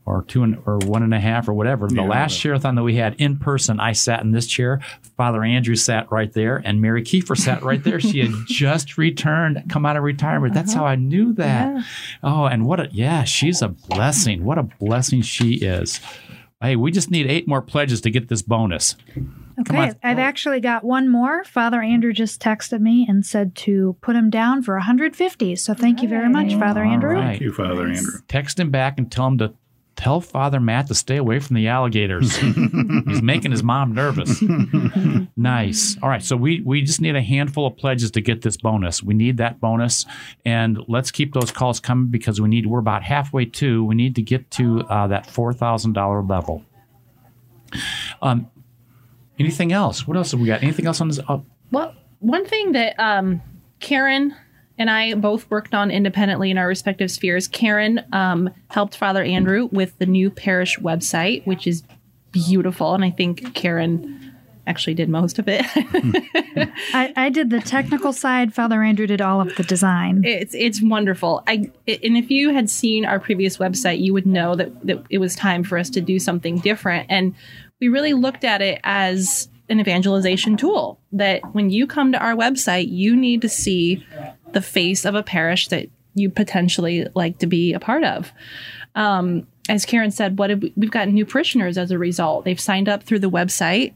or 0.06 0.24
two 0.24 0.44
and, 0.44 0.58
or 0.66 0.78
one 0.80 1.04
and 1.04 1.14
a 1.14 1.20
half 1.20 1.48
or 1.48 1.54
whatever, 1.54 1.88
the 1.88 1.96
Yeah. 1.96 2.02
last 2.04 2.34
share-a-thon 2.34 2.76
that 2.76 2.84
we 2.84 2.96
had 2.96 3.16
in 3.16 3.38
person, 3.38 3.80
I 3.80 3.92
sat 3.94 4.22
in 4.22 4.32
this 4.32 4.48
chair. 4.48 4.80
Father 5.16 5.44
Andrew 5.44 5.76
sat 5.76 6.12
right 6.12 6.32
there, 6.34 6.62
and 6.64 6.82
Mary 6.82 7.04
Kiefer 7.04 7.38
sat 7.38 7.64
right 7.64 7.84
there. 7.84 8.00
she 8.00 8.20
had 8.20 8.32
just 8.48 8.98
returned, 8.98 9.64
come 9.70 9.86
out 9.86 9.98
of 9.98 10.04
retirement. 10.04 10.54
That's 10.54 10.74
how 10.74 10.84
uh-huh. 10.86 10.94
I 10.94 10.96
knew 10.96 11.34
that. 11.34 11.86
Oh, 12.24 12.46
and 12.46 12.66
what 12.66 12.80
a 12.80 12.90
yeah, 12.92 13.24
she's 13.24 13.62
a 13.62 13.70
blessing. 13.70 14.44
What 14.44 14.58
a 14.58 14.64
blessing 14.64 15.22
she 15.22 15.56
is. 15.56 16.00
Hey, 16.62 16.76
we 16.76 16.92
just 16.92 17.10
need 17.10 17.28
eight 17.28 17.48
more 17.48 17.62
pledges 17.62 18.02
to 18.02 18.12
get 18.12 18.28
this 18.28 18.44
bonus. 18.44 18.96
Okay. 19.60 19.94
I've 20.04 20.20
actually 20.20 20.60
got 20.60 20.84
one 20.84 21.10
more. 21.10 21.44
Father 21.44 21.82
Andrew 21.82 22.14
just 22.14 22.42
texted 22.42 22.80
me 22.80 23.06
and 23.08 23.26
said 23.26 23.56
to 23.56 23.96
put 24.02 24.16
him 24.16 24.30
down 24.30 24.64
for 24.64 24.76
150. 24.76 25.56
So 25.56 25.74
thank 25.74 26.02
you 26.02 26.08
very 26.08 26.30
much, 26.30 26.54
Father 26.56 26.84
Andrew. 26.84 27.14
right. 27.16 27.30
Thank 27.30 27.42
you, 27.42 27.54
Father 27.54 27.88
Andrew. 27.88 28.20
text 28.28 28.60
him 28.60 28.70
back 28.70 28.98
and 28.98 29.12
tell 29.12 29.28
him 29.28 29.38
to 29.40 29.54
tell 30.02 30.20
Father 30.20 30.60
Matt 30.60 30.88
to 30.88 30.96
stay 30.96 31.18
away 31.18 31.40
from 31.40 31.56
the 31.56 31.68
alligators. 31.68 32.36
He's 32.38 33.22
making 33.22 33.52
his 33.52 33.62
mom 33.62 33.94
nervous. 33.94 34.42
nice. 35.38 35.98
All 36.02 36.10
right, 36.10 36.24
so 36.24 36.36
we 36.36 36.62
we 36.62 36.82
just 36.82 37.02
need 37.02 37.16
a 37.16 37.22
handful 37.22 37.68
of 37.68 37.78
pledges 37.78 38.12
to 38.12 38.22
get 38.22 38.42
this 38.42 38.58
bonus. 38.58 39.04
We 39.04 39.14
need 39.14 39.38
that 39.38 39.60
bonus, 39.60 40.06
and 40.44 40.80
let's 40.88 41.12
keep 41.12 41.34
those 41.34 41.52
calls 41.52 41.80
coming 41.80 42.08
because 42.08 42.42
we 42.42 42.50
need. 42.50 42.66
We're 42.66 42.80
about 42.80 43.04
halfway 43.04 43.46
to. 43.46 43.84
We 43.86 43.96
need 43.96 44.16
to 44.16 44.22
get 44.22 44.50
to 44.52 44.82
uh, 44.82 45.08
that 45.08 45.30
four 45.30 45.54
thousand 45.54 45.94
dollar 45.94 46.24
level. 46.24 46.66
Um, 48.22 48.50
anything 49.40 49.72
else? 49.72 50.08
What 50.08 50.18
else 50.18 50.32
have 50.32 50.40
we 50.40 50.48
got? 50.48 50.64
Anything 50.64 50.88
else 50.88 51.00
on 51.00 51.08
this? 51.10 51.20
Oh, 51.30 51.46
Well, 51.72 51.96
one 52.20 52.46
thing 52.46 52.72
that 52.74 53.00
um, 53.00 53.42
Karen 53.80 54.36
and 54.78 54.90
I 54.90 55.14
both 55.14 55.50
worked 55.50 55.74
on 55.74 55.92
independently 55.92 56.52
in 56.52 56.58
our 56.58 56.68
respective 56.68 57.12
spheres. 57.12 57.48
Karen 57.48 58.02
um, 58.14 58.50
helped 58.70 58.96
Father 58.96 59.24
Andrew 59.24 59.70
with 59.72 59.98
the 60.00 60.06
new 60.06 60.30
parish 60.30 60.80
website, 60.80 61.46
which 61.46 61.68
is 61.68 61.84
beautiful. 62.32 62.94
And 62.94 63.04
I 63.04 63.12
think 63.12 63.54
Karen 63.54 64.32
actually 64.68 64.94
did 64.94 65.10
most 65.10 65.40
of 65.40 65.46
it. 65.48 65.66
I, 66.94 67.14
I 67.16 67.30
did 67.30 67.50
the 67.50 67.60
technical 67.60 68.14
side. 68.14 68.54
Father 68.54 68.82
Andrew 68.82 69.08
did 69.08 69.22
all 69.22 69.42
of 69.42 69.56
the 69.56 69.64
design. 69.64 70.22
it's 70.24 70.54
it's 70.56 70.82
wonderful. 70.82 71.44
I 71.48 71.72
and 71.88 72.18
if 72.18 72.30
you 72.30 72.54
had 72.54 72.70
seen 72.70 73.06
our 73.06 73.20
previous 73.20 73.58
website, 73.58 74.02
you 74.02 74.14
would 74.14 74.26
know 74.26 74.56
that 74.56 74.86
that 74.86 75.04
it 75.10 75.18
was 75.18 75.36
time 75.36 75.64
for 75.64 75.78
us 75.78 75.90
to 75.92 76.02
do 76.02 76.20
something 76.20 76.60
different. 76.60 77.08
And 77.10 77.36
we 77.80 77.90
really 77.90 78.14
looked 78.14 78.44
at 78.44 78.62
it 78.62 78.80
as 78.84 79.50
an 79.72 79.80
evangelization 79.80 80.58
tool. 80.58 81.00
That 81.12 81.42
when 81.54 81.70
you 81.70 81.88
come 81.88 82.12
to 82.12 82.20
our 82.20 82.36
website, 82.36 82.90
you 82.90 83.16
need 83.16 83.42
to 83.42 83.50
see 83.50 84.06
the 84.52 84.62
face 84.62 85.06
of 85.06 85.16
a 85.16 85.24
parish 85.24 85.70
that 85.70 85.90
you 86.14 86.30
potentially 86.30 87.08
like 87.16 87.40
to 87.40 87.48
be 87.48 87.74
a 87.74 87.80
part 87.80 88.04
of. 88.04 88.32
Um, 88.96 89.48
as 89.70 89.86
Karen 89.86 90.12
said, 90.12 90.38
what 90.38 90.50
have 90.50 90.62
we, 90.62 90.74
we've 90.76 90.92
got 90.92 91.08
new 91.08 91.26
parishioners 91.26 91.78
as 91.78 91.92
a 91.92 91.98
result. 91.98 92.46
They've 92.46 92.60
signed 92.60 92.90
up 92.90 93.04
through 93.04 93.20
the 93.20 93.30
website. 93.30 93.94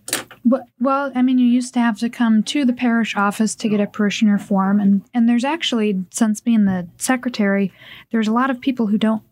Well, 0.80 1.11
I 1.15 1.21
mean, 1.21 1.39
you 1.39 1.47
used 1.47 1.73
to 1.73 1.80
have 1.80 1.99
to 1.99 2.09
come 2.09 2.43
to 2.43 2.65
the 2.65 2.73
parish 2.73 3.15
office 3.15 3.55
to 3.55 3.67
get 3.67 3.80
a 3.80 3.88
parishioner 3.88 4.38
form, 4.38 4.80
and 4.80 5.01
and 5.13 5.28
there's 5.28 5.43
actually, 5.43 6.05
since 6.11 6.39
being 6.39 6.65
the 6.65 6.88
secretary, 6.97 7.73
there's 8.11 8.28
a 8.28 8.32
lot 8.32 8.51
of 8.51 8.61
people 8.61 8.88
who 8.88 8.97
don't 8.97 9.23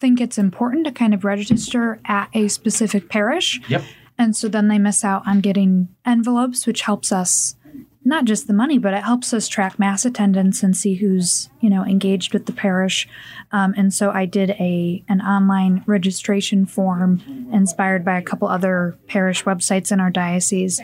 think 0.00 0.20
it's 0.20 0.38
important 0.38 0.84
to 0.84 0.92
kind 0.92 1.14
of 1.14 1.24
register 1.24 2.00
at 2.04 2.28
a 2.34 2.48
specific 2.48 3.08
parish, 3.08 3.60
yep. 3.68 3.84
And 4.22 4.36
so 4.36 4.48
then 4.48 4.68
they 4.68 4.78
miss 4.78 5.04
out 5.04 5.26
on 5.26 5.40
getting 5.40 5.88
envelopes, 6.06 6.66
which 6.66 6.82
helps 6.82 7.12
us 7.12 7.56
not 8.04 8.24
just 8.24 8.46
the 8.46 8.52
money, 8.52 8.78
but 8.78 8.94
it 8.94 9.04
helps 9.04 9.32
us 9.32 9.46
track 9.46 9.78
mass 9.78 10.04
attendance 10.04 10.62
and 10.62 10.76
see 10.76 10.94
who's 10.94 11.48
you 11.60 11.70
know 11.70 11.84
engaged 11.84 12.32
with 12.32 12.46
the 12.46 12.52
parish. 12.52 13.08
Um, 13.52 13.74
and 13.76 13.92
so 13.92 14.10
I 14.10 14.26
did 14.26 14.50
a 14.50 15.04
an 15.08 15.20
online 15.20 15.84
registration 15.86 16.66
form 16.66 17.48
inspired 17.52 18.04
by 18.04 18.18
a 18.18 18.22
couple 18.22 18.48
other 18.48 18.96
parish 19.06 19.44
websites 19.44 19.92
in 19.92 20.00
our 20.00 20.10
diocese, 20.10 20.80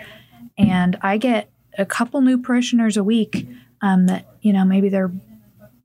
and 0.57 0.97
I 1.03 1.19
get 1.19 1.51
a 1.77 1.87
couple 1.87 2.21
new 2.21 2.39
parishioners 2.39 2.97
a 2.97 3.05
week 3.05 3.49
um, 3.83 4.07
that 4.07 4.27
you 4.41 4.53
know 4.53 4.65
maybe 4.65 4.89
they're 4.89 5.13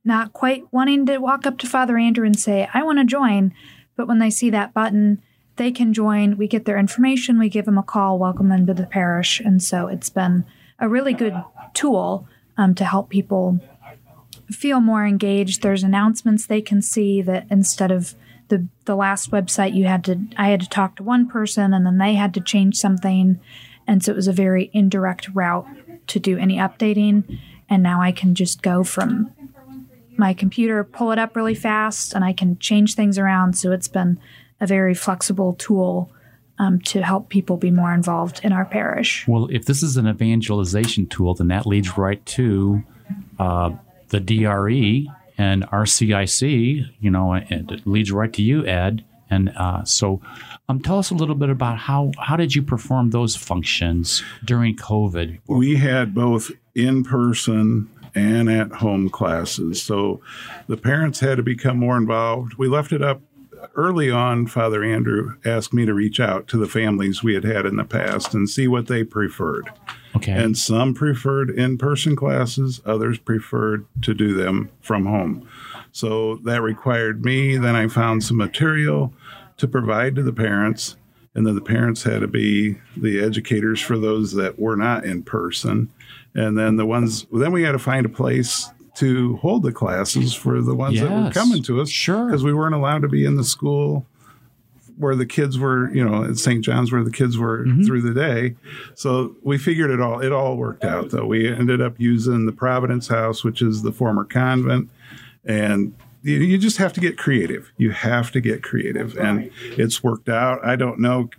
not 0.05 0.33
quite 0.33 0.65
wanting 0.71 1.05
to 1.07 1.17
walk 1.17 1.47
up 1.47 1.57
to 1.59 1.67
Father 1.67 1.97
Andrew 1.97 2.25
and 2.25 2.37
say 2.37 2.67
I 2.73 2.83
want 2.83 2.99
to 2.99 3.05
join, 3.05 3.53
but 3.95 4.07
when 4.07 4.19
they 4.19 4.29
see 4.29 4.49
that 4.51 4.73
button. 4.73 5.21
They 5.55 5.71
can 5.71 5.93
join. 5.93 6.37
We 6.37 6.47
get 6.47 6.65
their 6.65 6.79
information. 6.79 7.37
We 7.37 7.49
give 7.49 7.65
them 7.65 7.77
a 7.77 7.83
call, 7.83 8.17
welcome 8.17 8.49
them 8.49 8.65
to 8.67 8.73
the 8.73 8.85
parish, 8.85 9.39
and 9.39 9.61
so 9.61 9.87
it's 9.87 10.09
been 10.09 10.45
a 10.79 10.89
really 10.89 11.13
good 11.13 11.35
tool 11.73 12.27
um, 12.57 12.73
to 12.75 12.85
help 12.85 13.09
people 13.09 13.59
feel 14.51 14.79
more 14.79 15.05
engaged. 15.05 15.61
There's 15.61 15.83
announcements 15.83 16.45
they 16.45 16.61
can 16.61 16.81
see 16.81 17.21
that 17.21 17.45
instead 17.49 17.91
of 17.91 18.15
the 18.49 18.67
the 18.85 18.95
last 18.95 19.31
website 19.31 19.73
you 19.73 19.85
had 19.85 20.03
to 20.05 20.19
I 20.37 20.49
had 20.49 20.61
to 20.61 20.69
talk 20.69 20.95
to 20.97 21.03
one 21.03 21.27
person 21.27 21.73
and 21.73 21.85
then 21.85 21.97
they 21.97 22.13
had 22.15 22.33
to 22.35 22.41
change 22.41 22.75
something 22.75 23.39
and 23.87 24.03
so 24.03 24.11
it 24.11 24.15
was 24.15 24.27
a 24.27 24.33
very 24.33 24.69
indirect 24.73 25.29
route 25.33 25.65
to 26.07 26.19
do 26.19 26.37
any 26.37 26.57
updating 26.57 27.39
and 27.69 27.81
now 27.81 28.01
I 28.01 28.11
can 28.11 28.35
just 28.35 28.61
go 28.61 28.83
from 28.83 29.31
my 30.17 30.33
computer 30.33 30.83
pull 30.83 31.11
it 31.11 31.19
up 31.19 31.35
really 31.35 31.55
fast 31.55 32.13
and 32.13 32.23
I 32.23 32.33
can 32.33 32.59
change 32.59 32.95
things 32.95 33.17
around 33.17 33.53
so 33.53 33.71
it's 33.71 33.87
been 33.87 34.19
a 34.63 34.67
very 34.67 34.93
flexible 34.93 35.53
tool 35.53 36.09
um, 36.57 36.79
to 36.79 37.01
help 37.01 37.29
people 37.29 37.57
be 37.57 37.69
more 37.69 37.93
involved 37.93 38.39
in 38.43 38.53
our 38.53 38.65
parish. 38.65 39.27
Well, 39.27 39.49
if 39.51 39.65
this 39.65 39.83
is 39.83 39.97
an 39.97 40.07
evangelization 40.07 41.07
tool, 41.07 41.33
then 41.33 41.49
that 41.49 41.65
leads 41.65 41.97
right 41.97 42.25
to 42.27 42.83
uh, 43.39 43.71
the 44.09 44.19
DRE 44.19 45.07
and 45.37 45.67
RCIC. 45.67 46.85
You 46.99 47.11
know, 47.11 47.33
and 47.33 47.71
it 47.71 47.85
leads 47.85 48.11
right 48.11 48.31
to 48.33 48.41
you, 48.41 48.65
Ed. 48.65 49.03
And 49.29 49.49
uh, 49.57 49.83
so, 49.83 50.21
um, 50.69 50.79
tell 50.79 50.99
us 50.99 51.09
a 51.09 51.15
little 51.15 51.35
bit 51.35 51.49
about 51.49 51.77
how 51.77 52.11
how 52.19 52.37
did 52.37 52.55
you 52.55 52.61
perform 52.61 53.09
those 53.09 53.35
functions 53.35 54.23
during 54.45 54.75
COVID? 54.75 55.39
We 55.47 55.75
had 55.75 56.13
both 56.13 56.51
in 56.75 57.03
person 57.03 57.89
and 58.15 58.49
at 58.49 58.71
home 58.71 59.09
classes. 59.09 59.81
So 59.81 60.21
the 60.67 60.77
parents 60.77 61.19
had 61.19 61.37
to 61.37 61.43
become 61.43 61.79
more 61.79 61.97
involved. 61.97 62.53
We 62.55 62.67
left 62.67 62.91
it 62.91 63.01
up 63.01 63.21
early 63.75 64.09
on. 64.09 64.47
Father 64.47 64.83
Andrew 64.83 65.35
asked 65.45 65.73
me 65.73 65.85
to 65.85 65.93
reach 65.93 66.19
out 66.19 66.47
to 66.49 66.57
the 66.57 66.67
families 66.67 67.23
we 67.23 67.33
had 67.33 67.43
had 67.43 67.65
in 67.65 67.75
the 67.75 67.83
past 67.83 68.33
and 68.33 68.49
see 68.49 68.67
what 68.67 68.87
they 68.87 69.03
preferred. 69.03 69.69
Okay. 70.15 70.31
And 70.31 70.57
some 70.57 70.93
preferred 70.93 71.49
in 71.49 71.77
person 71.77 72.15
classes, 72.15 72.81
others 72.85 73.17
preferred 73.17 73.85
to 74.03 74.13
do 74.13 74.33
them 74.33 74.69
from 74.81 75.05
home. 75.05 75.47
So 75.91 76.37
that 76.43 76.61
required 76.61 77.23
me. 77.25 77.57
Then 77.57 77.75
I 77.75 77.87
found 77.87 78.23
some 78.23 78.37
material 78.37 79.13
to 79.57 79.67
provide 79.67 80.15
to 80.15 80.23
the 80.23 80.33
parents. 80.33 80.95
And 81.35 81.47
then 81.47 81.55
the 81.55 81.61
parents 81.61 82.03
had 82.03 82.21
to 82.21 82.27
be 82.27 82.77
the 82.95 83.19
educators 83.19 83.81
for 83.81 83.97
those 83.97 84.33
that 84.33 84.59
were 84.59 84.75
not 84.75 85.03
in 85.03 85.23
person. 85.23 85.91
And 86.35 86.57
then 86.57 86.77
the 86.77 86.85
ones, 86.85 87.25
then 87.31 87.51
we 87.51 87.63
had 87.63 87.71
to 87.71 87.79
find 87.79 88.05
a 88.05 88.09
place 88.09 88.69
to 88.95 89.37
hold 89.37 89.63
the 89.63 89.71
classes 89.71 90.33
for 90.33 90.61
the 90.61 90.75
ones 90.75 90.99
that 90.99 91.09
were 91.09 91.31
coming 91.31 91.63
to 91.63 91.81
us. 91.81 91.89
sure. 91.89 92.27
Because 92.27 92.43
we 92.43 92.53
weren't 92.53 92.75
allowed 92.75 93.01
to 93.01 93.07
be 93.07 93.25
in 93.25 93.35
the 93.35 93.43
school 93.43 94.05
where 94.97 95.15
the 95.15 95.25
kids 95.25 95.57
were, 95.57 95.91
you 95.93 96.07
know, 96.07 96.23
at 96.23 96.37
St. 96.37 96.63
John's 96.63 96.91
where 96.91 97.03
the 97.03 97.09
kids 97.11 97.35
were 97.37 97.65
Mm-hmm. 97.65 97.83
through 97.83 98.01
the 98.01 98.13
day. 98.13 98.55
So 98.93 99.35
we 99.41 99.57
figured 99.57 99.89
it 99.89 99.99
all, 99.99 100.19
it 100.21 100.31
all 100.31 100.55
worked 100.55 100.83
out 100.83 101.09
though. 101.09 101.25
We 101.25 101.47
ended 101.51 101.81
up 101.81 101.99
using 101.99 102.45
the 102.45 102.51
Providence 102.51 103.07
House, 103.07 103.43
which 103.43 103.61
is 103.63 103.81
the 103.81 103.91
former 103.91 104.23
convent. 104.23 104.89
And 105.43 105.95
you, 106.21 106.35
you 106.37 106.57
just 106.59 106.77
have 106.77 106.93
to 106.93 106.99
get 107.01 107.17
creative. 107.17 107.71
You 107.77 107.89
have 107.91 108.31
to 108.33 108.39
get 108.41 108.61
creative. 108.61 109.17
And 109.17 109.49
it's 109.63 110.03
worked 110.03 110.29
out. 110.29 110.63
I 110.63 110.75
don't 110.75 110.99
know. 110.99 111.29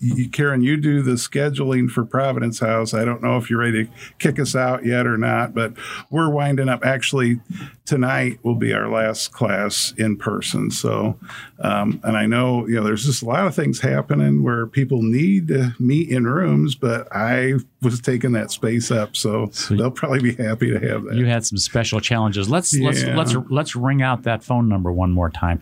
You, 0.00 0.28
Karen, 0.28 0.62
you 0.62 0.76
do 0.76 1.02
the 1.02 1.12
scheduling 1.12 1.90
for 1.90 2.04
Providence 2.04 2.60
House. 2.60 2.94
I 2.94 3.04
don't 3.04 3.22
know 3.22 3.36
if 3.36 3.50
you're 3.50 3.58
ready 3.60 3.84
to 3.84 3.90
kick 4.18 4.38
us 4.38 4.54
out 4.54 4.84
yet 4.84 5.06
or 5.06 5.16
not, 5.16 5.54
but 5.54 5.74
we're 6.10 6.30
winding 6.30 6.68
up. 6.68 6.84
Actually, 6.84 7.40
tonight 7.84 8.38
will 8.42 8.54
be 8.54 8.72
our 8.72 8.88
last 8.88 9.32
class 9.32 9.92
in 9.96 10.16
person. 10.16 10.70
So, 10.70 11.18
um, 11.60 12.00
and 12.04 12.16
I 12.16 12.26
know 12.26 12.66
you 12.66 12.76
know 12.76 12.84
there's 12.84 13.04
just 13.04 13.22
a 13.22 13.26
lot 13.26 13.46
of 13.46 13.54
things 13.54 13.80
happening 13.80 14.42
where 14.42 14.66
people 14.66 15.02
need 15.02 15.48
to 15.48 15.74
meet 15.78 16.08
in 16.10 16.26
rooms, 16.26 16.74
but 16.74 17.08
I 17.12 17.54
was 17.82 18.00
taking 18.00 18.32
that 18.32 18.50
space 18.50 18.90
up, 18.90 19.16
so, 19.16 19.46
they'll 19.70 19.90
probably 19.90 20.20
be 20.20 20.34
happy 20.34 20.70
to 20.70 20.78
have 20.80 21.04
that. 21.04 21.14
you 21.14 21.26
had 21.26 21.44
some 21.46 21.58
special 21.58 22.00
challenges. 22.00 22.48
Let's 22.48 22.76
let's 22.78 23.04
let's 23.04 23.34
let's 23.50 23.76
ring 23.76 24.02
out 24.02 24.24
that 24.24 24.42
phone 24.42 24.68
number 24.68 24.92
one 24.92 25.12
more 25.12 25.30
time. 25.30 25.60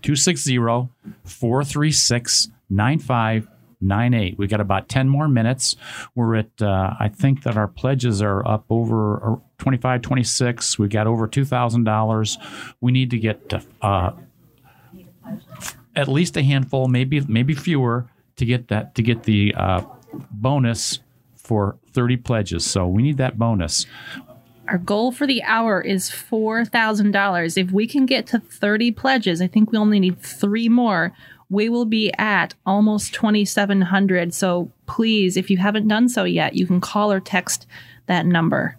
260-436-9598. 3.82 4.38
We 4.38 4.46
got 4.46 4.60
about 4.60 4.88
10 4.88 5.08
more 5.08 5.28
minutes. 5.28 5.76
We're 6.14 6.36
at 6.36 6.62
uh, 6.62 6.94
I 6.98 7.08
think 7.08 7.42
that 7.42 7.56
our 7.56 7.68
pledges 7.68 8.22
are 8.22 8.46
up 8.46 8.64
over 8.70 9.34
uh, 9.34 9.36
25 9.58 10.02
26. 10.02 10.78
We 10.78 10.88
got 10.88 11.06
over 11.06 11.28
$2000. 11.28 12.36
We 12.80 12.92
need 12.92 13.10
to 13.10 13.18
get 13.18 13.48
to, 13.50 13.62
uh, 13.82 14.12
at 15.94 16.08
least 16.08 16.36
a 16.36 16.42
handful, 16.42 16.88
maybe 16.88 17.20
maybe 17.20 17.54
fewer 17.54 18.08
to 18.36 18.44
get 18.44 18.68
that 18.68 18.94
to 18.94 19.02
get 19.02 19.24
the 19.24 19.54
uh, 19.56 19.82
bonus 20.30 21.00
for 21.34 21.78
30 21.92 22.18
pledges. 22.18 22.64
So 22.64 22.86
we 22.86 23.02
need 23.02 23.18
that 23.18 23.38
bonus. 23.38 23.86
Our 24.68 24.78
goal 24.78 25.12
for 25.12 25.28
the 25.28 25.44
hour 25.44 25.80
is 25.80 26.10
$4,000. 26.10 27.56
If 27.56 27.70
we 27.70 27.86
can 27.86 28.04
get 28.04 28.26
to 28.28 28.40
30 28.40 28.90
pledges, 28.92 29.40
I 29.40 29.46
think 29.46 29.70
we 29.70 29.78
only 29.78 30.00
need 30.00 30.20
three 30.20 30.68
more. 30.68 31.12
We 31.48 31.68
will 31.68 31.84
be 31.84 32.12
at 32.18 32.54
almost 32.64 33.14
2,700. 33.14 34.34
So 34.34 34.72
please, 34.86 35.36
if 35.36 35.50
you 35.50 35.58
haven't 35.58 35.88
done 35.88 36.08
so 36.08 36.24
yet, 36.24 36.54
you 36.54 36.66
can 36.66 36.80
call 36.80 37.12
or 37.12 37.20
text 37.20 37.66
that 38.06 38.26
number. 38.26 38.76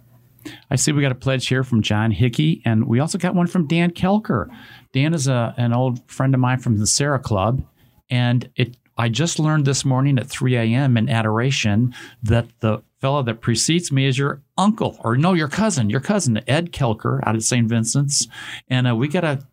I 0.70 0.76
see 0.76 0.92
we 0.92 1.02
got 1.02 1.12
a 1.12 1.16
pledge 1.16 1.48
here 1.48 1.64
from 1.64 1.82
John 1.82 2.10
Hickey, 2.10 2.62
and 2.64 2.86
we 2.86 3.00
also 3.00 3.18
got 3.18 3.34
one 3.34 3.46
from 3.46 3.66
Dan 3.66 3.90
Kelker. 3.90 4.48
Dan 4.92 5.14
is 5.14 5.28
a, 5.28 5.54
an 5.56 5.72
old 5.72 6.08
friend 6.10 6.34
of 6.34 6.40
mine 6.40 6.58
from 6.58 6.78
the 6.78 6.86
Serra 6.86 7.18
Club, 7.18 7.62
and 8.10 8.48
it. 8.56 8.76
I 9.00 9.08
just 9.08 9.38
learned 9.38 9.64
this 9.64 9.84
morning 9.84 10.18
at 10.18 10.26
3 10.26 10.56
a.m. 10.56 10.96
in 10.96 11.08
adoration 11.08 11.94
that 12.24 12.48
the 12.58 12.82
fellow 13.00 13.22
that 13.22 13.40
precedes 13.40 13.92
me 13.92 14.06
is 14.06 14.18
your 14.18 14.42
uncle, 14.56 14.98
or 15.04 15.16
no, 15.16 15.34
your 15.34 15.46
cousin, 15.46 15.88
your 15.88 16.00
cousin 16.00 16.40
Ed 16.48 16.72
Kelker 16.72 17.20
out 17.24 17.36
at 17.36 17.42
St. 17.44 17.68
Vincent's, 17.68 18.26
and 18.68 18.88
uh, 18.88 18.96
we 18.96 19.08
got 19.08 19.24
a. 19.24 19.46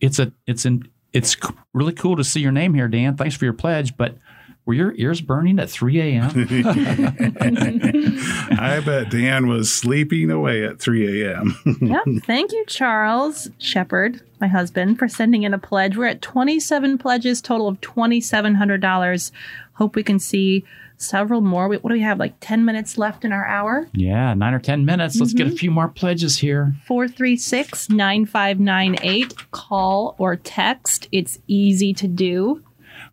It's 0.00 0.18
a. 0.18 0.32
It's 0.46 0.64
an. 0.64 0.88
It's 1.12 1.32
c- 1.32 1.54
really 1.72 1.92
cool 1.92 2.16
to 2.16 2.24
see 2.24 2.40
your 2.40 2.52
name 2.52 2.74
here, 2.74 2.88
Dan. 2.88 3.16
Thanks 3.16 3.36
for 3.36 3.44
your 3.44 3.54
pledge, 3.54 3.96
but. 3.96 4.16
Were 4.64 4.74
your 4.74 4.94
ears 4.94 5.20
burning 5.20 5.58
at 5.58 5.68
3 5.70 6.00
a.m.? 6.00 6.30
I 8.60 8.80
bet 8.86 9.10
Dan 9.10 9.48
was 9.48 9.74
sleeping 9.74 10.30
away 10.30 10.64
at 10.64 10.78
3 10.78 11.24
a.m. 11.24 11.56
yep. 11.80 12.04
Thank 12.24 12.52
you, 12.52 12.64
Charles 12.68 13.50
Shepard, 13.58 14.20
my 14.40 14.46
husband, 14.46 15.00
for 15.00 15.08
sending 15.08 15.42
in 15.42 15.52
a 15.52 15.58
pledge. 15.58 15.96
We're 15.96 16.06
at 16.06 16.22
27 16.22 16.96
pledges, 16.98 17.42
total 17.42 17.66
of 17.66 17.80
$2,700. 17.80 19.32
Hope 19.72 19.96
we 19.96 20.04
can 20.04 20.20
see 20.20 20.64
several 21.02 21.40
more. 21.40 21.68
What 21.68 21.82
do 21.82 21.92
we 21.92 22.00
have? 22.00 22.18
Like 22.18 22.34
10 22.40 22.64
minutes 22.64 22.96
left 22.96 23.24
in 23.24 23.32
our 23.32 23.44
hour? 23.46 23.88
yeah, 23.92 24.32
nine 24.34 24.54
or 24.54 24.58
10 24.58 24.84
minutes. 24.84 25.18
Let's 25.18 25.32
get 25.34 25.46
a 25.46 25.50
few 25.50 25.70
more 25.70 25.88
pledges 25.88 26.38
here. 26.38 26.74
436 26.86 27.88
9598. 27.90 29.50
Call 29.50 30.14
or 30.18 30.36
text. 30.36 31.08
It's 31.12 31.38
easy 31.46 31.92
to 31.94 32.08
do. 32.08 32.62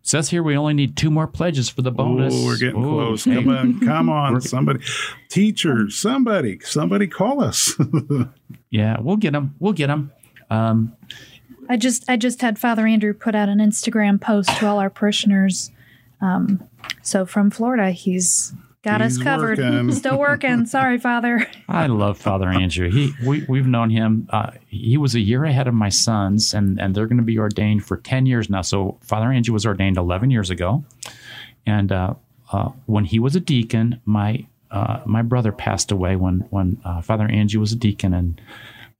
Says 0.02 0.30
here 0.30 0.42
we 0.42 0.56
only 0.56 0.72
need 0.72 0.96
two 0.96 1.10
more 1.10 1.26
pledges 1.26 1.68
for 1.68 1.82
the 1.82 1.90
bonus. 1.90 2.32
Oh, 2.34 2.46
we're 2.46 2.56
getting 2.56 2.82
Ooh, 2.82 2.88
close. 2.88 3.24
hey. 3.24 3.34
Come 3.34 3.48
on, 3.48 3.80
come 3.86 4.08
on, 4.08 4.40
somebody, 4.40 4.80
teacher, 5.28 5.90
somebody, 5.90 6.58
somebody, 6.60 7.06
call 7.06 7.42
us. 7.42 7.74
Yeah, 8.72 8.98
we'll 9.00 9.16
get 9.16 9.32
them. 9.32 9.56
We'll 9.58 9.72
get 9.72 9.88
them. 9.88 10.12
Um, 10.48 10.96
I 11.68 11.76
just 11.76 12.08
I 12.08 12.16
just 12.16 12.40
had 12.40 12.56
Father 12.56 12.86
Andrew 12.86 13.12
put 13.12 13.34
out 13.34 13.48
an 13.48 13.58
Instagram 13.58 14.20
post 14.20 14.48
to 14.58 14.66
all 14.68 14.78
our 14.78 14.88
parishioners. 14.90 15.72
Um, 16.20 16.62
so 17.02 17.24
from 17.26 17.50
Florida, 17.50 17.90
he's 17.90 18.52
got 18.82 19.02
us 19.02 19.16
He's 19.16 19.24
covered. 19.24 19.58
working. 19.58 19.92
Still 19.92 20.18
working. 20.18 20.66
Sorry, 20.66 20.98
Father. 20.98 21.46
I 21.68 21.86
love 21.86 22.18
Father 22.18 22.48
Andrew. 22.48 22.90
He 22.90 23.12
we 23.24 23.44
we've 23.48 23.66
known 23.66 23.90
him. 23.90 24.28
Uh, 24.30 24.52
he 24.66 24.96
was 24.96 25.14
a 25.14 25.20
year 25.20 25.44
ahead 25.44 25.68
of 25.68 25.74
my 25.74 25.88
sons, 25.88 26.54
and 26.54 26.80
and 26.80 26.94
they're 26.94 27.06
going 27.06 27.18
to 27.18 27.22
be 27.22 27.38
ordained 27.38 27.84
for 27.84 27.96
ten 27.96 28.26
years 28.26 28.50
now. 28.50 28.62
So 28.62 28.98
Father 29.02 29.30
Andrew 29.32 29.52
was 29.52 29.66
ordained 29.66 29.96
eleven 29.96 30.30
years 30.30 30.50
ago, 30.50 30.84
and 31.66 31.92
uh, 31.92 32.14
uh, 32.52 32.70
when 32.86 33.04
he 33.04 33.18
was 33.18 33.36
a 33.36 33.40
deacon, 33.40 34.00
my 34.04 34.46
uh, 34.70 35.00
my 35.04 35.22
brother 35.22 35.52
passed 35.52 35.90
away 35.90 36.16
when 36.16 36.40
when 36.50 36.80
uh, 36.84 37.00
Father 37.00 37.26
Andrew 37.26 37.60
was 37.60 37.72
a 37.72 37.76
deacon, 37.76 38.14
and 38.14 38.40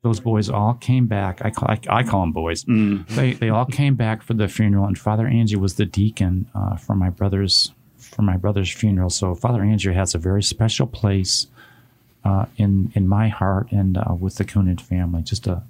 those 0.03 0.21
boys 0.21 0.49
all 0.49 0.75
came 0.75 1.07
back. 1.07 1.45
I 1.45 1.51
call 1.51 1.71
I, 1.71 1.79
I 1.89 2.03
call 2.03 2.21
them 2.23 2.33
boys. 2.33 2.65
They 2.65 3.33
they 3.35 3.49
all 3.51 3.67
came 3.67 3.95
back 3.97 4.23
for 4.23 4.35
the 4.35 4.49
funeral, 4.49 4.87
and 4.87 4.99
Father 4.99 5.27
Andrew 5.27 5.61
was 5.61 5.75
the 5.75 5.87
deacon 5.87 6.47
uh, 6.55 6.77
for 6.77 6.95
my 6.95 7.11
brother's 7.11 7.73
for 7.99 8.23
my 8.23 8.37
brother's 8.37 8.71
funeral. 8.73 9.11
So 9.11 9.35
Father 9.35 9.63
Andrew 9.63 9.93
has 9.93 10.15
a 10.15 10.19
very 10.19 10.43
special 10.43 10.87
place 10.87 11.47
uh, 12.25 12.47
in 12.57 12.93
in 12.95 13.07
my 13.07 13.29
heart 13.29 13.71
and 13.73 13.99
uh, 13.99 14.15
with 14.19 14.37
the 14.37 14.45
Conant 14.45 14.81
family. 14.81 15.23
Just 15.23 15.47
a 15.47 15.63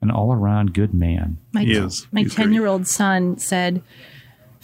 an 0.00 0.10
all 0.10 0.32
around 0.32 0.74
good 0.74 0.92
man. 0.94 1.38
My, 1.52 1.64
He 1.64 1.72
is. 1.72 2.06
my 2.12 2.20
He's 2.22 2.34
great. 2.34 2.44
10 2.44 2.52
year 2.52 2.66
old 2.66 2.86
son 2.86 3.38
said, 3.38 3.82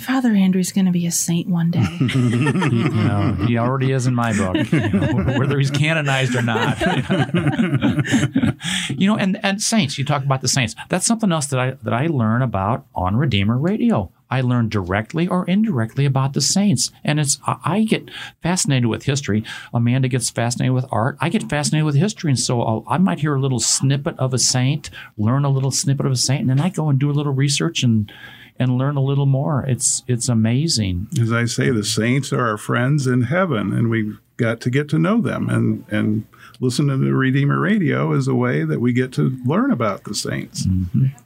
Father 0.00 0.32
Andrew's 0.32 0.72
going 0.72 0.86
to 0.86 0.92
be 0.92 1.06
a 1.06 1.10
saint 1.10 1.48
one 1.48 1.70
day. 1.70 1.80
He, 3.46 3.58
already 3.58 3.92
is 3.92 4.06
in 4.06 4.14
my 4.14 4.32
book, 4.32 4.72
you 4.72 4.88
know, 4.88 5.12
whether 5.38 5.58
he's 5.58 5.70
canonized 5.70 6.34
or 6.34 6.42
not. 6.42 6.80
you 8.88 9.06
know, 9.06 9.16
and 9.16 9.38
and 9.42 9.60
saints. 9.60 9.98
You 9.98 10.04
talk 10.04 10.24
about 10.24 10.40
the 10.40 10.48
saints. 10.48 10.74
That's 10.88 11.06
something 11.06 11.32
else 11.32 11.46
that 11.46 11.58
I 11.58 11.70
that 11.82 11.92
I 11.92 12.06
learn 12.06 12.42
about 12.42 12.86
on 12.94 13.16
Redeemer 13.16 13.58
Radio. 13.58 14.12
I 14.30 14.42
learn 14.42 14.68
directly 14.68 15.26
or 15.26 15.44
indirectly 15.46 16.04
about 16.04 16.34
the 16.34 16.40
saints, 16.40 16.90
and 17.02 17.18
it's 17.18 17.38
I 17.46 17.56
I 17.64 17.84
get 17.84 18.10
fascinated 18.42 18.86
with 18.86 19.04
history. 19.04 19.44
Amanda 19.72 20.08
gets 20.08 20.30
fascinated 20.30 20.74
with 20.74 20.86
art. 20.90 21.16
I 21.20 21.28
get 21.28 21.48
fascinated 21.48 21.86
with 21.86 21.96
history, 21.96 22.30
and 22.30 22.38
so 22.38 22.62
I'll, 22.62 22.84
I 22.88 22.98
might 22.98 23.20
hear 23.20 23.34
a 23.34 23.40
little 23.40 23.60
snippet 23.60 24.18
of 24.18 24.32
a 24.32 24.38
saint, 24.38 24.90
learn 25.16 25.44
a 25.44 25.50
little 25.50 25.72
snippet 25.72 26.06
of 26.06 26.12
a 26.12 26.16
saint, 26.16 26.42
and 26.42 26.50
then 26.50 26.60
I 26.60 26.68
go 26.68 26.88
and 26.88 26.98
do 26.98 27.10
a 27.10 27.12
little 27.12 27.32
research 27.32 27.82
and 27.82 28.12
and 28.60 28.78
learn 28.78 28.96
a 28.96 29.02
little 29.02 29.26
more. 29.26 29.64
It's 29.66 30.04
it's 30.06 30.28
amazing. 30.28 31.08
As 31.20 31.32
I 31.32 31.46
say, 31.46 31.70
the 31.70 31.82
saints 31.84 32.32
are 32.32 32.46
our 32.46 32.56
friends 32.58 33.06
in 33.08 33.22
heaven, 33.22 33.72
and 33.72 33.90
we've 33.90 34.18
got 34.36 34.60
to 34.60 34.70
get 34.70 34.88
to 34.90 34.98
know 34.98 35.20
them. 35.20 35.48
And 35.50 35.84
and 35.90 36.24
listen 36.60 36.86
to 36.88 36.96
the 36.96 37.12
Redeemer 37.14 37.58
Radio 37.58 38.12
is 38.12 38.28
a 38.28 38.34
way 38.34 38.64
that 38.64 38.80
we 38.80 38.92
get 38.92 39.12
to 39.14 39.36
learn 39.44 39.70
about 39.72 40.04
the 40.04 40.14
saints. 40.14 40.66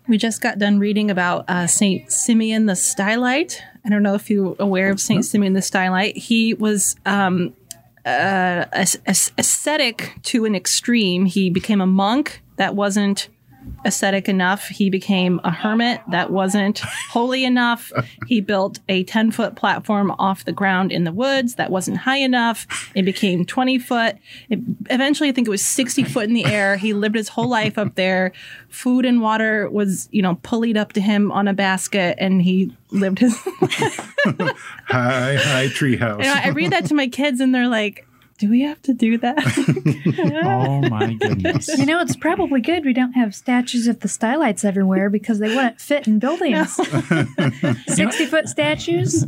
we 0.08 0.16
just 0.16 0.40
got 0.40 0.58
done 0.58 0.78
reading 0.78 1.10
about 1.10 1.44
uh, 1.50 1.66
Saint 1.66 2.10
Simeon 2.10 2.66
the 2.66 2.74
Stylite. 2.74 3.58
I 3.84 3.88
don't 3.90 4.02
know 4.02 4.14
if 4.14 4.30
you're 4.30 4.56
aware 4.58 4.90
of 4.90 5.00
Saint 5.00 5.24
Simeon 5.26 5.52
the 5.52 5.60
Stylite. 5.60 6.16
He 6.16 6.54
was 6.54 6.96
um, 7.04 7.52
uh, 8.06 8.64
as- 8.72 8.98
as- 9.06 9.32
ascetic 9.36 10.12
to 10.24 10.44
an 10.44 10.54
extreme. 10.54 11.24
He 11.26 11.50
became 11.50 11.80
a 11.80 11.86
monk 11.86 12.42
that 12.56 12.74
wasn't 12.76 13.28
ascetic 13.84 14.28
enough. 14.28 14.68
He 14.68 14.90
became 14.90 15.40
a 15.44 15.50
hermit 15.50 16.00
that 16.10 16.30
wasn't 16.30 16.78
holy 17.10 17.44
enough. 17.44 17.92
He 18.26 18.40
built 18.40 18.80
a 18.88 19.04
10 19.04 19.30
foot 19.30 19.56
platform 19.56 20.10
off 20.18 20.44
the 20.44 20.52
ground 20.52 20.92
in 20.92 21.04
the 21.04 21.12
woods 21.12 21.56
that 21.56 21.70
wasn't 21.70 21.98
high 21.98 22.18
enough. 22.18 22.66
It 22.94 23.02
became 23.02 23.44
20 23.44 23.78
foot. 23.78 24.16
It, 24.48 24.60
eventually, 24.90 25.28
I 25.28 25.32
think 25.32 25.46
it 25.46 25.50
was 25.50 25.64
60 25.64 26.04
foot 26.04 26.24
in 26.24 26.34
the 26.34 26.46
air. 26.46 26.76
He 26.76 26.92
lived 26.92 27.16
his 27.16 27.28
whole 27.28 27.48
life 27.48 27.78
up 27.78 27.94
there. 27.94 28.32
Food 28.68 29.04
and 29.04 29.20
water 29.20 29.68
was, 29.70 30.08
you 30.10 30.22
know, 30.22 30.36
pulleyed 30.42 30.76
up 30.76 30.92
to 30.94 31.00
him 31.00 31.30
on 31.32 31.48
a 31.48 31.54
basket, 31.54 32.16
and 32.18 32.42
he 32.42 32.74
lived 32.90 33.18
his. 33.18 33.36
high, 34.86 35.36
high 35.36 35.68
treehouse. 35.68 36.18
You 36.18 36.24
know, 36.24 36.40
I 36.42 36.48
read 36.48 36.72
that 36.72 36.86
to 36.86 36.94
my 36.94 37.08
kids, 37.08 37.40
and 37.40 37.54
they're 37.54 37.68
like, 37.68 38.06
do 38.38 38.50
we 38.50 38.62
have 38.62 38.82
to 38.82 38.92
do 38.92 39.16
that? 39.18 39.36
oh 40.44 40.88
my 40.88 41.14
goodness. 41.14 41.68
You 41.78 41.86
know, 41.86 42.00
it's 42.00 42.16
probably 42.16 42.60
good 42.60 42.84
we 42.84 42.92
don't 42.92 43.12
have 43.12 43.34
statues 43.34 43.86
of 43.86 44.00
the 44.00 44.08
stylites 44.08 44.64
everywhere 44.64 45.08
because 45.08 45.38
they 45.38 45.54
wouldn't 45.54 45.80
fit 45.80 46.08
in 46.08 46.18
buildings. 46.20 46.74
60 47.86 48.26
foot 48.26 48.48
statues. 48.48 49.24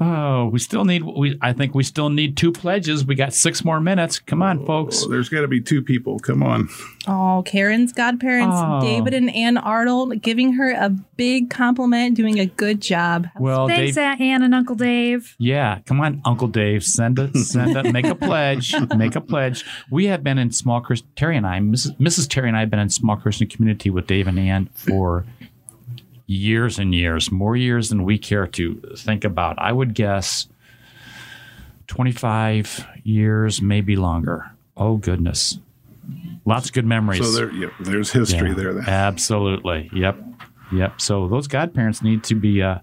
Oh, 0.00 0.46
we 0.46 0.58
still 0.58 0.86
need. 0.86 1.02
We 1.02 1.36
I 1.42 1.52
think 1.52 1.74
we 1.74 1.82
still 1.82 2.08
need 2.08 2.36
two 2.36 2.50
pledges. 2.50 3.04
We 3.04 3.14
got 3.14 3.34
six 3.34 3.62
more 3.62 3.78
minutes. 3.78 4.18
Come 4.18 4.42
on, 4.42 4.60
oh, 4.60 4.66
folks. 4.66 5.02
Oh, 5.04 5.08
there's 5.08 5.28
got 5.28 5.42
to 5.42 5.48
be 5.48 5.60
two 5.60 5.82
people. 5.82 6.18
Come 6.18 6.42
on. 6.42 6.68
Oh, 7.06 7.42
Karen's 7.44 7.92
godparents, 7.92 8.56
Oh. 8.58 8.80
David 8.80 9.12
and 9.12 9.28
Ann 9.34 9.58
Arnold, 9.58 10.22
giving 10.22 10.54
her 10.54 10.70
a 10.70 10.88
big 10.88 11.50
compliment, 11.50 12.16
doing 12.16 12.40
a 12.40 12.46
good 12.46 12.80
job. 12.80 13.28
Well, 13.38 13.68
Thanks, 13.68 13.96
Dave. 13.96 14.02
Aunt 14.02 14.20
Ann 14.22 14.42
and 14.42 14.54
Uncle 14.54 14.76
Dave. 14.76 15.34
Yeah, 15.38 15.80
come 15.84 16.00
on, 16.00 16.22
Uncle 16.24 16.48
Dave. 16.48 16.84
Send 16.84 17.18
a 17.18 17.36
send 17.38 17.76
a 17.76 17.92
make 17.92 18.06
a 18.06 18.14
pledge. 18.14 18.74
Make 18.96 19.14
a 19.16 19.20
pledge. 19.20 19.64
We 19.90 20.06
have 20.06 20.22
been 20.24 20.38
in 20.38 20.52
small 20.52 20.80
Christian. 20.80 21.08
Terry 21.16 21.36
and 21.36 21.46
I, 21.46 21.58
Mrs. 21.58 21.96
Mrs. 21.98 22.28
Terry 22.28 22.48
and 22.48 22.56
I, 22.56 22.60
have 22.60 22.70
been 22.70 22.78
in 22.78 22.88
small 22.88 23.16
Christian 23.16 23.48
community 23.48 23.90
with 23.90 24.06
Dave 24.06 24.26
and 24.26 24.38
Ann 24.38 24.70
for 24.74 25.24
years 26.32 26.78
and 26.78 26.94
years, 26.94 27.30
more 27.30 27.56
years 27.56 27.88
than 27.88 28.04
we 28.04 28.18
care 28.18 28.46
to 28.46 28.80
think 28.96 29.24
about. 29.24 29.58
I 29.58 29.72
would 29.72 29.94
guess 29.94 30.48
twenty 31.86 32.12
five 32.12 32.86
years, 33.04 33.60
maybe 33.60 33.96
longer. 33.96 34.50
Oh 34.76 34.96
goodness, 34.96 35.58
lots 36.44 36.66
of 36.68 36.72
good 36.72 36.86
memories. 36.86 37.20
So 37.20 37.30
there, 37.32 37.52
yeah, 37.52 37.68
there's 37.80 38.10
history 38.12 38.48
Yeah, 38.50 38.54
there. 38.54 38.74
Then. 38.74 38.88
Absolutely. 38.88 39.90
Yep. 39.94 40.16
Yep. 40.72 41.00
So 41.00 41.28
those 41.28 41.46
godparents 41.46 42.02
need 42.02 42.24
to 42.24 42.34
be 42.34 42.62
uh, 42.62 42.78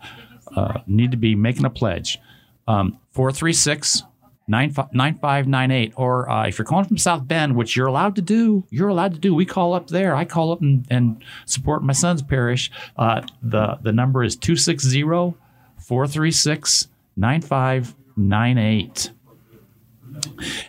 uh, 0.55 0.79
need 0.85 1.11
to 1.11 1.17
be 1.17 1.35
making 1.35 1.65
a 1.65 1.69
pledge. 1.69 2.19
Um, 2.67 2.99
436 3.13 4.03
9598. 4.49 5.93
Or 5.95 6.29
uh, 6.29 6.47
if 6.47 6.57
you're 6.57 6.65
calling 6.65 6.85
from 6.85 6.97
South 6.97 7.27
Bend, 7.27 7.55
which 7.55 7.75
you're 7.75 7.87
allowed 7.87 8.15
to 8.15 8.21
do, 8.21 8.65
you're 8.69 8.89
allowed 8.89 9.13
to 9.13 9.19
do. 9.19 9.33
We 9.35 9.45
call 9.45 9.73
up 9.73 9.87
there. 9.87 10.15
I 10.15 10.25
call 10.25 10.51
up 10.51 10.61
and, 10.61 10.85
and 10.89 11.23
support 11.45 11.83
my 11.83 11.93
son's 11.93 12.21
parish. 12.21 12.71
Uh, 12.97 13.21
the, 13.41 13.77
the 13.81 13.91
number 13.91 14.23
is 14.23 14.35
260 14.35 15.01
436 15.01 16.87
9598 17.15 19.11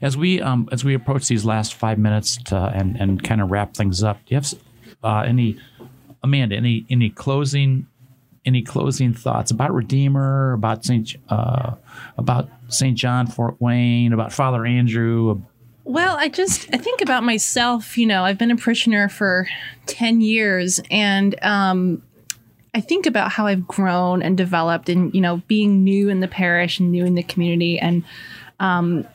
as 0.02 0.16
we 0.16 0.40
um, 0.40 0.68
as 0.72 0.84
we 0.84 0.94
approach 0.94 1.28
these 1.28 1.44
last 1.44 1.74
five 1.74 1.98
minutes 1.98 2.36
to, 2.44 2.56
and 2.56 2.96
and 2.96 3.22
kind 3.22 3.40
of 3.40 3.50
wrap 3.50 3.74
things 3.74 4.02
up, 4.02 4.24
do 4.26 4.34
you 4.34 4.36
have 4.36 4.54
uh, 5.02 5.24
any 5.26 5.58
Amanda 6.22 6.56
any 6.56 6.86
any 6.90 7.10
closing 7.10 7.86
any 8.44 8.62
closing 8.62 9.12
thoughts 9.12 9.50
about 9.50 9.74
Redeemer, 9.74 10.52
about 10.54 10.84
Saint 10.84 11.16
uh, 11.28 11.74
about 12.16 12.48
Saint 12.68 12.96
John 12.96 13.26
Fort 13.26 13.60
Wayne, 13.60 14.12
about 14.12 14.32
Father 14.32 14.64
Andrew? 14.64 15.42
Well, 15.84 16.16
I 16.16 16.28
just 16.28 16.68
I 16.72 16.78
think 16.78 17.00
about 17.02 17.24
myself. 17.24 17.98
You 17.98 18.06
know, 18.06 18.24
I've 18.24 18.38
been 18.38 18.50
a 18.50 18.56
parishioner 18.56 19.08
for 19.08 19.48
ten 19.86 20.20
years, 20.20 20.80
and 20.90 21.34
um, 21.44 22.02
I 22.74 22.80
think 22.80 23.06
about 23.06 23.32
how 23.32 23.46
I've 23.46 23.66
grown 23.66 24.22
and 24.22 24.36
developed, 24.36 24.88
and 24.88 25.14
you 25.14 25.20
know, 25.20 25.42
being 25.48 25.84
new 25.84 26.08
in 26.08 26.20
the 26.20 26.28
parish 26.28 26.78
and 26.80 26.90
new 26.90 27.04
in 27.04 27.14
the 27.14 27.22
community, 27.22 27.78
and 27.78 28.04
um, 28.58 29.06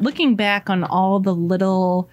looking 0.00 0.36
back 0.36 0.70
on 0.70 0.84
all 0.84 1.18
the 1.18 1.34
little 1.34 2.08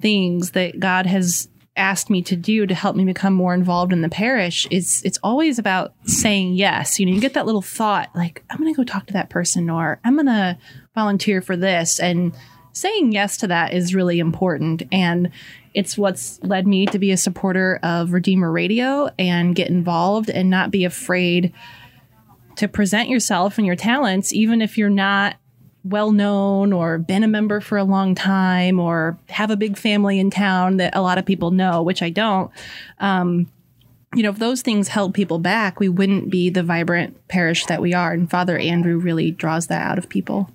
things 0.00 0.52
that 0.52 0.78
God 0.78 1.06
has 1.06 1.48
asked 1.78 2.10
me 2.10 2.22
to 2.22 2.36
do 2.36 2.66
to 2.66 2.74
help 2.74 2.96
me 2.96 3.04
become 3.04 3.32
more 3.32 3.54
involved 3.54 3.92
in 3.92 4.02
the 4.02 4.08
parish 4.08 4.66
it's 4.70 5.02
it's 5.04 5.18
always 5.22 5.58
about 5.58 5.94
saying 6.04 6.52
yes. 6.54 6.98
You 6.98 7.06
know 7.06 7.12
you 7.12 7.20
get 7.20 7.34
that 7.34 7.46
little 7.46 7.62
thought 7.62 8.10
like 8.14 8.44
i'm 8.50 8.58
going 8.58 8.72
to 8.72 8.76
go 8.76 8.84
talk 8.84 9.06
to 9.06 9.12
that 9.14 9.30
person 9.30 9.70
or 9.70 10.00
i'm 10.04 10.14
going 10.14 10.26
to 10.26 10.58
volunteer 10.98 11.40
for 11.40 11.56
this. 11.56 12.00
And 12.00 12.34
saying 12.72 13.12
yes 13.12 13.36
to 13.38 13.46
that 13.46 13.72
is 13.72 13.94
really 13.94 14.18
important. 14.18 14.82
And 14.90 15.30
it's 15.74 15.96
what's 15.96 16.42
led 16.42 16.66
me 16.66 16.86
to 16.86 16.98
be 16.98 17.12
a 17.12 17.16
supporter 17.16 17.78
of 17.82 18.12
redeemer 18.12 18.50
radio 18.50 19.08
and 19.18 19.54
get 19.54 19.68
involved 19.68 20.28
and 20.28 20.50
not 20.50 20.72
be 20.72 20.84
afraid 20.84 21.52
to 22.56 22.66
present 22.66 23.08
yourself 23.08 23.58
and 23.58 23.66
your 23.66 23.76
talents 23.76 24.32
even 24.32 24.60
if 24.60 24.76
you're 24.76 24.90
not 24.90 25.36
well 25.84 26.12
known 26.12 26.72
or 26.72 26.98
been 26.98 27.24
a 27.24 27.28
member 27.28 27.60
for 27.60 27.78
a 27.78 27.84
long 27.84 28.14
time 28.14 28.78
or 28.80 29.18
have 29.28 29.50
a 29.50 29.56
big 29.56 29.76
family 29.76 30.18
in 30.18 30.30
town 30.30 30.78
that 30.78 30.96
a 30.96 31.02
lot 31.02 31.18
of 31.18 31.24
people 31.24 31.50
know, 31.50 31.82
which 31.82 32.02
I 32.02 32.10
don't. 32.10 32.50
Um, 32.98 33.50
you 34.14 34.22
know, 34.22 34.30
if 34.30 34.38
those 34.38 34.62
things 34.62 34.88
held 34.88 35.14
people 35.14 35.38
back, 35.38 35.80
we 35.80 35.88
wouldn't 35.88 36.30
be 36.30 36.50
the 36.50 36.62
vibrant 36.62 37.28
parish 37.28 37.66
that 37.66 37.82
we 37.82 37.92
are. 37.92 38.12
And 38.12 38.30
Father 38.30 38.58
Andrew 38.58 38.98
really 38.98 39.30
draws 39.30 39.66
that 39.66 39.82
out 39.82 39.98
of 39.98 40.08
people. 40.08 40.50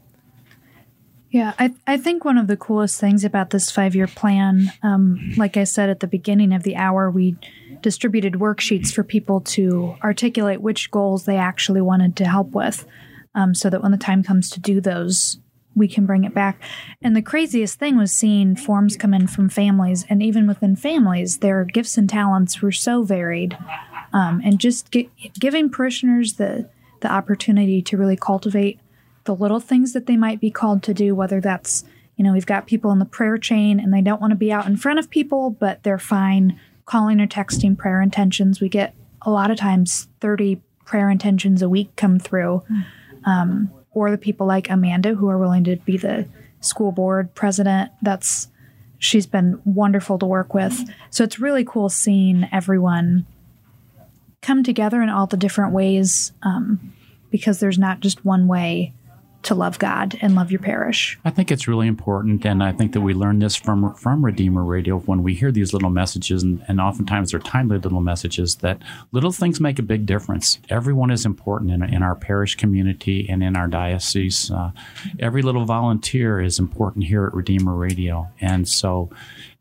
Yeah, 1.30 1.53
I, 1.57 1.74
I 1.88 1.97
think 1.97 2.26
one 2.26 2.38
of 2.38 2.45
the 2.45 2.57
coolest 2.57 2.99
things 2.99 3.24
about 3.24 3.49
this 3.49 3.71
five 3.71 3.95
year 3.95 4.07
plan, 4.07 4.71
um, 4.84 5.34
like 5.36 5.57
I 5.57 5.63
said 5.63 5.89
at 5.89 5.99
the 5.99 6.07
beginning 6.07 6.53
of 6.53 6.61
the 6.61 6.76
hour, 6.76 7.09
we 7.09 7.36
distributed 7.82 8.34
worksheets 8.34 8.93
for 8.93 9.03
people 9.03 9.41
to 9.41 9.95
articulate 10.03 10.61
which 10.61 10.91
goals 10.91 11.26
they 11.26 11.38
actually 11.38 11.82
wanted 11.82 12.15
to 12.17 12.26
help 12.26 12.51
with 12.51 12.86
um, 13.36 13.53
so 13.55 13.69
that 13.69 13.81
when 13.81 13.91
the 13.91 13.97
time 13.97 14.23
comes 14.23 14.49
to 14.51 14.59
do 14.59 14.79
those, 14.81 15.39
we 15.75 15.88
can 15.88 16.05
bring 16.05 16.23
it 16.23 16.34
back. 16.34 16.61
And 17.01 17.15
the 17.15 17.21
craziest 17.21 17.79
thing 17.79 17.97
was 17.97 18.11
seeing 18.11 18.55
forms 18.55 18.95
come 18.95 19.13
in 19.13 19.27
from 19.27 19.49
families, 19.49 20.05
and 20.09 20.21
even 20.21 20.47
within 20.47 20.75
families, 20.75 21.39
their 21.39 21.65
gifts 21.65 21.97
and 21.97 22.09
talents 22.09 22.61
were 22.61 22.71
so 22.71 23.03
varied. 23.03 23.57
Um, 24.11 24.41
and 24.45 24.59
just 24.59 24.91
gi- 24.91 25.09
giving 25.39 25.69
parishioners 25.69 26.34
the, 26.34 26.69
the 27.01 27.11
opportunity 27.11 27.81
to 27.81 27.97
really 27.97 28.15
cultivate 28.15 28.79
the 29.23 29.36
little 29.36 29.59
things 29.59 29.93
that 29.93 30.05
they 30.05 30.17
might 30.17 30.39
be 30.39 30.51
called 30.51 30.84
to 30.84 30.93
do, 30.93 31.15
whether 31.15 31.41
that's, 31.41 31.84
you 32.15 32.23
know, 32.23 32.34
we've 32.34 32.45
got 32.45 32.67
people 32.67 32.91
in 32.91 32.99
the 32.99 33.05
prayer 33.05 33.38
chain 33.38 33.79
and 33.79 33.93
they 33.93 34.01
don't 34.01 34.21
want 34.21 34.31
to 34.31 34.36
be 34.36 34.51
out 34.51 34.67
in 34.67 34.77
front 34.77 34.99
of 34.99 35.09
people, 35.09 35.49
but 35.49 35.81
they're 35.84 35.97
fine 35.97 36.59
calling 36.86 37.19
or 37.19 37.27
texting 37.27 37.77
prayer 37.77 38.01
intentions. 38.01 38.61
We 38.61 38.69
get 38.69 38.93
a 39.21 39.31
lot 39.31 39.49
of 39.49 39.57
times 39.57 40.07
30 40.19 40.61
prayer 40.86 41.09
intentions 41.09 41.61
a 41.61 41.69
week 41.69 41.95
come 41.95 42.19
through. 42.19 42.63
Um, 43.26 43.71
or 43.91 44.11
the 44.11 44.17
people 44.17 44.47
like 44.47 44.69
Amanda 44.69 45.13
who 45.13 45.30
are 45.30 45.38
willing 45.38 45.63
to 45.65 45.76
be 45.78 45.97
the 45.97 46.28
school 46.61 46.91
board 46.91 47.34
president. 47.36 47.91
That's 48.01 48.47
she's 48.97 49.26
been 49.26 49.61
wonderful 49.65 50.17
to 50.19 50.26
work 50.26 50.53
with. 50.53 50.80
So 51.09 51.24
it's 51.24 51.39
really 51.39 51.63
cool 51.63 51.89
seeing 51.89 52.47
everyone 52.51 53.26
come 54.41 54.63
together 54.63 55.01
in 55.01 55.09
all 55.09 55.28
the 55.28 55.38
different 55.38 55.74
ways 55.74 56.32
um, 56.41 56.93
because 57.30 57.59
there's 57.59 57.78
not 57.78 57.99
just 57.99 58.26
one 58.26 58.47
way 58.47 58.93
to 59.43 59.55
love 59.55 59.79
God 59.79 60.17
and 60.21 60.35
love 60.35 60.51
your 60.51 60.59
parish. 60.59 61.19
I 61.23 61.29
think 61.29 61.51
it's 61.51 61.67
really 61.67 61.87
important, 61.87 62.45
and 62.45 62.63
I 62.63 62.71
think 62.71 62.93
that 62.93 63.01
we 63.01 63.13
learn 63.13 63.39
this 63.39 63.55
from 63.55 63.93
from 63.95 64.23
Redeemer 64.23 64.63
Radio 64.63 64.99
when 64.99 65.23
we 65.23 65.33
hear 65.33 65.51
these 65.51 65.73
little 65.73 65.89
messages, 65.89 66.43
and, 66.43 66.63
and 66.67 66.81
oftentimes 66.81 67.31
they're 67.31 67.39
timely 67.39 67.77
little 67.77 68.01
messages 68.01 68.55
that 68.57 68.81
little 69.11 69.31
things 69.31 69.59
make 69.59 69.79
a 69.79 69.83
big 69.83 70.05
difference. 70.05 70.59
Everyone 70.69 71.11
is 71.11 71.25
important 71.25 71.71
in, 71.71 71.83
in 71.83 72.03
our 72.03 72.15
parish 72.15 72.55
community 72.55 73.27
and 73.29 73.43
in 73.43 73.55
our 73.55 73.67
diocese. 73.67 74.51
Uh, 74.51 74.71
every 75.19 75.41
little 75.41 75.65
volunteer 75.65 76.41
is 76.41 76.59
important 76.59 77.05
here 77.05 77.25
at 77.25 77.33
Redeemer 77.33 77.75
Radio, 77.75 78.29
and 78.41 78.67
so. 78.67 79.09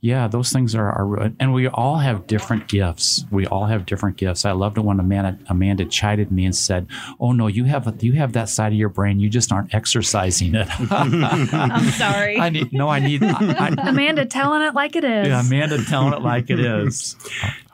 Yeah, 0.05 0.27
those 0.27 0.51
things 0.51 0.75
are, 0.75 0.91
are, 0.91 1.31
and 1.39 1.55
we 1.55 1.69
all 1.69 1.99
have 1.99 2.27
different 2.27 2.67
gifts. 2.67 3.25
We 3.31 3.47
all 3.47 3.67
have 3.67 3.87
different 3.87 4.17
gifts. 4.17 4.45
I 4.45 4.51
loved 4.51 4.77
it 4.77 4.81
when 4.81 4.99
Amanda, 4.99 5.39
Amanda 5.47 5.85
chided 5.85 6.33
me 6.33 6.45
and 6.45 6.57
said, 6.57 6.89
"Oh 7.21 7.31
no, 7.31 7.47
you 7.47 7.67
have 7.67 7.87
a, 7.87 7.95
you 8.01 8.15
have 8.15 8.33
that 8.33 8.49
side 8.49 8.73
of 8.73 8.79
your 8.79 8.89
brain. 8.89 9.21
You 9.21 9.29
just 9.29 9.53
aren't 9.53 9.73
exercising 9.73 10.57
it." 10.57 10.67
I'm 10.91 11.85
sorry. 11.91 12.37
I 12.37 12.51
need 12.51 12.73
no. 12.73 12.89
I 12.89 12.99
need. 12.99 13.23
I, 13.23 13.29
I, 13.31 13.69
Amanda 13.91 14.27
telling 14.27 14.63
it 14.63 14.75
like 14.75 14.97
it 14.97 15.05
is. 15.05 15.29
yeah, 15.29 15.41
Amanda 15.41 15.85
telling 15.85 16.15
it 16.15 16.23
like 16.23 16.51
it 16.51 16.59
is. 16.59 17.15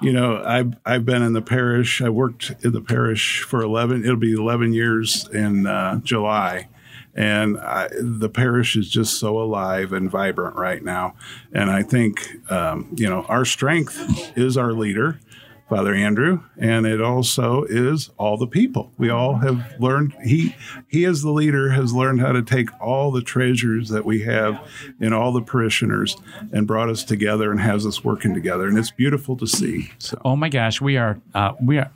You 0.02 0.12
know, 0.12 0.42
I've 0.44 0.74
I've 0.84 1.06
been 1.06 1.22
in 1.22 1.32
the 1.32 1.40
parish. 1.40 2.02
I 2.02 2.10
worked 2.10 2.52
in 2.62 2.72
the 2.72 2.82
parish 2.82 3.40
for 3.40 3.62
eleven. 3.62 4.04
It'll 4.04 4.16
be 4.16 4.34
eleven 4.34 4.74
years 4.74 5.26
in 5.32 5.66
uh, 5.66 6.00
July, 6.00 6.68
and 7.14 7.58
I, 7.58 7.88
the 8.00 8.28
parish 8.28 8.76
is 8.76 8.88
just 8.88 9.18
so 9.18 9.40
alive 9.40 9.92
and 9.92 10.10
vibrant 10.10 10.56
right 10.56 10.82
now. 10.82 11.14
And 11.52 11.70
I 11.70 11.82
think 11.82 12.28
um, 12.50 12.94
you 12.96 13.08
know 13.08 13.22
our 13.28 13.44
strength 13.44 14.36
is 14.36 14.56
our 14.56 14.72
leader. 14.72 15.20
Father 15.68 15.94
Andrew, 15.94 16.40
and 16.56 16.86
it 16.86 16.98
also 17.02 17.64
is 17.64 18.08
all 18.16 18.38
the 18.38 18.46
people. 18.46 18.90
We 18.96 19.10
all 19.10 19.36
have 19.36 19.74
learned 19.78 20.14
he 20.24 20.56
he 20.88 21.04
as 21.04 21.20
the 21.20 21.30
leader 21.30 21.68
has 21.70 21.92
learned 21.92 22.22
how 22.22 22.32
to 22.32 22.42
take 22.42 22.70
all 22.80 23.10
the 23.10 23.20
treasures 23.20 23.90
that 23.90 24.06
we 24.06 24.22
have 24.22 24.66
in 24.98 25.12
all 25.12 25.30
the 25.30 25.42
parishioners 25.42 26.16
and 26.52 26.66
brought 26.66 26.88
us 26.88 27.04
together 27.04 27.50
and 27.50 27.60
has 27.60 27.84
us 27.84 28.02
working 28.02 28.32
together, 28.32 28.66
and 28.66 28.78
it's 28.78 28.90
beautiful 28.90 29.36
to 29.36 29.46
see. 29.46 29.92
So 29.98 30.18
Oh 30.24 30.36
my 30.36 30.48
gosh, 30.48 30.80
we 30.80 30.96
are 30.96 31.20
uh, 31.34 31.52
we 31.60 31.76
are. 31.76 31.90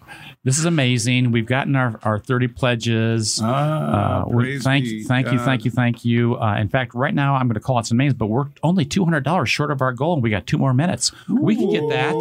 This 0.44 0.58
is 0.58 0.64
amazing. 0.64 1.30
We've 1.30 1.46
gotten 1.46 1.76
our, 1.76 2.00
our 2.02 2.18
thirty 2.18 2.48
pledges. 2.48 3.38
Ah, 3.40 4.22
Uh, 4.22 4.28
we- 4.28 4.58
thank, 4.58 4.84
be 4.84 5.04
thank 5.04 5.30
you, 5.30 5.38
thank 5.38 5.64
you, 5.64 5.70
thank 5.70 6.04
you. 6.04 6.36
Uh, 6.36 6.56
in 6.56 6.68
fact, 6.68 6.94
right 6.96 7.14
now 7.14 7.36
I'm 7.36 7.46
going 7.46 7.54
to 7.54 7.60
call 7.60 7.78
it 7.78 7.86
some 7.86 7.96
names, 7.96 8.12
but 8.14 8.26
we're 8.26 8.46
only 8.64 8.84
two 8.84 9.04
hundred 9.04 9.22
dollars 9.22 9.50
short 9.50 9.70
of 9.70 9.80
our 9.80 9.92
goal, 9.92 10.14
and 10.14 10.22
we 10.22 10.30
got 10.30 10.44
two 10.48 10.58
more 10.58 10.74
minutes. 10.74 11.12
we 11.28 11.54
can 11.54 11.70
get 11.70 11.88
that. 11.90 12.14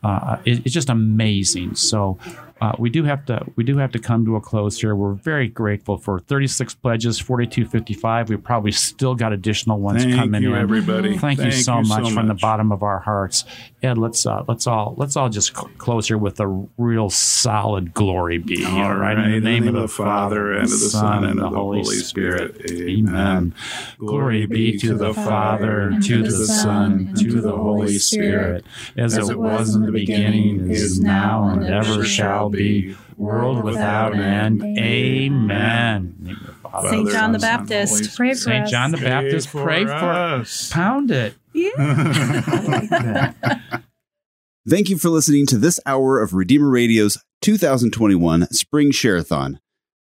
uh, 0.02 0.38
it, 0.44 0.64
it's 0.64 0.74
just 0.74 0.90
amazing. 0.90 1.76
So. 1.76 2.18
Uh, 2.62 2.72
we 2.78 2.88
do 2.90 3.02
have 3.02 3.24
to 3.26 3.44
we 3.56 3.64
do 3.64 3.76
have 3.78 3.90
to 3.90 3.98
come 3.98 4.24
to 4.24 4.36
a 4.36 4.40
close 4.40 4.80
here. 4.80 4.94
We're 4.94 5.14
very 5.14 5.48
grateful 5.48 5.98
for 5.98 6.20
36 6.20 6.74
pledges, 6.76 7.18
4255. 7.18 8.28
We 8.28 8.36
probably 8.36 8.70
still 8.70 9.16
got 9.16 9.32
additional 9.32 9.80
ones 9.80 10.04
Thank 10.04 10.14
coming 10.14 10.44
you, 10.44 10.54
in. 10.54 10.60
everybody. 10.60 11.18
Thank, 11.18 11.40
you 11.40 11.50
Thank 11.50 11.54
so 11.54 11.78
you 11.78 11.84
so 11.86 12.00
much 12.00 12.12
from 12.12 12.28
the 12.28 12.34
bottom 12.34 12.70
of 12.70 12.84
our 12.84 13.00
hearts. 13.00 13.44
Ed, 13.82 13.98
let's 13.98 14.24
uh, 14.24 14.44
let's 14.46 14.66
all 14.68 14.94
let's 14.96 15.16
all 15.16 15.28
just 15.28 15.56
cl- 15.56 15.70
close 15.76 16.06
here 16.06 16.18
with 16.18 16.38
a 16.38 16.46
real 16.78 17.10
solid 17.10 17.92
glory 17.92 18.38
be. 18.38 18.64
All 18.64 18.80
all 18.80 18.94
right, 18.94 19.16
right. 19.16 19.26
In 19.26 19.32
the 19.32 19.40
name 19.40 19.66
of 19.66 19.74
the 19.74 19.88
Father, 19.88 20.52
and 20.52 20.64
of 20.64 20.70
the 20.70 20.76
Son, 20.76 21.24
and 21.24 21.40
of 21.40 21.50
the 21.50 21.58
Holy 21.58 21.82
Spirit. 21.84 22.70
Amen. 22.70 23.54
Glory 23.98 24.46
be 24.46 24.78
to 24.78 24.94
the 24.94 25.12
Father, 25.12 25.88
and 25.88 26.02
to 26.04 26.22
the 26.22 26.46
Son, 26.46 26.92
and 26.92 27.16
to 27.18 27.40
the 27.40 27.56
Holy 27.56 27.98
Spirit, 27.98 28.64
as 28.96 29.16
it 29.16 29.36
was 29.36 29.74
in 29.74 29.82
the 29.82 29.92
beginning, 29.92 30.70
is 30.70 31.00
now, 31.00 31.48
and 31.48 31.64
ever 31.64 32.04
shall 32.04 32.50
be, 32.50 32.94
world 33.16 33.64
without 33.64 34.14
end. 34.14 34.62
Amen. 34.62 36.16
In 36.24 36.36
the 36.72 36.90
name 36.90 37.00
of 37.00 37.06
the 37.06 37.10
Father, 37.10 37.10
St. 37.10 37.10
John 37.10 37.32
the 37.32 37.38
Baptist. 37.38 38.16
Pray 38.16 38.30
for 38.30 38.36
St. 38.36 38.64
us. 38.64 38.70
John 38.70 38.90
the 38.90 38.98
Baptist, 38.98 39.48
pray 39.48 39.84
for 39.84 39.92
us. 39.92 40.70
Pound 40.72 41.10
it. 41.10 41.34
Yeah. 41.52 43.32
Thank 44.68 44.88
you 44.88 44.96
for 44.96 45.08
listening 45.08 45.46
to 45.46 45.58
this 45.58 45.80
hour 45.86 46.20
of 46.20 46.34
Redeemer 46.34 46.70
Radio's 46.70 47.18
2021 47.42 48.46
Spring 48.52 48.92
Share-a-thon. 48.92 49.58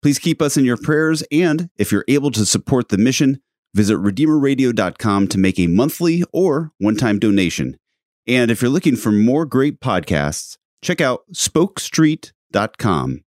Please 0.02 0.18
keep 0.18 0.42
us 0.42 0.56
in 0.56 0.64
your 0.64 0.76
prayers, 0.76 1.22
and 1.32 1.70
if 1.78 1.90
you're 1.90 2.04
able 2.06 2.30
to 2.32 2.44
support 2.44 2.90
the 2.90 2.98
mission, 2.98 3.40
visit 3.74 3.96
redeemerradio.com 3.96 5.28
to 5.28 5.38
make 5.38 5.58
a 5.58 5.68
monthly 5.68 6.22
or 6.32 6.72
one-time 6.78 7.18
donation. 7.18 7.78
And 8.26 8.50
if 8.50 8.60
you're 8.60 8.70
looking 8.70 8.96
for 8.96 9.10
more 9.10 9.46
great 9.46 9.80
podcasts, 9.80 10.58
check 10.82 11.00
out 11.00 11.22
spokestreet.com. 11.32 13.20